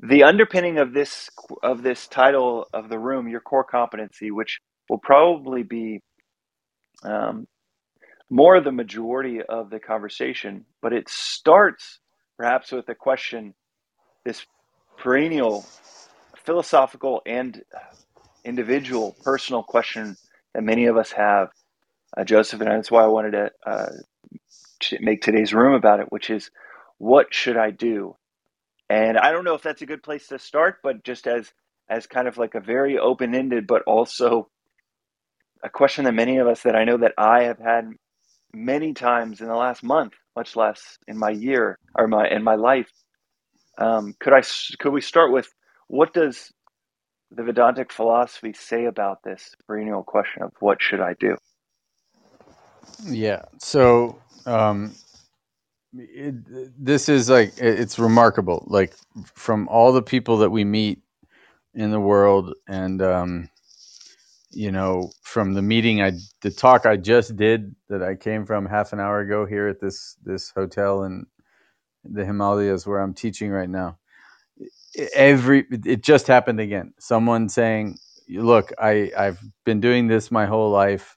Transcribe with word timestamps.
the 0.00 0.24
underpinning 0.24 0.78
of 0.78 0.94
this 0.94 1.30
of 1.62 1.82
this 1.82 2.08
title 2.08 2.66
of 2.74 2.88
the 2.88 2.98
room, 2.98 3.28
your 3.28 3.40
core 3.40 3.64
competency, 3.64 4.30
which 4.30 4.60
will 4.90 4.98
probably 4.98 5.62
be 5.64 6.00
um, 7.04 7.46
more 8.30 8.60
the 8.60 8.72
majority 8.72 9.40
of 9.42 9.70
the 9.70 9.80
conversation, 9.80 10.64
but 10.82 10.92
it 10.92 11.08
starts 11.08 12.00
perhaps 12.38 12.72
with 12.72 12.88
a 12.88 12.94
question, 12.94 13.54
this 14.24 14.44
perennial 14.98 15.64
philosophical 16.44 17.22
and 17.26 17.62
individual 18.44 19.16
personal 19.24 19.62
question 19.62 20.16
that 20.54 20.62
many 20.64 20.86
of 20.86 20.96
us 20.96 21.12
have, 21.12 21.48
uh, 22.16 22.24
Joseph, 22.24 22.60
and 22.60 22.70
that's 22.70 22.90
why 22.90 23.04
I 23.04 23.08
wanted 23.08 23.32
to 23.32 23.50
uh, 23.66 23.86
make 25.00 25.22
today's 25.22 25.54
room 25.54 25.74
about 25.74 26.00
it, 26.00 26.12
which 26.12 26.30
is 26.30 26.50
what 26.98 27.34
should 27.34 27.56
I 27.56 27.70
do? 27.70 28.16
And 28.90 29.16
I 29.16 29.30
don't 29.30 29.44
know 29.44 29.54
if 29.54 29.62
that's 29.62 29.82
a 29.82 29.86
good 29.86 30.02
place 30.02 30.26
to 30.26 30.38
start, 30.40 30.78
but 30.82 31.04
just 31.04 31.28
as 31.28 31.52
as 31.88 32.06
kind 32.06 32.26
of 32.26 32.38
like 32.38 32.56
a 32.56 32.60
very 32.60 32.98
open 32.98 33.34
ended, 33.34 33.66
but 33.66 33.82
also 33.82 34.48
a 35.62 35.70
question 35.70 36.04
that 36.04 36.12
many 36.14 36.38
of 36.38 36.48
us 36.48 36.62
that 36.62 36.74
I 36.74 36.84
know 36.84 36.96
that 36.98 37.14
I 37.16 37.44
have 37.44 37.58
had 37.58 37.92
many 38.52 38.92
times 38.92 39.40
in 39.40 39.46
the 39.46 39.54
last 39.54 39.84
month, 39.84 40.14
much 40.34 40.56
less 40.56 40.98
in 41.06 41.16
my 41.16 41.30
year 41.30 41.78
or 41.94 42.08
my 42.08 42.28
in 42.28 42.42
my 42.42 42.56
life. 42.56 42.90
Um, 43.78 44.14
could 44.18 44.32
I 44.32 44.42
could 44.80 44.92
we 44.92 45.00
start 45.00 45.30
with 45.30 45.48
what 45.86 46.12
does 46.12 46.52
the 47.30 47.44
Vedantic 47.44 47.92
philosophy 47.92 48.52
say 48.52 48.86
about 48.86 49.22
this 49.22 49.54
perennial 49.68 50.02
question 50.02 50.42
of 50.42 50.52
what 50.58 50.82
should 50.82 51.00
I 51.00 51.14
do? 51.14 51.36
Yeah. 53.04 53.42
So 53.58 54.20
um, 54.46 54.94
it, 55.94 56.34
this 56.84 57.08
is 57.08 57.30
like 57.30 57.54
it's 57.58 57.98
remarkable. 57.98 58.64
Like 58.68 58.94
from 59.34 59.68
all 59.68 59.92
the 59.92 60.02
people 60.02 60.38
that 60.38 60.50
we 60.50 60.64
meet 60.64 61.02
in 61.74 61.90
the 61.90 62.00
world, 62.00 62.54
and 62.68 63.02
um, 63.02 63.50
you 64.52 64.72
know, 64.72 65.10
from 65.22 65.54
the 65.54 65.62
meeting 65.62 66.02
I, 66.02 66.12
the 66.42 66.50
talk 66.50 66.86
I 66.86 66.96
just 66.96 67.36
did 67.36 67.74
that 67.88 68.02
I 68.02 68.16
came 68.16 68.46
from 68.46 68.66
half 68.66 68.92
an 68.92 69.00
hour 69.00 69.20
ago 69.20 69.46
here 69.46 69.68
at 69.68 69.80
this 69.80 70.16
this 70.24 70.50
hotel 70.56 71.04
in 71.04 71.26
the 72.04 72.24
Himalayas 72.24 72.86
where 72.86 73.00
I'm 73.00 73.14
teaching 73.14 73.50
right 73.50 73.70
now. 73.70 73.98
Every 75.14 75.66
it 75.70 76.02
just 76.02 76.26
happened 76.26 76.60
again. 76.60 76.94
Someone 77.00 77.48
saying, 77.48 77.98
"Look, 78.28 78.72
I 78.78 79.12
I've 79.16 79.40
been 79.64 79.80
doing 79.80 80.08
this 80.08 80.30
my 80.30 80.46
whole 80.46 80.70
life, 80.70 81.16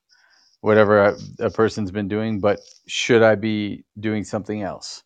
whatever 0.64 1.06
a, 1.06 1.18
a 1.40 1.52
person's 1.52 1.92
been 1.92 2.10
doing, 2.10 2.42
but 2.42 2.60
should 2.88 3.24
I 3.24 3.36
be 3.36 3.86
doing 4.00 4.26
something 4.26 4.64
else?" 4.64 5.04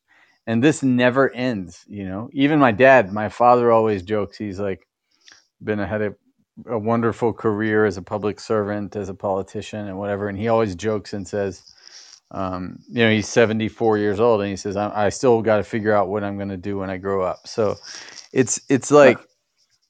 And 0.48 0.64
this 0.64 0.84
never 0.84 1.34
ends. 1.34 1.86
You 1.88 2.06
know, 2.08 2.30
even 2.34 2.60
my 2.60 2.72
dad, 2.74 3.14
my 3.14 3.30
father, 3.30 3.72
always 3.72 4.04
jokes. 4.04 4.38
He's 4.38 4.60
like 4.60 4.88
been 5.64 5.80
ahead 5.82 6.04
of 6.04 6.16
a 6.68 6.80
wonderful 6.80 7.34
career 7.34 7.86
as 7.86 7.98
a 7.98 8.04
public 8.04 8.40
servant, 8.40 8.96
as 8.96 9.10
a 9.10 9.16
politician, 9.16 9.88
and 9.88 10.00
whatever. 10.00 10.30
And 10.30 10.38
he 10.38 10.50
always 10.50 10.76
jokes 10.76 11.14
and 11.14 11.28
says, 11.28 11.64
um, 12.32 12.80
you 12.90 13.04
know, 13.04 13.12
he's 13.12 13.30
74 13.30 14.00
years 14.00 14.20
old, 14.20 14.42
and 14.42 14.50
he 14.52 14.58
says, 14.58 14.78
I, 14.78 15.08
I 15.08 15.10
still 15.10 15.42
got 15.42 15.58
to 15.58 15.64
figure 15.64 15.94
out 15.94 16.10
what 16.10 16.24
I'm 16.24 16.38
going 16.38 16.50
to 16.50 16.58
do 16.58 16.80
when 16.80 16.90
I 16.90 16.98
grow 16.98 17.24
up. 17.24 17.48
So 17.48 17.78
it's 18.34 18.62
it's 18.70 18.92
like 18.92 19.20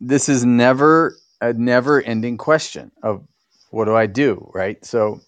this 0.02 0.30
is 0.30 0.46
never 0.46 1.18
a 1.42 1.54
never 1.54 2.02
ending 2.02 2.38
question 2.38 2.92
of 3.04 3.28
what 3.72 3.86
do 3.86 3.96
I 3.96 4.06
do, 4.06 4.50
right? 4.54 4.84
So 4.86 5.22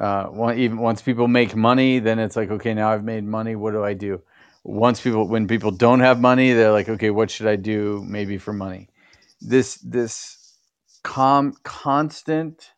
uh, 0.00 0.52
even 0.56 0.78
once 0.78 1.02
people 1.02 1.28
make 1.28 1.56
money, 1.56 1.98
then 1.98 2.18
it's 2.18 2.36
like, 2.36 2.50
okay, 2.50 2.74
now 2.74 2.90
I've 2.90 3.04
made 3.04 3.24
money. 3.24 3.56
What 3.56 3.72
do 3.72 3.84
I 3.84 3.94
do? 3.94 4.22
Once 4.64 5.00
people, 5.00 5.28
when 5.28 5.48
people 5.48 5.70
don't 5.70 6.00
have 6.00 6.20
money, 6.20 6.52
they're 6.52 6.72
like, 6.72 6.88
okay, 6.88 7.10
what 7.10 7.30
should 7.30 7.46
I 7.46 7.56
do? 7.56 8.04
Maybe 8.06 8.38
for 8.38 8.52
money. 8.52 8.88
This 9.40 9.76
this 9.76 10.54
com- 11.02 11.54
constant 11.62 12.72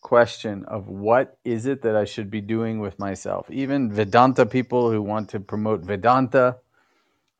question 0.00 0.64
of 0.66 0.88
what 0.88 1.38
is 1.44 1.66
it 1.66 1.82
that 1.82 1.96
I 1.96 2.04
should 2.04 2.30
be 2.30 2.40
doing 2.40 2.80
with 2.80 2.98
myself. 2.98 3.50
Even 3.50 3.92
Vedanta 3.92 4.46
people 4.46 4.90
who 4.90 5.02
want 5.02 5.30
to 5.30 5.40
promote 5.40 5.80
Vedanta, 5.80 6.56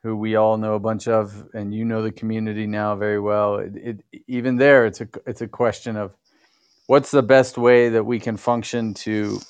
who 0.02 0.16
we 0.16 0.36
all 0.36 0.56
know 0.56 0.74
a 0.74 0.80
bunch 0.80 1.08
of, 1.08 1.48
and 1.54 1.74
you 1.74 1.84
know 1.84 2.02
the 2.02 2.12
community 2.12 2.66
now 2.66 2.96
very 2.96 3.20
well. 3.20 3.56
It, 3.56 3.76
it, 3.76 4.22
even 4.28 4.56
there, 4.56 4.86
it's 4.86 5.00
a 5.00 5.08
it's 5.26 5.40
a 5.42 5.48
question 5.48 5.96
of 5.96 6.12
what's 6.86 7.10
the 7.10 7.22
best 7.22 7.58
way 7.58 7.88
that 7.90 8.04
we 8.04 8.20
can 8.20 8.36
function 8.36 8.94
to 8.94 9.40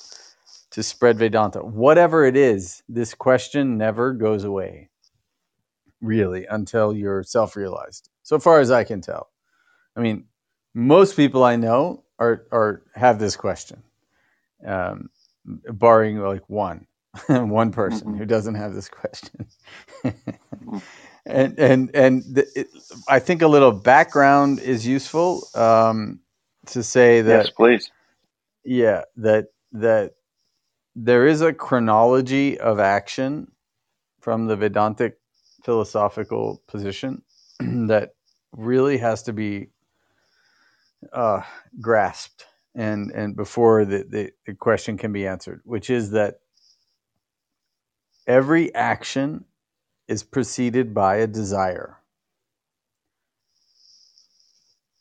to 0.71 0.83
spread 0.83 1.19
Vedanta. 1.19 1.61
Whatever 1.61 2.25
it 2.25 2.37
is, 2.37 2.83
this 2.89 3.15
question 3.15 3.79
never 3.79 4.13
goes 4.13 4.45
away, 4.45 4.91
really, 6.01 6.45
until 6.47 6.93
you're 6.93 7.23
self-realized. 7.23 8.11
So 8.23 8.39
far 8.39 8.61
as 8.61 8.71
I 8.71 8.85
can 8.85 9.01
tell. 9.01 9.31
I 9.97 10.01
mean, 10.01 10.25
most 10.75 11.17
people 11.17 11.45
I 11.45 11.57
know 11.57 12.05
are 12.19 12.47
are 12.53 12.83
have 12.95 13.19
this 13.19 13.37
question, 13.37 13.83
um, 14.67 15.09
barring 15.45 16.21
like 16.21 16.49
one 16.49 16.87
one 17.27 17.73
person 17.73 18.09
mm-hmm. 18.09 18.19
who 18.19 18.27
doesn't 18.27 18.57
have 18.57 18.75
this 18.75 18.89
question. 18.89 19.47
Mm-hmm. 20.05 20.79
and 21.27 21.59
and 21.59 21.91
and 21.95 22.23
the, 22.25 22.47
it, 22.55 22.69
I 23.09 23.19
think 23.19 23.43
a 23.43 23.49
little 23.49 23.73
background 23.73 24.61
is 24.61 24.87
useful 24.87 25.49
um, 25.55 26.21
to 26.69 26.83
say 26.83 27.23
that. 27.23 27.47
Yes, 27.47 27.51
please. 27.51 27.91
Yeah, 28.65 29.03
that 29.17 29.49
that 29.73 30.15
there 30.97 31.27
is 31.27 31.43
a 31.43 31.53
chronology 31.53 32.59
of 32.59 32.81
action 32.81 33.53
from 34.21 34.47
the 34.47 34.57
Vedantic 34.57 35.19
philosophical 35.65 36.63
position 36.69 37.23
that 37.61 38.15
really 38.53 38.99
has 38.99 39.23
to 39.25 39.33
be 39.33 39.69
uh, 41.13 41.43
grasped 41.81 42.47
and 42.75 43.11
and 43.13 43.37
before 43.37 43.85
the, 43.85 44.05
the, 44.09 44.31
the 44.47 44.55
question 44.55 44.99
can 44.99 45.13
be 45.13 45.27
answered, 45.27 45.61
which 45.65 45.91
is 45.91 46.11
that 46.13 46.41
every 48.27 48.75
action 48.75 49.45
is 50.09 50.23
preceded 50.23 50.95
by 50.95 51.17
a 51.17 51.27
desire. 51.27 51.99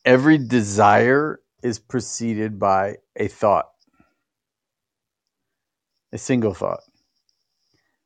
Every 0.05 0.37
desire 0.37 1.41
is 1.65 1.79
preceded 1.79 2.59
by 2.59 2.95
a 3.15 3.27
thought, 3.27 3.71
a 6.13 6.17
single 6.17 6.53
thought. 6.53 6.81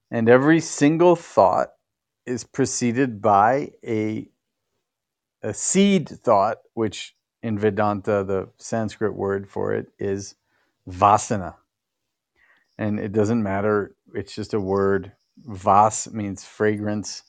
And 0.09 0.29
every 0.29 0.61
single 0.61 1.17
thought 1.17 1.67
is 2.25 2.45
preceded 2.45 3.21
by 3.21 3.71
a, 3.85 4.29
a 5.43 5.53
seed 5.53 6.07
thought, 6.07 6.59
which 6.73 7.17
in 7.43 7.59
Vedanta, 7.59 8.23
the 8.23 8.47
Sanskrit 8.59 9.13
word 9.13 9.49
for 9.49 9.73
it 9.73 9.87
is 9.99 10.35
vasana. 10.87 11.55
And 12.77 12.97
it 12.97 13.11
doesn't 13.11 13.43
matter, 13.43 13.93
it's 14.13 14.33
just 14.33 14.53
a 14.53 14.59
word. 14.59 15.11
Vas 15.37 16.09
means 16.13 16.45
fragrance. 16.45 17.23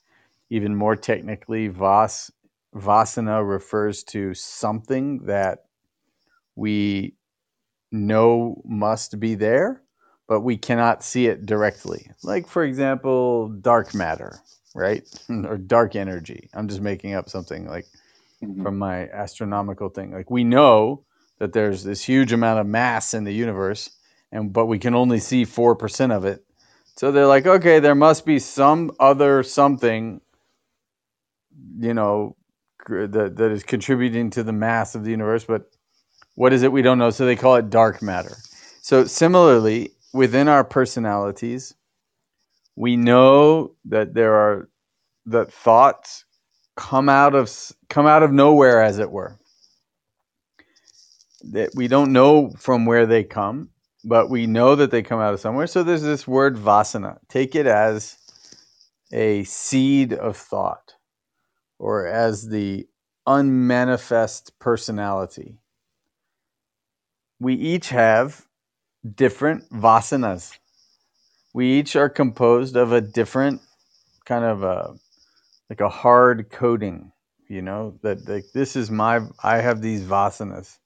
Even 0.48 0.76
more 0.76 0.94
technically, 0.94 1.66
vas, 1.66 2.30
vasana 2.72 3.42
refers 3.44 4.04
to 4.04 4.32
something 4.32 5.26
that 5.26 5.64
we 6.60 7.14
know 7.90 8.60
must 8.66 9.18
be 9.18 9.34
there, 9.34 9.82
but 10.28 10.42
we 10.42 10.58
cannot 10.58 11.02
see 11.02 11.26
it 11.26 11.46
directly. 11.46 12.10
Like, 12.22 12.46
for 12.46 12.62
example, 12.62 13.48
dark 13.48 13.94
matter, 13.94 14.38
right? 14.74 15.02
or 15.30 15.56
dark 15.56 15.96
energy. 15.96 16.50
I'm 16.52 16.68
just 16.68 16.82
making 16.82 17.14
up 17.14 17.30
something 17.30 17.66
like 17.66 17.86
mm-hmm. 18.42 18.62
from 18.62 18.78
my 18.78 19.08
astronomical 19.08 19.88
thing. 19.88 20.12
Like 20.12 20.30
we 20.30 20.44
know 20.44 21.04
that 21.38 21.54
there's 21.54 21.82
this 21.82 22.04
huge 22.04 22.30
amount 22.30 22.60
of 22.60 22.66
mass 22.66 23.14
in 23.14 23.24
the 23.24 23.32
universe, 23.32 23.90
and 24.30 24.52
but 24.52 24.66
we 24.66 24.78
can 24.78 24.94
only 24.94 25.18
see 25.18 25.46
four 25.46 25.74
percent 25.74 26.12
of 26.12 26.26
it. 26.26 26.44
So 26.96 27.10
they're 27.10 27.26
like, 27.26 27.46
okay, 27.46 27.80
there 27.80 27.94
must 27.94 28.26
be 28.26 28.38
some 28.38 28.92
other 29.00 29.42
something, 29.42 30.20
you 31.78 31.94
know, 31.94 32.36
that 32.86 33.36
that 33.36 33.50
is 33.50 33.62
contributing 33.62 34.28
to 34.32 34.42
the 34.42 34.52
mass 34.52 34.94
of 34.94 35.04
the 35.04 35.10
universe. 35.10 35.44
But 35.44 35.70
what 36.40 36.54
is 36.54 36.62
it? 36.62 36.72
We 36.72 36.80
don't 36.80 36.96
know. 36.96 37.10
So 37.10 37.26
they 37.26 37.36
call 37.36 37.56
it 37.56 37.68
dark 37.68 38.00
matter. 38.00 38.34
So 38.80 39.04
similarly, 39.04 39.90
within 40.14 40.48
our 40.48 40.64
personalities, 40.64 41.74
we 42.76 42.96
know 42.96 43.72
that 43.84 44.14
there 44.14 44.32
are 44.32 44.70
that 45.26 45.52
thoughts 45.52 46.24
come 46.78 47.10
out 47.10 47.34
of 47.34 47.50
come 47.90 48.06
out 48.06 48.22
of 48.22 48.32
nowhere 48.32 48.82
as 48.82 48.98
it 48.98 49.10
were 49.10 49.38
that 51.42 51.68
we 51.74 51.88
don't 51.88 52.10
know 52.10 52.50
from 52.56 52.86
where 52.86 53.04
they 53.04 53.22
come 53.22 53.68
but 54.02 54.30
we 54.30 54.46
know 54.46 54.74
that 54.74 54.90
they 54.90 55.02
come 55.02 55.20
out 55.20 55.34
of 55.34 55.40
somewhere 55.40 55.66
so 55.66 55.82
there's 55.82 56.02
this 56.02 56.26
word 56.26 56.56
vasana 56.56 57.18
take 57.28 57.54
it 57.54 57.66
as 57.66 58.16
a 59.12 59.44
seed 59.44 60.14
of 60.14 60.38
thought 60.38 60.94
or 61.78 62.06
as 62.06 62.48
the 62.48 62.86
unmanifest 63.26 64.58
personality 64.58 65.59
we 67.40 67.54
each 67.54 67.90
have 67.90 68.46
different 69.16 69.70
vasanas 69.72 70.52
we 71.52 71.78
each 71.78 71.96
are 71.96 72.08
composed 72.08 72.76
of 72.76 72.92
a 72.92 73.00
different 73.00 73.60
kind 74.26 74.44
of 74.44 74.62
a 74.62 74.94
like 75.70 75.80
a 75.80 75.88
hard 75.88 76.50
coding, 76.50 77.12
you 77.48 77.62
know, 77.62 77.98
that 78.02 78.28
like 78.28 78.46
this 78.54 78.76
is 78.76 78.90
my 78.90 79.20
I 79.42 79.58
have 79.58 79.82
these 79.82 80.04
vasanas. 80.04 80.78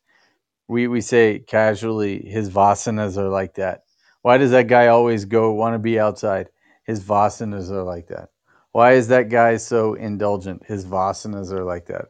We 0.69 0.89
we 0.89 1.01
say 1.03 1.41
casually 1.41 2.25
his 2.27 2.51
vasanas 2.51 3.19
are 3.19 3.31
like 3.31 3.55
that. 3.57 3.85
Why 4.23 4.39
does 4.39 4.53
that 4.53 4.69
guy 4.69 4.89
always 4.89 5.25
go 5.27 5.53
want 5.53 5.75
to 5.75 5.79
be 5.79 6.01
outside? 6.01 6.51
His 6.85 7.03
vasanas 7.05 7.71
are 7.71 7.85
like 7.85 8.09
that. 8.09 8.31
Why 8.73 8.93
is 8.95 9.09
that 9.09 9.31
guy 9.31 9.57
so 9.59 9.95
indulgent? 9.95 10.65
His 10.67 10.87
vasanas 10.87 11.53
are 11.53 11.65
like 11.65 11.87
that. 11.87 12.07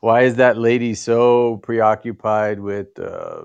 Why 0.00 0.22
is 0.22 0.36
that 0.36 0.58
lady 0.58 0.94
so 0.94 1.58
preoccupied 1.58 2.60
with 2.60 2.98
uh, 2.98 3.44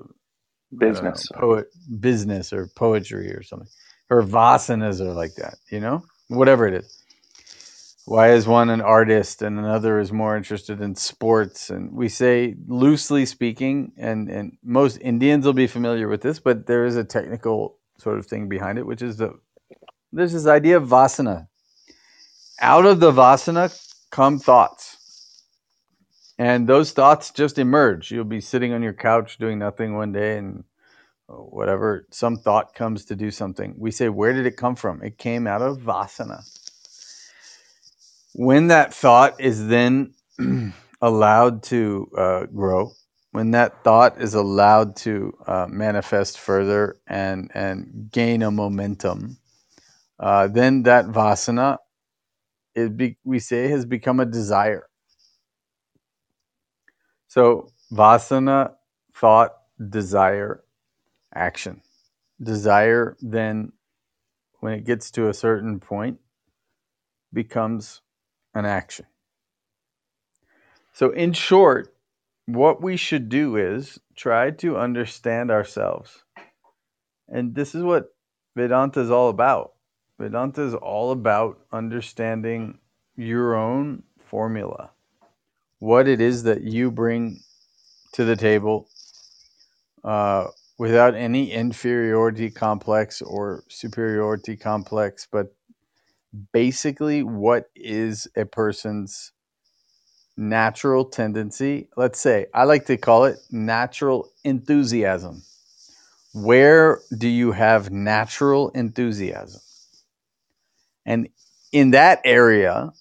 business, 0.79 1.27
know, 1.35 1.41
poet, 1.41 1.67
business 1.99 2.53
or 2.53 2.67
poetry 2.75 3.31
or 3.33 3.43
something? 3.43 3.69
or 4.09 4.23
vasanas 4.23 5.01
are 5.01 5.13
like 5.13 5.35
that. 5.35 5.55
You 5.69 5.79
know, 5.79 6.03
whatever 6.27 6.67
it 6.67 6.75
is. 6.75 7.03
Why 8.05 8.31
is 8.31 8.47
one 8.47 8.69
an 8.69 8.81
artist 8.81 9.41
and 9.41 9.57
another 9.57 9.99
is 9.99 10.11
more 10.11 10.35
interested 10.35 10.81
in 10.81 10.95
sports? 10.95 11.69
And 11.69 11.91
we 11.93 12.09
say 12.09 12.55
loosely 12.67 13.25
speaking 13.25 13.93
and 13.97 14.29
and 14.29 14.57
most 14.63 14.97
indians 15.01 15.45
will 15.45 15.53
be 15.53 15.67
familiar 15.67 16.07
with 16.09 16.21
this 16.21 16.39
but 16.39 16.67
there 16.67 16.85
is 16.85 16.97
a 16.97 17.03
technical 17.03 17.77
sort 17.97 18.19
of 18.19 18.25
thing 18.25 18.49
behind 18.49 18.77
it 18.77 18.85
which 18.85 19.01
is 19.01 19.17
the 19.17 19.33
there's 20.11 20.33
this 20.33 20.47
idea 20.47 20.77
of 20.77 20.87
vasana. 20.87 21.47
Out 22.61 22.85
of 22.85 22.99
the 22.99 23.11
vasana 23.11 23.71
come 24.11 24.39
thoughts 24.39 24.97
and 26.37 26.67
those 26.67 26.91
thoughts 26.91 27.31
just 27.31 27.59
emerge. 27.59 28.11
You'll 28.11 28.25
be 28.25 28.41
sitting 28.41 28.73
on 28.73 28.83
your 28.83 28.93
couch 28.93 29.37
doing 29.37 29.59
nothing 29.59 29.95
one 29.95 30.11
day 30.11 30.37
and 30.37 30.63
whatever 31.27 32.07
some 32.11 32.37
thought 32.37 32.75
comes 32.75 33.05
to 33.05 33.15
do 33.15 33.31
something. 33.31 33.75
We 33.77 33.91
say 33.91 34.09
where 34.09 34.33
did 34.33 34.45
it 34.45 34.57
come 34.57 34.75
from? 34.75 35.03
It 35.03 35.17
came 35.17 35.47
out 35.47 35.61
of 35.61 35.79
vasana. 35.79 36.43
When 38.33 38.67
that 38.67 38.93
thought 38.93 39.39
is 39.41 39.67
then 39.67 40.13
allowed 41.01 41.63
to 41.63 42.09
uh, 42.17 42.45
grow, 42.47 42.91
when 43.31 43.51
that 43.51 43.83
thought 43.83 44.21
is 44.21 44.33
allowed 44.35 44.95
to 44.97 45.33
uh, 45.47 45.67
manifest 45.69 46.39
further 46.39 46.97
and 47.07 47.51
and 47.53 48.09
gain 48.11 48.43
a 48.43 48.51
momentum, 48.51 49.37
uh, 50.19 50.47
then 50.47 50.83
that 50.83 51.05
vasana, 51.05 51.77
it 52.75 52.97
be, 52.97 53.17
we 53.23 53.39
say, 53.39 53.67
has 53.69 53.85
become 53.85 54.19
a 54.19 54.25
desire. 54.25 54.87
So 57.33 57.71
vasana, 57.91 58.75
thought, 59.15 59.53
desire, 59.89 60.63
action. 61.33 61.81
Desire 62.39 63.17
then, 63.21 63.71
when 64.59 64.73
it 64.73 64.85
gets 64.85 65.09
to 65.09 65.29
a 65.29 65.33
certain 65.33 65.79
point, 65.79 66.19
becomes 67.33 68.01
an 68.53 68.65
action. 68.65 69.07
So, 70.93 71.09
in 71.09 71.33
short, 71.33 71.95
what 72.45 72.83
we 72.83 72.97
should 72.97 73.29
do 73.29 73.55
is 73.55 73.99
try 74.15 74.51
to 74.51 74.77
understand 74.77 75.49
ourselves. 75.49 76.23
And 77.27 77.55
this 77.55 77.73
is 77.73 77.81
what 77.81 78.13
Vedanta 78.55 78.99
is 78.99 79.09
all 79.09 79.29
about. 79.29 79.73
Vedanta 80.19 80.61
is 80.61 80.75
all 80.75 81.11
about 81.11 81.61
understanding 81.71 82.77
your 83.15 83.55
own 83.55 84.03
formula, 84.19 84.91
what 85.83 86.07
it 86.07 86.21
is 86.21 86.43
that 86.43 86.61
you 86.61 86.89
bring 86.89 87.41
to 88.13 88.23
the 88.23 88.37
table 88.37 88.87
uh, 90.05 90.47
without 90.79 91.13
any 91.13 91.51
inferiority 91.51 92.49
complex 92.49 93.21
or 93.21 93.65
superiority 93.67 94.55
complex, 94.55 95.27
but 95.29 95.53
basically 96.53 97.21
what 97.21 97.69
is 97.75 98.27
a 98.37 98.45
person's 98.45 99.33
natural 100.37 101.03
tendency. 101.03 101.89
Let's 101.97 102.19
say, 102.19 102.47
I 102.53 102.63
like 102.63 102.85
to 102.85 102.95
call 102.95 103.25
it 103.25 103.39
natural 103.51 104.31
enthusiasm. 104.45 105.43
Where 106.33 107.01
do 107.17 107.27
you 107.27 107.51
have 107.51 107.91
natural 107.91 108.69
enthusiasm? 108.69 109.61
And 111.05 111.27
in 111.73 111.91
that 111.91 112.21
area, 112.23 112.93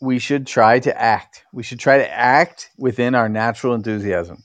we 0.00 0.18
should 0.18 0.46
try 0.46 0.78
to 0.80 1.00
act. 1.00 1.44
We 1.52 1.62
should 1.62 1.80
try 1.80 1.98
to 1.98 2.10
act 2.10 2.70
within 2.76 3.14
our 3.14 3.28
natural 3.28 3.74
enthusiasm. 3.74 4.42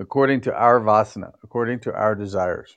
According 0.00 0.42
to 0.42 0.54
our 0.54 0.80
vasana, 0.80 1.32
according 1.42 1.80
to 1.80 1.92
our 1.92 2.14
desires. 2.14 2.76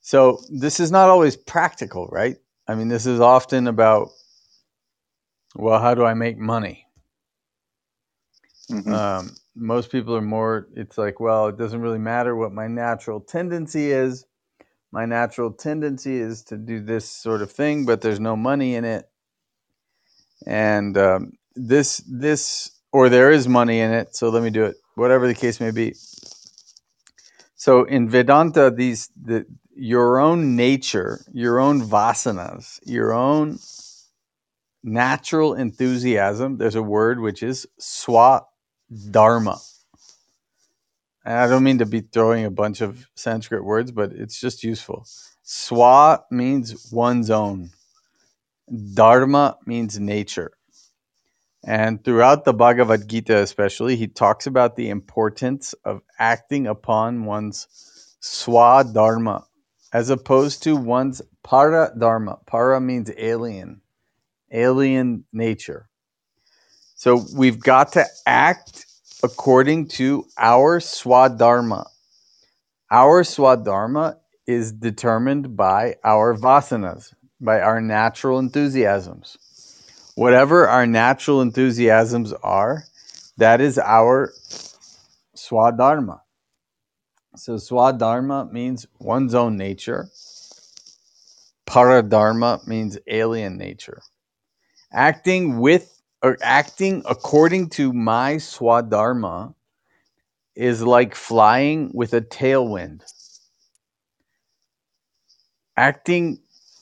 So 0.00 0.40
this 0.50 0.80
is 0.80 0.90
not 0.90 1.08
always 1.08 1.36
practical, 1.36 2.06
right? 2.08 2.36
I 2.68 2.74
mean, 2.74 2.88
this 2.88 3.06
is 3.06 3.20
often 3.20 3.66
about, 3.66 4.10
well, 5.54 5.80
how 5.80 5.94
do 5.94 6.04
I 6.04 6.14
make 6.14 6.36
money? 6.36 6.86
Mm-hmm. 8.70 8.92
Um, 8.92 9.36
most 9.54 9.90
people 9.90 10.16
are 10.16 10.20
more, 10.22 10.68
it's 10.74 10.98
like, 10.98 11.20
well, 11.20 11.48
it 11.48 11.56
doesn't 11.56 11.80
really 11.80 11.98
matter 11.98 12.36
what 12.36 12.52
my 12.52 12.66
natural 12.66 13.20
tendency 13.20 13.90
is. 13.90 14.26
My 14.92 15.06
natural 15.06 15.52
tendency 15.52 16.16
is 16.18 16.42
to 16.44 16.56
do 16.58 16.82
this 16.82 17.08
sort 17.10 17.42
of 17.42 17.50
thing, 17.50 17.86
but 17.86 18.02
there's 18.02 18.20
no 18.20 18.36
money 18.36 18.74
in 18.74 18.84
it. 18.84 19.08
And 20.46 20.96
um, 20.98 21.32
this, 21.56 21.98
this, 22.06 22.70
or 22.92 23.08
there 23.08 23.30
is 23.30 23.48
money 23.48 23.80
in 23.80 23.92
it, 23.92 24.14
so 24.14 24.28
let 24.28 24.42
me 24.42 24.50
do 24.50 24.64
it, 24.64 24.76
whatever 24.96 25.26
the 25.26 25.34
case 25.34 25.60
may 25.60 25.70
be. 25.70 25.94
So 27.54 27.84
in 27.84 28.10
Vedanta, 28.10 28.70
these 28.70 29.08
the, 29.20 29.46
your 29.74 30.18
own 30.20 30.56
nature, 30.56 31.20
your 31.32 31.60
own 31.60 31.80
vasanas, 31.82 32.80
your 32.84 33.12
own 33.14 33.58
natural 34.82 35.54
enthusiasm. 35.54 36.58
There's 36.58 36.74
a 36.74 36.82
word 36.82 37.20
which 37.20 37.42
is 37.42 37.66
swadharma. 37.80 39.60
I 41.24 41.46
don't 41.46 41.62
mean 41.62 41.78
to 41.78 41.86
be 41.86 42.00
throwing 42.00 42.44
a 42.44 42.50
bunch 42.50 42.80
of 42.80 43.06
Sanskrit 43.14 43.64
words, 43.64 43.92
but 43.92 44.12
it's 44.12 44.40
just 44.40 44.64
useful. 44.64 45.06
Swa 45.44 46.22
means 46.30 46.90
one's 46.92 47.30
own. 47.30 47.70
Dharma 48.94 49.56
means 49.66 50.00
nature. 50.00 50.52
And 51.64 52.02
throughout 52.04 52.44
the 52.44 52.52
Bhagavad 52.52 53.08
Gita, 53.08 53.38
especially, 53.38 53.94
he 53.94 54.08
talks 54.08 54.46
about 54.48 54.74
the 54.74 54.90
importance 54.90 55.74
of 55.84 56.02
acting 56.18 56.66
upon 56.66 57.24
one's 57.24 57.68
swa 58.20 58.82
dharma 58.92 59.44
as 59.92 60.10
opposed 60.10 60.62
to 60.64 60.74
one's 60.74 61.22
para 61.44 61.92
dharma. 61.96 62.38
Para 62.46 62.80
means 62.80 63.10
alien, 63.16 63.80
alien 64.50 65.24
nature. 65.32 65.88
So 66.96 67.24
we've 67.36 67.60
got 67.60 67.92
to 67.92 68.06
act 68.26 68.86
according 69.22 69.86
to 69.86 70.26
our 70.36 70.80
swadharma. 70.80 71.86
Our 72.90 73.22
swadharma 73.22 74.16
is 74.46 74.72
determined 74.72 75.56
by 75.56 75.96
our 76.04 76.34
vasanas, 76.34 77.14
by 77.40 77.60
our 77.60 77.80
natural 77.80 78.38
enthusiasms. 78.40 79.38
Whatever 80.16 80.68
our 80.68 80.86
natural 80.86 81.40
enthusiasms 81.40 82.32
are, 82.42 82.84
that 83.38 83.60
is 83.60 83.78
our 83.78 84.32
swadharma. 85.36 86.20
So 87.36 87.54
swadharma 87.54 88.50
means 88.52 88.86
one's 88.98 89.34
own 89.34 89.56
nature. 89.56 90.08
Paradharma 91.66 92.66
means 92.66 92.98
alien 93.06 93.56
nature. 93.56 94.02
Acting 94.92 95.60
with 95.60 96.01
or 96.22 96.38
acting 96.42 97.02
according 97.06 97.68
to 97.70 97.92
my 97.92 98.34
swadharma 98.36 99.54
is 100.54 100.82
like 100.82 101.14
flying 101.14 101.90
with 101.94 102.14
a 102.14 102.20
tailwind. 102.20 103.02
Acting 105.76 106.38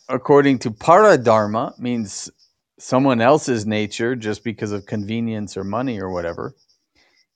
according 0.08 0.58
to 0.60 0.70
paradharma 0.70 1.78
means 1.78 2.30
someone 2.78 3.20
else's 3.20 3.66
nature 3.66 4.16
just 4.16 4.42
because 4.44 4.72
of 4.72 4.86
convenience 4.86 5.56
or 5.56 5.64
money 5.64 6.00
or 6.00 6.10
whatever 6.10 6.54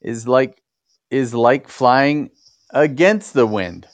is 0.02 0.26
like 0.28 0.62
is 1.10 1.34
like 1.34 1.68
flying 1.68 2.30
against 2.70 3.34
the 3.34 3.46
wind. 3.46 3.86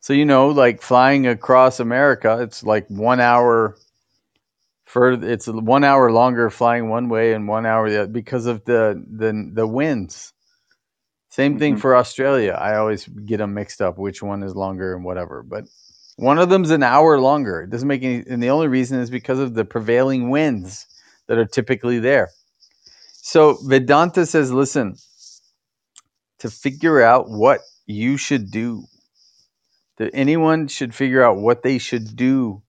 So 0.00 0.12
you 0.12 0.24
know, 0.24 0.48
like 0.48 0.82
flying 0.82 1.26
across 1.26 1.80
America, 1.80 2.38
it's 2.40 2.62
like 2.64 2.86
one 2.88 3.20
hour 3.20 3.76
further. 4.88 5.30
It's 5.30 5.46
one 5.46 5.84
hour 5.84 6.10
longer 6.10 6.50
flying 6.50 6.88
one 6.88 7.08
way 7.08 7.34
and 7.34 7.46
one 7.46 7.66
hour 7.66 7.88
the 7.88 8.02
other 8.02 8.12
because 8.12 8.46
of 8.46 8.64
the 8.64 9.02
the 9.08 9.50
the 9.54 9.66
winds. 9.66 10.32
Same 11.30 11.58
thing 11.58 11.74
mm-hmm. 11.74 11.80
for 11.80 11.94
Australia. 11.94 12.52
I 12.52 12.76
always 12.76 13.06
get 13.06 13.36
them 13.36 13.54
mixed 13.54 13.82
up, 13.82 13.98
which 13.98 14.22
one 14.22 14.42
is 14.42 14.56
longer 14.56 14.96
and 14.96 15.04
whatever. 15.04 15.42
But 15.42 15.64
one 16.16 16.38
of 16.38 16.48
them's 16.48 16.70
an 16.70 16.82
hour 16.82 17.20
longer. 17.20 17.62
It 17.62 17.70
doesn't 17.70 17.86
make 17.86 18.02
any, 18.02 18.24
and 18.28 18.42
the 18.42 18.50
only 18.50 18.66
reason 18.66 18.98
is 18.98 19.10
because 19.10 19.38
of 19.38 19.54
the 19.54 19.64
prevailing 19.64 20.30
winds 20.30 20.86
that 21.26 21.38
are 21.38 21.44
typically 21.44 21.98
there. 21.98 22.30
So 23.12 23.58
Vedanta 23.62 24.24
says, 24.24 24.50
listen, 24.50 24.96
to 26.38 26.50
figure 26.50 27.02
out 27.02 27.28
what 27.28 27.60
you 27.86 28.16
should 28.16 28.50
do. 28.50 28.84
That 29.98 30.10
anyone 30.14 30.68
should 30.68 30.94
figure 30.94 31.22
out 31.22 31.36
what 31.36 31.62
they 31.62 31.78
should 31.78 32.16
do. 32.16 32.62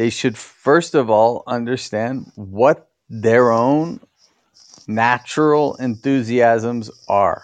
They 0.00 0.08
should 0.08 0.38
first 0.38 0.94
of 0.94 1.10
all 1.10 1.42
understand 1.46 2.32
what 2.34 2.88
their 3.10 3.50
own 3.52 4.00
natural 4.88 5.74
enthusiasms 5.74 6.90
are. 7.06 7.42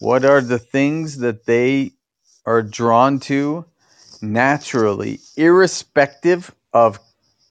What 0.00 0.24
are 0.24 0.40
the 0.40 0.58
things 0.58 1.18
that 1.18 1.46
they 1.46 1.92
are 2.46 2.62
drawn 2.64 3.20
to 3.30 3.64
naturally, 4.20 5.20
irrespective 5.36 6.52
of 6.72 6.98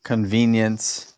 convenience 0.03 1.13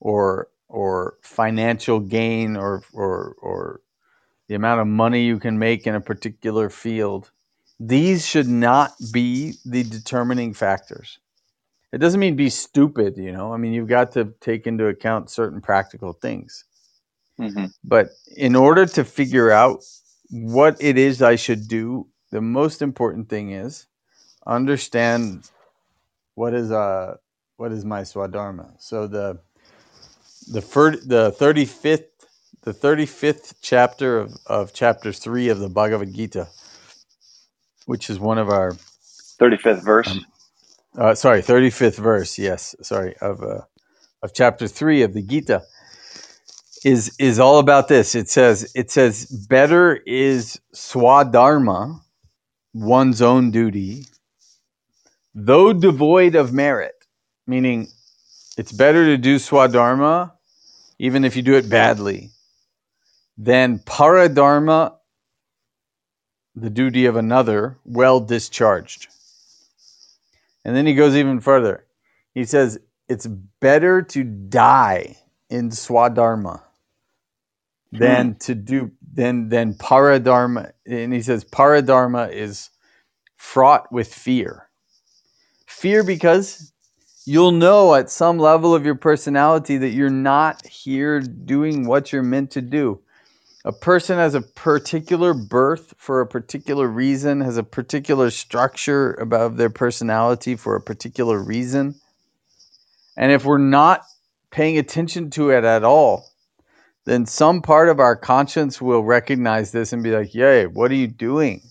or 0.00 0.48
or 0.68 1.14
financial 1.22 2.00
gain 2.00 2.56
or 2.56 2.82
or 2.92 3.36
or 3.40 3.80
the 4.48 4.56
amount 4.56 4.80
of 4.80 4.88
money 4.88 5.24
you 5.24 5.38
can 5.38 5.56
make 5.60 5.86
in 5.86 5.94
a 5.94 6.00
particular 6.00 6.68
field. 6.68 7.30
These 7.78 8.26
should 8.26 8.48
not 8.48 8.92
be 9.12 9.54
the 9.64 9.84
determining 9.84 10.52
factors. 10.52 11.20
It 11.94 11.98
doesn't 11.98 12.18
mean 12.18 12.34
be 12.34 12.50
stupid, 12.50 13.16
you 13.16 13.30
know. 13.30 13.54
I 13.54 13.56
mean, 13.56 13.72
you've 13.72 13.88
got 13.88 14.10
to 14.12 14.34
take 14.40 14.66
into 14.66 14.88
account 14.88 15.30
certain 15.30 15.60
practical 15.60 16.12
things. 16.12 16.64
Mm-hmm. 17.38 17.66
But 17.84 18.08
in 18.36 18.56
order 18.56 18.84
to 18.84 19.04
figure 19.04 19.52
out 19.52 19.84
what 20.30 20.76
it 20.80 20.98
is 20.98 21.22
I 21.22 21.36
should 21.36 21.68
do, 21.68 22.08
the 22.32 22.40
most 22.40 22.82
important 22.82 23.28
thing 23.28 23.52
is 23.52 23.86
understand 24.44 25.48
what 26.34 26.52
is 26.52 26.72
uh 26.72 27.14
what 27.58 27.70
is 27.70 27.84
my 27.84 28.00
swadharma. 28.02 28.72
So 28.78 29.06
the 29.06 29.38
the 30.50 30.62
fir- 30.62 30.96
the 30.96 31.30
thirty 31.30 31.64
fifth 31.64 32.26
the 32.62 32.72
thirty 32.72 33.06
fifth 33.06 33.54
chapter 33.62 34.18
of, 34.18 34.32
of 34.46 34.72
chapter 34.72 35.12
three 35.12 35.48
of 35.48 35.60
the 35.60 35.68
Bhagavad 35.68 36.12
Gita, 36.12 36.48
which 37.86 38.10
is 38.10 38.18
one 38.18 38.38
of 38.38 38.48
our 38.48 38.72
thirty 39.38 39.56
fifth 39.56 39.84
verse. 39.84 40.08
Um, 40.08 40.26
uh, 40.98 41.14
sorry, 41.14 41.42
thirty 41.42 41.70
fifth 41.70 41.96
verse. 41.98 42.38
Yes, 42.38 42.74
sorry 42.82 43.16
of 43.20 43.42
uh, 43.42 43.62
of 44.22 44.34
chapter 44.34 44.68
three 44.68 45.02
of 45.02 45.14
the 45.14 45.22
Gita 45.22 45.62
is 46.84 47.14
is 47.18 47.38
all 47.40 47.58
about 47.58 47.88
this. 47.88 48.14
It 48.14 48.28
says 48.28 48.72
it 48.74 48.90
says 48.90 49.26
better 49.26 49.96
is 50.06 50.60
swadharma, 50.74 52.00
one's 52.74 53.22
own 53.22 53.50
duty, 53.50 54.06
though 55.34 55.72
devoid 55.72 56.34
of 56.36 56.52
merit, 56.52 56.94
meaning 57.46 57.88
it's 58.58 58.72
better 58.72 59.04
to 59.06 59.18
do 59.18 59.36
swadharma 59.36 60.32
even 60.98 61.24
if 61.24 61.36
you 61.36 61.42
do 61.42 61.56
it 61.56 61.68
badly 61.68 62.30
than 63.36 63.78
paradharma, 63.80 64.94
the 66.54 66.70
duty 66.70 67.06
of 67.06 67.16
another, 67.16 67.78
well 67.84 68.20
discharged. 68.20 69.08
And 70.64 70.76
then 70.76 70.86
he 70.86 70.94
goes 70.94 71.16
even 71.16 71.40
further. 71.40 71.86
He 72.34 72.44
says 72.44 72.78
it's 73.08 73.26
better 73.60 74.02
to 74.02 74.24
die 74.24 75.16
in 75.50 75.70
swadharma 75.70 76.62
than 77.92 78.32
Hmm. 78.32 78.38
to 78.40 78.54
do 78.54 78.90
than 79.14 79.48
than 79.48 79.74
paradharma 79.74 80.72
and 80.86 81.12
he 81.12 81.22
says 81.22 81.44
paradharma 81.44 82.32
is 82.32 82.70
fraught 83.36 83.90
with 83.92 84.12
fear 84.12 84.68
fear 85.66 86.04
because 86.04 86.72
you'll 87.26 87.52
know 87.52 87.94
at 87.94 88.10
some 88.10 88.38
level 88.38 88.74
of 88.74 88.84
your 88.86 88.96
personality 88.96 89.78
that 89.78 89.90
you're 89.90 90.10
not 90.10 90.66
here 90.66 91.20
doing 91.20 91.86
what 91.86 92.12
you're 92.12 92.22
meant 92.24 92.52
to 92.52 92.62
do 92.62 93.00
a 93.64 93.72
person 93.72 94.18
has 94.18 94.34
a 94.34 94.42
particular 94.42 95.34
birth 95.34 95.94
for 95.98 96.20
a 96.20 96.26
particular 96.26 96.86
reason 96.88 97.40
has 97.40 97.56
a 97.56 97.62
particular 97.64 98.30
structure 98.30 99.14
about 99.14 99.56
their 99.56 99.70
personality 99.70 100.56
for 100.56 100.76
a 100.76 100.80
particular 100.80 101.38
reason 101.42 101.94
and 103.16 103.32
if 103.32 103.44
we're 103.44 103.58
not 103.58 104.04
paying 104.50 104.78
attention 104.78 105.30
to 105.30 105.50
it 105.50 105.64
at 105.64 105.84
all 105.84 106.24
then 107.04 107.26
some 107.26 107.62
part 107.62 107.88
of 107.88 108.00
our 108.00 108.16
conscience 108.16 108.80
will 108.80 109.04
recognize 109.04 109.72
this 109.72 109.92
and 109.92 110.02
be 110.02 110.12
like, 110.12 110.34
"Yay, 110.34 110.66
what 110.66 110.90
are 110.90 110.96
you 110.96 111.08
doing? 111.08 111.62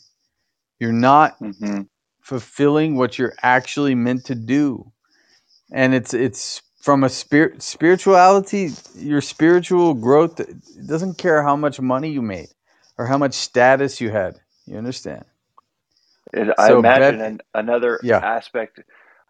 You're 0.79 0.91
not 0.93 1.37
hmm 1.39 1.81
fulfilling 2.21 2.95
what 2.95 3.19
you're 3.19 3.33
actually 3.43 3.95
meant 3.95 4.25
to 4.25 4.35
do." 4.35 4.91
And 5.71 5.93
it's 5.95 6.13
it's 6.13 6.61
from 6.83 7.05
a 7.05 7.09
spirit 7.09 7.63
spirituality, 7.63 8.71
your 8.95 9.21
spiritual 9.21 9.95
growth 9.95 10.41
doesn't 10.87 11.19
care 11.19 11.43
how 11.43 11.57
much 11.57 11.81
money 11.81 12.11
you 12.11 12.23
made 12.23 12.49
or 12.99 13.07
how 13.07 13.19
much 13.19 13.35
status 13.35 14.01
you 14.01 14.11
had. 14.11 14.41
You 14.67 14.77
understand? 14.77 15.25
It, 16.33 16.49
I 16.57 16.73
imagine 16.73 17.21
bet- 17.21 17.21
an, 17.21 17.41
another 17.53 18.01
Yeah. 18.01 18.23
aspect. 18.23 18.81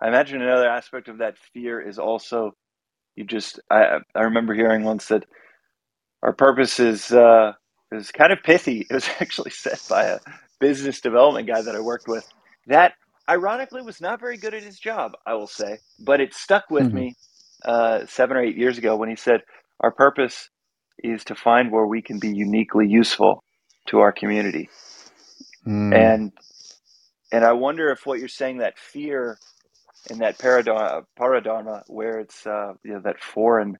I 0.02 0.10
imagine 0.10 0.42
another 0.42 0.70
aspect 0.70 1.10
of 1.10 1.20
that 1.20 1.38
fear 1.54 1.82
is 1.82 2.00
also 2.00 2.56
you 3.16 3.26
just. 3.26 3.60
I 3.72 4.00
I 4.16 4.22
remember 4.24 4.54
hearing 4.56 4.84
once 4.86 5.08
that 5.08 5.26
our 6.24 6.34
purpose 6.34 6.80
is 6.80 7.12
uh, 7.12 7.54
is 7.92 8.12
kind 8.12 8.34
of 8.34 8.44
pithy. 8.44 8.88
It 8.90 8.94
was 8.94 9.08
actually 9.22 9.52
said 9.52 9.80
by 9.90 10.06
a 10.06 10.20
business 10.60 11.02
development 11.02 11.48
guy 11.48 11.62
that 11.62 11.76
I 11.76 11.80
worked 11.82 12.08
with. 12.08 12.26
That 12.68 12.94
ironically 13.30 13.82
was 13.82 14.02
not 14.02 14.20
very 14.20 14.38
good 14.38 14.54
at 14.54 14.64
his 14.64 14.80
job. 14.80 15.14
I 15.26 15.34
will 15.36 15.48
say, 15.48 15.80
but 16.00 16.22
it 16.22 16.34
stuck 16.34 16.70
with 16.70 16.92
Mhm. 16.92 16.94
me 16.94 17.18
uh, 17.66 18.06
seven 18.08 18.38
or 18.38 18.44
eight 18.44 18.58
years 18.58 18.78
ago 18.78 18.96
when 18.98 19.10
he 19.10 19.16
said, 19.16 19.42
"Our 19.82 19.92
purpose 19.92 20.50
is 21.00 21.26
to 21.26 21.36
find 21.36 21.72
where 21.72 21.88
we 21.88 22.02
can 22.02 22.20
be 22.20 22.34
uniquely 22.36 22.88
useful 22.88 23.44
to 23.90 24.00
our 24.00 24.12
community." 24.14 24.70
Mm. 25.68 25.94
and 25.96 26.32
and 27.32 27.46
I 27.46 27.54
wonder 27.54 27.92
if 27.92 28.06
what 28.06 28.20
you're 28.20 28.30
saying 28.30 28.60
that 28.60 28.80
fear 28.80 29.40
and 30.10 30.22
that 30.22 30.40
paradharma, 30.40 31.04
paradharma 31.20 31.84
where 31.88 32.20
it's 32.20 32.46
uh, 32.48 32.74
you 32.84 32.94
know 32.94 33.02
that 33.06 33.22
foreign 33.22 33.78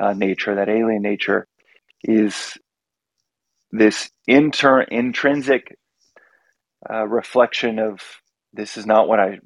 uh, 0.00 0.14
nature, 0.14 0.56
that 0.56 0.68
alien 0.68 1.02
nature, 1.02 1.46
is 2.04 2.58
this 3.72 4.10
inter 4.26 4.82
intrinsic 4.82 5.76
uh, 6.90 7.06
reflection 7.06 7.78
of 7.78 8.00
this 8.52 8.76
is 8.76 8.86
not 8.86 9.08
what 9.08 9.20
I 9.20 9.38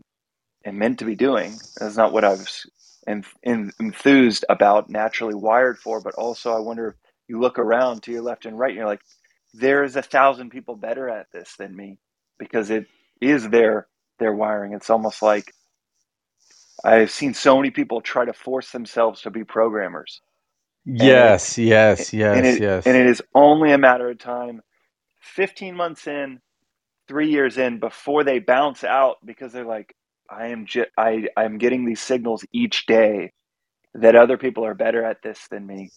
am 0.66 0.78
meant 0.78 1.00
to 1.00 1.04
be 1.04 1.16
doing. 1.16 1.54
That's 1.78 1.96
not 1.96 2.12
what 2.12 2.24
I 2.24 2.30
was 2.30 2.66
en- 3.06 3.72
enthused 3.80 4.44
about, 4.48 4.90
naturally 4.90 5.34
wired 5.34 5.78
for. 5.78 6.00
But 6.00 6.14
also, 6.14 6.52
I 6.52 6.60
wonder 6.60 6.88
if 6.88 6.94
you 7.28 7.40
look 7.40 7.58
around 7.58 8.02
to 8.04 8.12
your 8.12 8.22
left 8.22 8.46
and 8.46 8.58
right, 8.58 8.70
and 8.70 8.78
you're 8.78 8.86
like, 8.86 9.02
there 9.54 9.84
is 9.84 9.96
a 9.96 10.02
thousand 10.02 10.50
people 10.50 10.76
better 10.76 11.08
at 11.08 11.28
this 11.32 11.54
than 11.58 11.74
me 11.76 11.98
because 12.38 12.70
it 12.70 12.86
is 13.20 13.48
their 13.48 13.88
their 14.18 14.34
wiring. 14.34 14.74
It's 14.74 14.90
almost 14.90 15.22
like 15.22 15.52
I've 16.84 17.10
seen 17.10 17.34
so 17.34 17.56
many 17.56 17.70
people 17.70 18.00
try 18.00 18.24
to 18.24 18.32
force 18.32 18.70
themselves 18.72 19.22
to 19.22 19.30
be 19.30 19.44
programmers, 19.44 20.20
yes, 20.84 21.58
yes, 21.58 22.12
yes, 22.12 22.36
and 22.36 22.46
it 22.46 22.60
yes. 22.60 22.86
and 22.86 22.96
it 22.96 23.06
is 23.06 23.22
only 23.34 23.72
a 23.72 23.78
matter 23.78 24.10
of 24.10 24.18
time. 24.18 24.62
Fifteen 25.20 25.76
months 25.76 26.06
in, 26.06 26.40
three 27.08 27.30
years 27.30 27.58
in, 27.58 27.80
before 27.80 28.24
they 28.24 28.38
bounce 28.40 28.84
out 28.84 29.16
because 29.24 29.52
they're 29.52 29.64
like, 29.66 29.94
I 30.30 30.48
am 30.48 30.66
j- 30.66 30.86
I 30.98 31.28
I'm 31.36 31.58
getting 31.58 31.84
these 31.86 32.00
signals 32.02 32.44
each 32.52 32.86
day 32.86 33.32
that 33.94 34.16
other 34.16 34.38
people 34.38 34.64
are 34.66 34.74
better 34.74 35.04
at 35.04 35.22
this 35.22 35.40
than 35.50 35.66
me, 35.66 35.92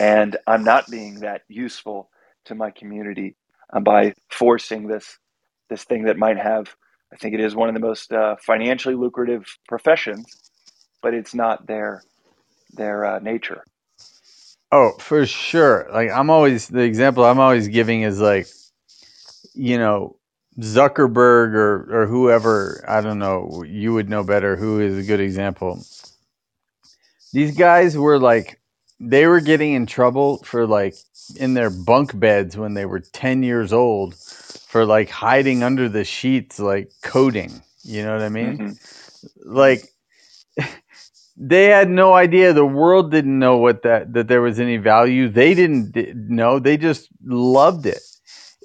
and 0.00 0.36
I'm 0.46 0.64
not 0.64 0.90
being 0.90 1.20
that 1.20 1.42
useful 1.48 2.10
to 2.46 2.54
my 2.56 2.70
community 2.72 3.36
uh, 3.72 3.80
by 3.80 4.14
forcing 4.30 4.88
this 4.88 5.18
this 5.70 5.84
thing 5.84 6.04
that 6.04 6.18
might 6.18 6.38
have. 6.38 6.68
I 7.12 7.16
think 7.16 7.34
it 7.34 7.40
is 7.40 7.56
one 7.56 7.68
of 7.68 7.74
the 7.74 7.80
most 7.80 8.12
uh, 8.12 8.36
financially 8.46 8.96
lucrative 8.96 9.46
professions, 9.68 10.38
but 11.02 11.14
it's 11.14 11.34
not 11.34 11.66
their 11.66 12.04
their 12.72 13.04
uh, 13.06 13.18
nature. 13.20 13.66
Oh, 14.72 14.92
for 15.00 15.26
sure. 15.26 15.88
Like 15.92 16.10
I'm 16.10 16.30
always 16.30 16.68
the 16.68 16.82
example 16.82 17.24
I'm 17.24 17.40
always 17.40 17.68
giving 17.68 18.02
is 18.02 18.20
like, 18.20 18.48
you 19.54 19.78
know, 19.78 20.17
Zuckerberg 20.60 21.54
or 21.54 22.02
or 22.02 22.06
whoever, 22.06 22.84
I 22.88 23.00
don't 23.02 23.18
know, 23.18 23.64
you 23.66 23.94
would 23.94 24.08
know 24.10 24.24
better 24.24 24.56
who 24.56 24.80
is 24.80 24.98
a 24.98 25.02
good 25.08 25.20
example. 25.20 25.84
These 27.32 27.56
guys 27.56 27.96
were 27.96 28.18
like 28.18 28.60
they 29.00 29.26
were 29.26 29.40
getting 29.40 29.74
in 29.74 29.86
trouble 29.86 30.38
for 30.44 30.66
like 30.66 30.96
in 31.36 31.54
their 31.54 31.70
bunk 31.70 32.18
beds 32.18 32.56
when 32.56 32.74
they 32.74 32.86
were 32.86 33.00
10 33.00 33.42
years 33.44 33.72
old 33.72 34.16
for 34.16 34.84
like 34.86 35.10
hiding 35.10 35.62
under 35.64 35.88
the 35.88 36.04
sheets 36.04 36.58
like 36.60 36.92
coding. 37.02 37.62
You 37.84 38.04
know 38.04 38.14
what 38.14 38.22
I 38.22 38.30
mean? 38.30 38.60
Mhm. 38.60 38.78
like 39.44 39.82
they 41.36 41.66
had 41.66 41.90
no 41.90 42.14
idea 42.14 42.52
the 42.52 42.66
world 42.66 43.10
didn't 43.10 43.38
know 43.38 43.58
what 43.58 43.82
that 43.82 44.12
that 44.14 44.28
there 44.28 44.42
was 44.42 44.60
any 44.60 44.78
value 44.78 45.28
they 45.28 45.54
didn't 45.54 45.92
d- 45.92 46.12
know 46.14 46.58
they 46.58 46.76
just 46.78 47.08
loved 47.24 47.86
it 47.86 48.02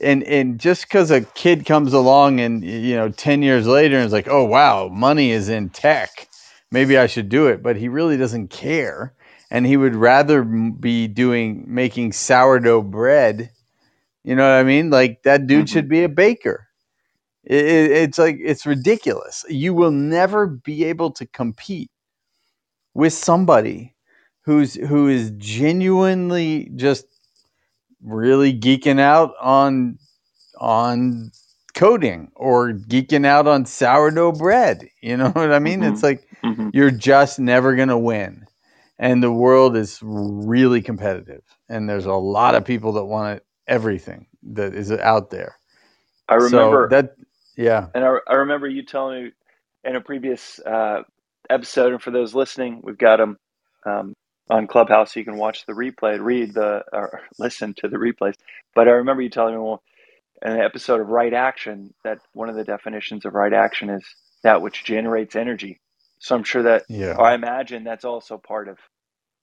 and 0.03 0.24
and 0.25 0.60
just 0.60 0.83
because 0.83 1.12
a 1.12 1.22
kid 1.22 1.65
comes 1.65 1.93
along 1.93 2.41
and 2.41 2.63
you 2.63 2.95
know 2.95 3.10
10 3.10 3.43
years 3.43 3.67
later 3.67 3.98
and 3.98 4.05
is 4.07 4.13
like 4.13 4.29
oh 4.29 4.45
wow 4.45 4.89
money 4.89 5.31
is 5.31 5.50
in 5.50 5.69
tech. 5.72 6.29
Maybe 6.72 6.98
i 6.98 7.07
should 7.07 7.29
do 7.29 7.48
it. 7.48 7.63
But 7.63 7.77
he 7.77 7.89
really 7.89 8.17
doesn't 8.17 8.50
care. 8.50 9.15
And 9.51 9.65
he 9.67 9.77
would 9.77 9.95
rather 9.95 10.43
be 10.43 11.07
doing 11.07 11.65
making 11.67 12.13
sourdough 12.13 12.83
bread. 12.83 13.51
You 14.24 14.36
know 14.36 14.43
what 14.43 14.60
i 14.60 14.63
mean? 14.63 14.89
Like 14.91 15.24
that 15.24 15.48
dude 15.48 15.67
Mhm. 15.67 15.69
should 15.69 15.89
be 15.89 16.03
a 16.03 16.10
baker. 16.10 16.67
It, 17.45 17.65
it, 17.65 17.91
it's 17.91 18.17
like 18.19 18.38
it's 18.41 18.65
ridiculous. 18.65 19.45
You 19.50 19.74
will 19.74 19.91
never 19.91 20.48
be 20.48 20.86
able 20.86 21.12
to 21.13 21.27
compete 21.27 21.91
with 22.95 23.13
somebody 23.13 23.95
who's 24.45 24.75
who 24.75 25.10
is 25.10 25.31
genuinely 25.38 26.72
just 26.75 27.05
really 28.03 28.53
geeking 28.57 29.00
out 29.00 29.33
on 29.41 30.00
on 30.60 31.31
coding 31.75 32.31
or 32.36 32.74
geeking 32.74 33.25
out 33.25 33.48
on 33.48 33.65
sourdough 33.65 34.33
bread. 34.33 34.88
You 35.01 35.17
know 35.17 35.29
what 35.33 35.53
I 35.53 35.60
mean? 35.60 35.83
Mhm. 35.83 35.83
It's 35.83 36.03
like 36.03 36.27
Mhm. 36.43 36.74
you're 36.74 36.91
just 36.91 37.39
never 37.39 37.75
going 37.75 37.89
to 37.89 37.98
win. 37.98 38.45
And 39.00 39.24
the 39.24 39.31
world 39.33 39.77
is 39.77 40.00
really 40.03 40.81
competitive. 40.81 41.43
And 41.69 41.89
there's 41.89 42.05
a 42.05 42.13
lot 42.13 42.55
of 42.55 42.65
people 42.65 42.93
that 42.93 43.05
want 43.05 43.38
it, 43.38 43.45
everything 43.67 44.27
that 44.53 44.75
is 44.75 44.91
out 44.91 45.31
there. 45.31 45.57
I 46.29 46.36
remember 46.36 46.79
so 46.79 46.89
that, 46.89 47.15
yeah, 47.57 47.89
And 47.95 48.05
I, 48.05 48.17
I 48.29 48.36
remember 48.36 48.69
you 48.69 48.83
telling 48.86 49.25
me 49.25 49.31
in 49.86 49.98
a 49.98 50.01
previous 50.01 50.60
uh, 50.65 51.03
episode, 51.50 51.93
and 51.93 52.03
for 52.03 52.12
those 52.12 52.36
listening, 52.36 52.81
we've 52.83 53.00
got 53.00 53.17
them 53.17 53.38
um, 53.86 54.13
on 54.50 54.67
Clubhouse. 54.67 55.13
So 55.13 55.19
you 55.21 55.25
can 55.25 55.38
watch 55.38 55.65
the 55.65 55.73
replay, 55.73 56.19
read 56.21 56.53
the, 56.53 56.83
or 56.93 57.21
listen 57.39 57.73
to 57.75 57.89
the 57.89 57.97
replays. 57.97 58.35
But 58.75 58.88
I 58.88 58.91
remember 58.91 59.23
you 59.23 59.29
telling 59.29 59.55
me, 59.55 59.62
well, 59.62 59.83
in 60.43 60.53
an 60.53 60.62
episode 60.62 61.01
of 61.01 61.09
right 61.09 61.33
action, 61.33 61.93
that 62.03 62.19
one 62.33 62.50
of 62.50 62.55
the 62.55 62.63
definitions 62.65 63.25
of 63.25 63.33
right 63.35 63.53
action 63.53 63.89
is 63.89 64.03
that 64.43 64.62
which 64.62 64.85
generates 64.85 65.35
energy. 65.35 65.81
So 66.19 66.35
I'm 66.35 66.43
sure 66.43 66.63
that, 66.63 66.85
yeah, 66.89 67.17
or 67.17 67.25
I 67.27 67.35
imagine 67.35 67.83
that's 67.83 68.05
also 68.05 68.38
part 68.38 68.69
of 68.69 68.77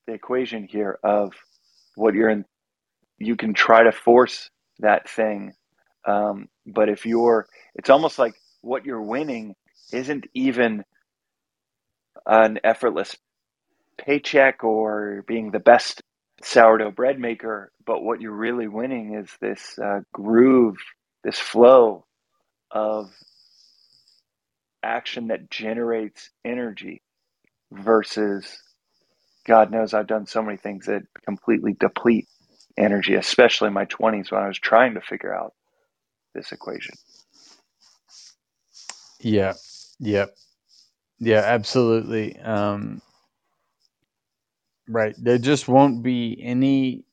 the 0.07 0.15
equation 0.15 0.65
here 0.71 0.99
of 1.05 1.33
what 1.97 2.15
you're 2.15 2.31
in. 2.31 2.45
You 3.19 3.37
can 3.37 3.55
try 3.55 3.85
to 3.85 3.93
force 3.93 4.51
that 4.81 5.09
thing. 5.09 5.55
Um, 6.07 6.49
but 6.67 6.89
if 6.89 7.07
you're, 7.07 7.47
it's 7.77 7.91
almost 7.91 8.19
like 8.19 8.35
what 8.63 8.87
you're 8.87 9.03
winning 9.03 9.55
isn't 9.93 10.27
even 10.35 10.85
an 12.27 12.61
effortless 12.65 13.17
paycheck 14.01 14.65
or 14.65 15.25
being 15.29 15.53
the 15.53 15.61
best 15.61 16.03
sourdough 16.43 16.93
bread 16.93 17.21
maker, 17.21 17.73
but 17.87 18.03
what 18.03 18.21
you're 18.23 18.33
really 18.33 18.69
winning 18.69 19.15
is 19.15 19.31
this 19.41 19.79
uh, 19.79 20.01
groove, 20.15 20.79
this 21.25 21.39
flow 21.39 22.07
of 22.71 23.11
action 24.83 25.29
that 25.29 25.51
generates 25.51 26.31
energy 26.45 27.03
versus 27.73 28.63
God 29.47 29.73
knows 29.73 29.95
I've 29.95 30.09
done 30.09 30.27
so 30.27 30.43
many 30.43 30.59
things 30.59 30.87
that 30.87 31.03
completely 31.27 31.75
deplete 31.79 32.29
energy, 32.79 33.15
especially 33.17 33.69
in 33.69 33.75
my 33.75 33.87
20s 33.87 34.33
when 34.33 34.43
I 34.43 34.49
was 34.49 34.59
trying 34.59 34.95
to 34.95 35.03
figure 35.03 35.35
out 35.35 35.55
this 36.35 36.53
equation. 36.53 36.97
yeah, 39.21 39.55
yeah, 40.01 40.27
yeah, 41.19 41.43
absolutely. 41.45 42.39
Um, 42.41 43.03
right. 44.91 45.15
There 45.19 45.39
just 45.39 45.69
won't 45.69 46.03
be 46.03 46.39
any 46.43 47.05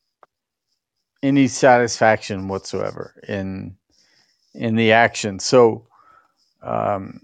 any 1.23 1.47
satisfaction 1.47 2.47
whatsoever 2.47 3.13
in 3.27 3.75
in 4.53 4.75
the 4.75 4.91
action. 4.91 5.39
So 5.39 5.87
um, 6.61 7.21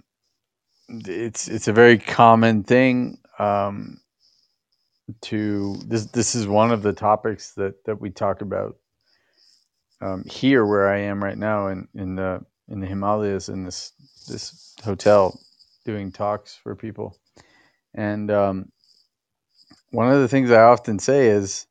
it's 0.89 1.47
it's 1.47 1.67
a 1.67 1.73
very 1.73 1.97
common 1.97 2.63
thing 2.63 3.19
um, 3.39 3.99
to 5.21 5.75
this. 5.85 6.05
This 6.07 6.35
is 6.35 6.47
one 6.47 6.71
of 6.71 6.83
the 6.83 6.93
topics 6.93 7.53
that 7.53 7.83
that 7.85 7.99
we 7.99 8.09
talk 8.09 8.41
about 8.41 8.77
um, 10.01 10.23
here, 10.29 10.65
where 10.65 10.89
I 10.89 10.99
am 10.99 11.23
right 11.23 11.37
now, 11.37 11.67
in 11.67 11.87
in 11.95 12.15
the 12.15 12.45
in 12.69 12.79
the 12.79 12.87
Himalayas, 12.87 13.49
in 13.49 13.63
this 13.63 13.93
this 14.27 14.75
hotel, 14.83 15.39
doing 15.85 16.11
talks 16.11 16.55
for 16.55 16.75
people. 16.75 17.17
And 17.95 18.31
um, 18.31 18.72
one 19.91 20.11
of 20.11 20.21
the 20.21 20.27
things 20.29 20.51
I 20.51 20.63
often 20.63 20.99
say 20.99 21.29
is, 21.29 21.67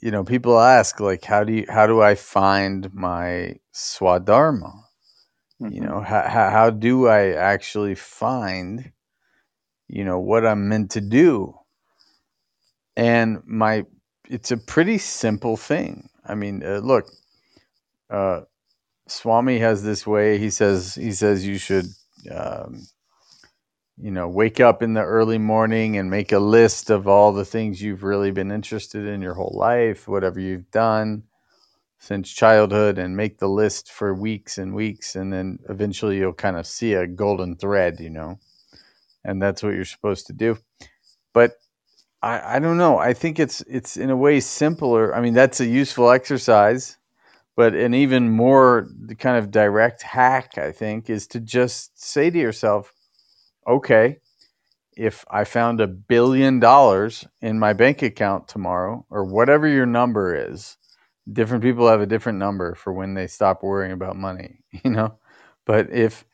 you 0.00 0.10
know, 0.12 0.24
people 0.24 0.58
ask 0.60 1.00
like, 1.00 1.24
how 1.24 1.44
do 1.44 1.52
you 1.52 1.66
how 1.68 1.86
do 1.86 2.02
I 2.02 2.14
find 2.16 2.92
my 2.94 3.56
swadharma? 3.74 4.82
you 5.68 5.80
Mhm. 5.80 5.82
know 5.82 6.00
how, 6.00 6.22
how, 6.28 6.50
how 6.50 6.70
do 6.70 7.08
i 7.08 7.32
actually 7.32 7.94
find 7.94 8.92
you 9.88 10.04
know 10.04 10.18
what 10.18 10.46
i'm 10.46 10.68
meant 10.68 10.92
to 10.92 11.00
do 11.00 11.54
and 12.96 13.42
my 13.46 13.84
it's 14.28 14.50
a 14.52 14.56
pretty 14.58 14.98
simple 14.98 15.56
thing 15.56 16.08
i 16.26 16.34
mean 16.34 16.62
uh, 16.64 16.78
look 16.78 17.10
uh 18.10 18.42
swami 19.08 19.58
has 19.58 19.82
this 19.82 20.06
way 20.06 20.38
he 20.38 20.50
says 20.50 20.94
he 20.94 21.12
says 21.12 21.46
you 21.46 21.58
should 21.58 21.86
um 22.32 22.86
you 24.00 24.10
know 24.10 24.28
wake 24.28 24.60
up 24.60 24.82
in 24.82 24.94
the 24.94 25.02
early 25.02 25.38
morning 25.38 25.98
and 25.98 26.10
make 26.10 26.32
a 26.32 26.38
list 26.38 26.90
of 26.90 27.08
all 27.08 27.32
the 27.32 27.44
things 27.44 27.82
you've 27.82 28.04
really 28.04 28.30
been 28.30 28.52
interested 28.52 29.06
in 29.06 29.22
your 29.22 29.34
whole 29.34 29.54
life 29.56 30.08
whatever 30.08 30.40
you've 30.40 30.70
done 30.70 31.22
since 32.00 32.30
childhood 32.30 32.98
and 32.98 33.16
make 33.16 33.38
the 33.38 33.48
list 33.48 33.90
for 33.90 34.14
weeks 34.14 34.58
and 34.58 34.74
weeks 34.74 35.16
and 35.16 35.32
then 35.32 35.58
eventually 35.68 36.18
you'll 36.18 36.32
kind 36.32 36.56
of 36.56 36.66
see 36.66 36.94
a 36.94 37.06
golden 37.06 37.56
thread 37.56 37.98
you 38.00 38.10
know 38.10 38.38
and 39.24 39.42
that's 39.42 39.62
what 39.62 39.74
you're 39.74 39.84
supposed 39.84 40.26
to 40.28 40.32
do. 40.32 40.56
But 41.32 41.52
i 42.22 42.56
i 42.56 42.58
don't 42.58 42.78
know. 42.78 42.98
I 42.98 43.14
think 43.14 43.38
it's 43.38 43.62
it's 43.62 43.96
in 43.96 44.10
a 44.10 44.16
way 44.16 44.40
simpler. 44.40 45.14
I 45.14 45.20
mean 45.20 45.34
that's 45.34 45.60
a 45.60 45.66
useful 45.66 46.10
exercise 46.10 46.96
but 47.56 47.74
an 47.74 47.92
even 47.92 48.30
more 48.30 48.88
kind 49.18 49.36
of 49.36 49.50
direct 49.50 50.00
hack 50.02 50.58
i 50.58 50.70
think 50.70 51.10
is 51.10 51.26
to 51.26 51.40
just 51.40 52.00
say 52.00 52.30
to 52.30 52.38
yourself 52.38 52.94
okay 53.68 54.18
if 54.96 55.24
i 55.30 55.44
found 55.44 55.80
a 55.80 55.86
billion 55.86 56.60
dollars 56.60 57.26
in 57.42 57.58
my 57.58 57.72
bank 57.72 58.02
account 58.02 58.48
tomorrow 58.48 59.04
or 59.10 59.24
whatever 59.24 59.68
your 59.68 59.86
number 59.86 60.34
is 60.50 60.76
different 61.32 61.62
people 61.62 61.88
have 61.88 62.00
a 62.00 62.06
different 62.06 62.38
number 62.38 62.74
for 62.74 62.92
when 62.92 63.14
they 63.14 63.26
stop 63.26 63.62
worrying 63.62 63.92
about 63.92 64.16
money 64.16 64.58
you 64.84 64.90
know? 64.90 65.18
But 65.66 65.90
if 65.92 66.24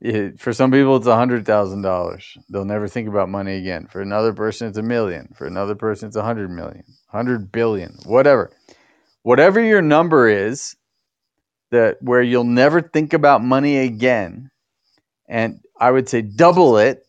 it, 0.00 0.40
for 0.40 0.52
some 0.52 0.70
people 0.70 0.96
it's 0.96 1.06
a 1.06 1.16
hundred 1.16 1.44
thousand 1.44 1.82
dollars. 1.82 2.36
They'll 2.50 2.64
never 2.64 2.88
think 2.88 3.08
about 3.08 3.28
money 3.28 3.56
again. 3.56 3.88
For 3.88 4.00
another 4.00 4.32
person 4.32 4.68
it's 4.68 4.78
a 4.78 4.82
million. 4.82 5.34
For 5.36 5.46
another 5.46 5.74
person 5.74 6.08
it's 6.08 6.16
a 6.16 6.22
hundred 6.22 6.50
million 6.50 6.84
hundred 7.08 7.50
billion 7.50 7.98
whatever. 8.06 8.50
Whatever 9.22 9.60
your 9.60 9.82
number 9.82 10.28
is 10.28 10.76
that 11.70 11.98
where 12.00 12.22
you'll 12.22 12.44
never 12.44 12.80
think 12.80 13.12
about 13.12 13.42
money 13.42 13.78
again 13.78 14.50
and 15.28 15.60
i 15.80 15.90
would 15.90 16.08
say 16.08 16.22
double 16.22 16.78
it 16.78 17.06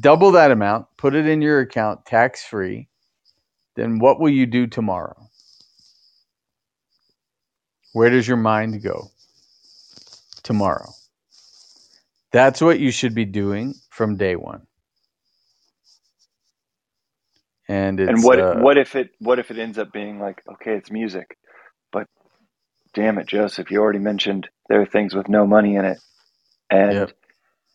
double 0.00 0.32
that 0.32 0.50
amount 0.50 0.86
put 0.98 1.14
it 1.14 1.26
in 1.26 1.42
your 1.42 1.60
account 1.60 2.04
tax 2.06 2.44
free 2.44 2.88
then 3.76 3.98
what 3.98 4.20
will 4.20 4.30
you 4.30 4.46
do 4.46 4.66
tomorrow 4.66 5.16
where 7.92 8.10
does 8.10 8.28
your 8.28 8.36
mind 8.36 8.82
go 8.82 9.08
tomorrow? 10.42 10.90
That's 12.32 12.60
what 12.60 12.80
you 12.80 12.90
should 12.90 13.14
be 13.14 13.24
doing 13.24 13.74
from 13.90 14.16
day 14.16 14.36
one. 14.36 14.66
And 17.68 18.00
it's 18.00 18.12
and 18.12 18.22
what 18.24 18.38
uh, 18.38 18.54
what 18.54 18.78
if 18.78 18.96
it 18.96 19.10
what 19.18 19.38
if 19.38 19.50
it 19.50 19.58
ends 19.58 19.78
up 19.78 19.92
being 19.92 20.18
like 20.20 20.42
okay 20.54 20.76
it's 20.76 20.90
music 20.90 21.36
but 21.92 22.06
damn 22.94 23.18
it 23.18 23.26
joseph 23.26 23.70
you 23.70 23.80
already 23.80 23.98
mentioned 23.98 24.48
there 24.68 24.80
are 24.80 24.86
things 24.86 25.14
with 25.14 25.28
no 25.28 25.46
money 25.46 25.76
in 25.76 25.84
it 25.84 25.98
and 26.70 26.98
Yep. 26.98 27.12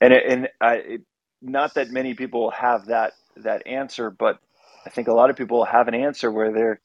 and 0.01 0.13
it, 0.13 0.23
and 0.27 0.49
I, 0.61 0.75
it, 0.75 1.01
not 1.41 1.75
that 1.75 1.91
many 1.91 2.13
people 2.13 2.51
have 2.51 2.87
that 2.87 3.13
that 3.37 3.67
answer 3.67 4.09
but 4.11 4.39
i 4.85 4.89
think 4.89 5.07
a 5.07 5.13
lot 5.13 5.29
of 5.29 5.35
people 5.37 5.65
have 5.65 5.87
an 5.87 5.95
answer 5.95 6.31
where 6.31 6.51
they're 6.53 6.81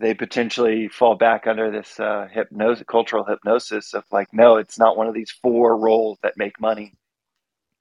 they 0.00 0.14
potentially 0.14 0.88
fall 0.88 1.16
back 1.16 1.46
under 1.46 1.70
this 1.70 2.00
uh, 2.00 2.28
hypnosis 2.32 2.84
cultural 2.88 3.24
hypnosis 3.24 3.94
of 3.94 4.04
like 4.12 4.28
no 4.32 4.56
it's 4.56 4.78
not 4.78 4.96
one 4.96 5.08
of 5.08 5.14
these 5.14 5.32
four 5.42 5.76
roles 5.78 6.18
that 6.22 6.34
make 6.36 6.60
money 6.60 6.94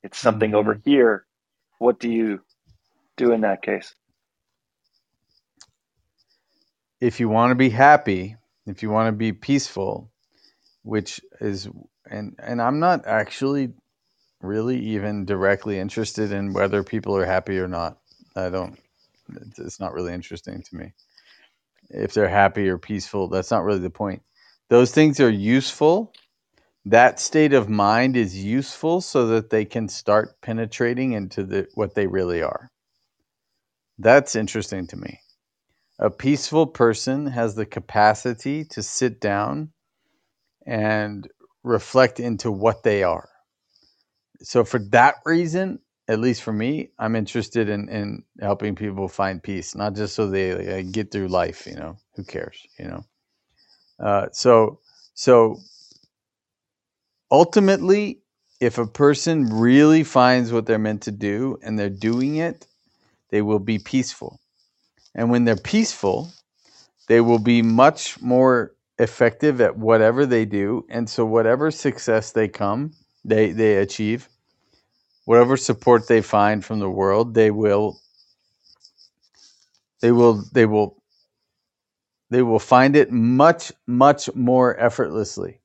it's 0.04 0.20
something 0.20 0.56
over 0.56 0.78
Mm-hmm. 0.78 0.86
here 0.86 1.26
what 1.80 2.00
do 2.00 2.10
you 2.12 2.42
do 3.18 3.34
in 3.34 3.42
that 3.42 3.62
case 3.64 3.94
if 7.02 7.20
you 7.20 7.30
want 7.30 7.52
to 7.52 7.56
be 7.56 7.70
happy, 7.70 8.38
if 8.66 8.84
you 8.84 8.90
want 8.92 9.08
to 9.08 9.12
be 9.14 9.34
peaceful, 9.34 10.12
which 10.84 11.22
is 11.42 11.70
and 12.12 12.36
and 12.40 12.62
I'm 12.62 12.80
not 12.80 13.06
actually 13.08 13.74
really 14.42 14.80
even 14.80 15.26
directly 15.26 15.80
interested 15.80 16.32
in 16.32 16.54
whether 16.54 16.84
people 16.84 17.16
are 17.18 17.26
happy 17.26 17.60
or 17.60 17.68
not. 17.68 18.00
I 18.36 18.50
don't 18.50 18.80
it's- 19.42 19.60
not 19.80 19.94
really 19.94 20.14
interesting 20.14 20.64
to 20.64 20.76
me. 20.78 20.94
If 21.90 22.14
they're 22.14 22.30
happy 22.30 22.70
or 22.70 22.78
peaceful, 22.80 23.30
that's 23.30 23.52
not 23.52 23.64
really 23.66 23.80
the 23.80 23.90
point. 23.90 24.24
Those 24.70 24.92
things 24.94 25.20
are 25.20 25.30
useful. 25.30 26.14
That 26.86 27.20
state 27.20 27.54
of 27.54 27.70
mind 27.70 28.18
is 28.18 28.38
useful 28.44 29.02
so 29.02 29.28
that 29.28 29.50
they 29.52 29.66
can 29.66 29.90
start 29.90 30.42
penetrating 30.42 31.14
into 31.14 31.44
the 31.44 31.68
what 31.76 31.96
they 31.96 32.08
really 32.08 32.44
are. 32.44 32.70
That's 34.00 34.36
interesting 34.36 34.88
to 34.88 34.98
me. 34.98 35.22
A 36.00 36.10
peaceful 36.12 36.68
person 36.68 37.28
has 37.28 37.56
the 37.56 37.66
capacity 37.66 38.66
to 38.66 38.84
sit 38.84 39.22
down 39.22 39.72
and 40.66 41.28
reflect 41.68 42.20
into 42.20 42.52
what 42.52 42.84
they 42.84 43.04
are. 43.04 43.30
So, 44.42 44.64
for 44.64 44.80
that 44.92 45.16
reason, 45.26 45.80
at 46.08 46.20
least 46.20 46.42
for 46.44 46.54
me, 46.54 46.92
I'm 47.00 47.16
interested 47.16 47.70
in, 47.70 47.90
in 47.90 48.24
helping 48.40 48.76
people 48.76 49.08
find 49.08 49.44
peace, 49.44 49.76
not 49.76 49.96
just 49.96 50.16
so 50.16 50.30
they 50.30 50.84
get 50.84 51.12
through 51.12 51.28
life. 51.28 51.68
You 51.68 51.76
know, 51.76 51.98
who 52.16 52.24
cares? 52.24 52.66
You 52.80 52.88
know. 52.88 53.06
Uh, 54.00 54.28
so 54.32 54.80
so 55.14 55.58
ultimately, 57.32 58.22
if 58.62 58.78
a 58.78 58.88
person 58.88 59.46
really 59.50 60.04
finds 60.04 60.52
what 60.52 60.66
they're 60.66 60.80
meant 60.80 61.04
to 61.04 61.12
do 61.12 61.58
and 61.64 61.78
they're 61.78 61.90
doing 61.90 62.38
it, 62.38 62.68
they 63.32 63.42
will 63.42 63.60
be 63.60 63.80
peaceful. 63.80 64.40
And 65.16 65.30
when 65.32 65.46
they're 65.46 65.56
peaceful, 65.56 66.32
they 67.08 67.22
will 67.22 67.40
be 67.40 67.62
much 67.62 68.22
more 68.22 68.74
effective 69.00 69.62
at 69.62 69.78
whatever 69.78 70.26
they 70.26 70.46
do. 70.46 70.86
And 70.90 71.10
so 71.10 71.26
whatever 71.26 71.72
success 71.72 72.32
they 72.32 72.48
come, 72.50 72.94
they 73.26 73.52
they 73.54 73.78
achieve, 73.78 74.30
whatever 75.26 75.58
support 75.58 76.08
they 76.08 76.22
find 76.22 76.66
from 76.66 76.80
the 76.80 76.90
world, 76.90 77.34
they 77.36 77.52
will 77.52 78.00
they 80.02 80.12
will 80.12 80.44
they 80.54 80.66
will 80.66 80.98
they 82.32 82.44
will 82.44 82.60
find 82.60 82.98
it 82.98 83.12
much 83.12 83.74
much 83.88 84.30
more 84.36 84.80
effortlessly 84.80 85.62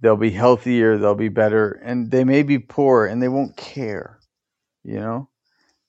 they'll 0.00 0.16
be 0.16 0.30
healthier 0.30 0.98
they'll 0.98 1.14
be 1.14 1.28
better 1.28 1.72
and 1.84 2.10
they 2.10 2.24
may 2.24 2.42
be 2.42 2.58
poor 2.58 3.06
and 3.06 3.22
they 3.22 3.28
won't 3.28 3.56
care 3.56 4.20
you 4.84 4.96
know 5.00 5.28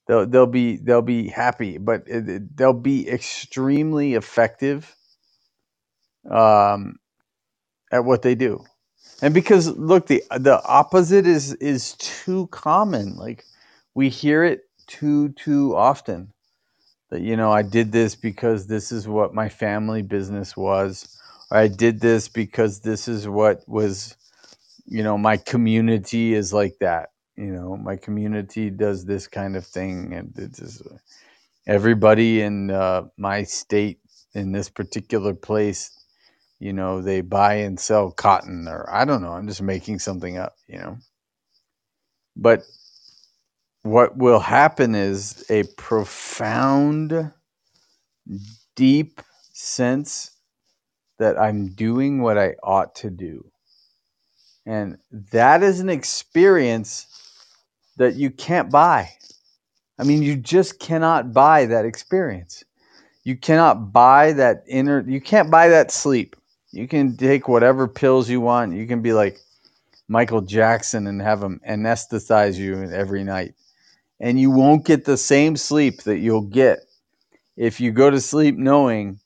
they'll 0.08 0.28
they'll 0.28 0.48
be 0.48 0.78
they'll 0.78 1.02
be 1.04 1.30
happy 1.30 1.78
but 1.78 2.04
it, 2.08 2.30
it- 2.30 2.58
they'll 2.58 2.74
be 2.74 3.10
extremely 3.10 4.16
effective 4.16 4.96
um 6.32 6.98
at 7.92 8.06
what 8.06 8.24
they 8.24 8.36
do. 8.36 8.64
And 9.22 9.34
because 9.34 9.70
look 9.78 10.08
the 10.08 10.24
the 10.40 10.64
opposite 10.66 11.28
is 11.28 11.56
is 11.56 11.94
too 12.00 12.48
common. 12.50 13.18
Like 13.18 13.46
we 13.96 14.10
hear 14.10 14.46
it 14.46 14.62
too 14.88 15.32
too 15.32 15.76
often 15.76 16.34
that 17.12 17.22
you 17.22 17.38
know 17.38 17.52
I 17.52 17.64
did 17.64 17.92
this 17.92 18.16
because 18.16 18.68
this 18.68 18.92
is 18.92 19.08
what 19.08 19.34
my 19.34 19.50
family 19.50 20.04
business 20.04 20.58
was. 20.58 21.18
Or 21.52 21.58
I 21.60 21.68
did 21.70 22.02
this 22.02 22.30
because 22.30 22.82
this 22.82 23.08
is 23.08 23.28
what 23.28 23.62
was 23.68 24.16
you 24.86 25.04
know 25.04 25.18
my 25.18 25.38
community 25.38 26.34
is 26.36 26.54
like 26.54 26.78
that. 26.82 27.10
You 27.38 27.54
know 27.54 27.78
my 27.78 27.98
community 27.98 28.70
does 28.72 29.06
this 29.06 29.28
kind 29.28 29.56
of 29.58 29.66
thing. 29.68 30.14
And 30.14 30.34
it's 30.38 30.60
just, 30.60 30.84
everybody 31.68 32.42
in 32.42 32.72
uh, 32.72 33.04
my 33.18 33.44
state 33.44 34.00
in 34.36 34.52
this 34.52 34.70
particular 34.70 35.34
place 35.34 35.92
you 36.60 36.74
know 36.74 37.02
they 37.02 37.22
buy 37.22 37.56
and 37.56 37.80
sell 37.80 38.12
cotton 38.12 38.68
or 38.68 38.90
I 38.92 39.06
don't 39.06 39.22
know 39.22 39.32
I'm 39.34 39.48
just 39.48 39.62
making 39.62 40.00
something 40.00 40.38
up 40.38 40.56
you 40.68 40.80
know 40.80 40.98
but 42.36 42.64
what 43.84 44.18
will 44.18 44.40
happen 44.40 44.96
is 44.96 45.46
a 45.50 45.64
profound 45.78 47.32
deep 48.76 49.22
sense 49.54 50.32
that 51.20 51.40
I'm 51.40 51.70
doing 51.70 52.22
what 52.22 52.38
I 52.38 52.56
ought 52.64 52.96
to 52.96 53.10
do. 53.10 53.46
And 54.66 54.98
that 55.32 55.64
is 55.64 55.80
an 55.80 55.90
experience 55.90 57.08
that 57.98 58.16
you 58.16 58.32
can't 58.32 58.72
buy. 58.72 59.12
I 60.00 60.04
mean, 60.04 60.24
you 60.24 60.36
just 60.36 60.80
cannot 60.80 61.34
buy 61.34 61.68
that 61.68 61.86
experience. 61.86 62.64
You 63.24 63.38
cannot 63.38 63.94
buy 63.94 64.34
that 64.34 64.64
inner, 64.68 65.04
you 65.08 65.22
can't 65.22 65.52
buy 65.52 65.70
that 65.70 65.92
sleep. 65.92 66.36
You 66.76 66.90
can 66.90 67.16
take 67.16 67.48
whatever 67.48 67.88
pills 67.88 68.30
you 68.30 68.42
want. 68.42 68.74
You 68.74 68.86
can 68.86 69.02
be 69.02 69.14
like 69.14 69.40
Michael 70.10 70.42
Jackson 70.42 71.08
and 71.08 71.22
have 71.22 71.40
them 71.40 71.62
anesthetize 71.68 72.58
you 72.58 72.84
every 72.92 73.24
night. 73.24 73.54
And 74.20 74.38
you 74.38 74.52
won't 74.52 74.86
get 74.86 75.06
the 75.06 75.16
same 75.16 75.56
sleep 75.56 76.04
that 76.04 76.20
you'll 76.20 76.42
get 76.42 76.80
if 77.56 77.80
you 77.80 77.92
go 77.92 78.10
to 78.10 78.20
sleep 78.20 78.58
knowing 78.58 79.20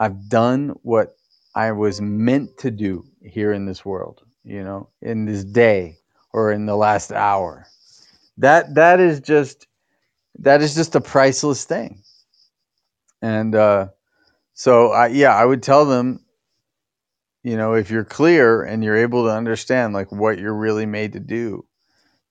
I've 0.00 0.28
done 0.28 0.70
what 0.82 1.16
I 1.54 1.72
was 1.72 2.00
meant 2.00 2.58
to 2.58 2.72
do 2.72 3.06
here 3.22 3.52
in 3.52 3.64
this 3.64 3.84
world, 3.84 4.22
you 4.44 4.64
know, 4.64 4.88
in 5.02 5.26
this 5.26 5.44
day 5.44 5.98
or 6.32 6.50
in 6.50 6.66
the 6.66 6.76
last 6.76 7.12
hour. 7.12 7.66
That 8.38 8.74
that 8.74 8.98
is 8.98 9.20
just 9.20 9.68
that 10.40 10.60
is 10.60 10.74
just 10.74 10.96
a 10.96 11.00
priceless 11.00 11.64
thing. 11.64 12.02
And 13.22 13.54
uh, 13.54 13.88
so 14.56 14.90
I 14.92 15.08
yeah, 15.08 15.36
I 15.36 15.44
would 15.44 15.62
tell 15.62 15.84
them, 15.84 16.24
you 17.44 17.56
know, 17.58 17.74
if 17.74 17.90
you're 17.90 18.04
clear 18.04 18.62
and 18.62 18.82
you're 18.82 18.96
able 18.96 19.24
to 19.24 19.30
understand 19.30 19.94
like 19.94 20.10
what 20.10 20.38
you're 20.38 20.56
really 20.56 20.86
made 20.86 21.12
to 21.12 21.20
do, 21.20 21.66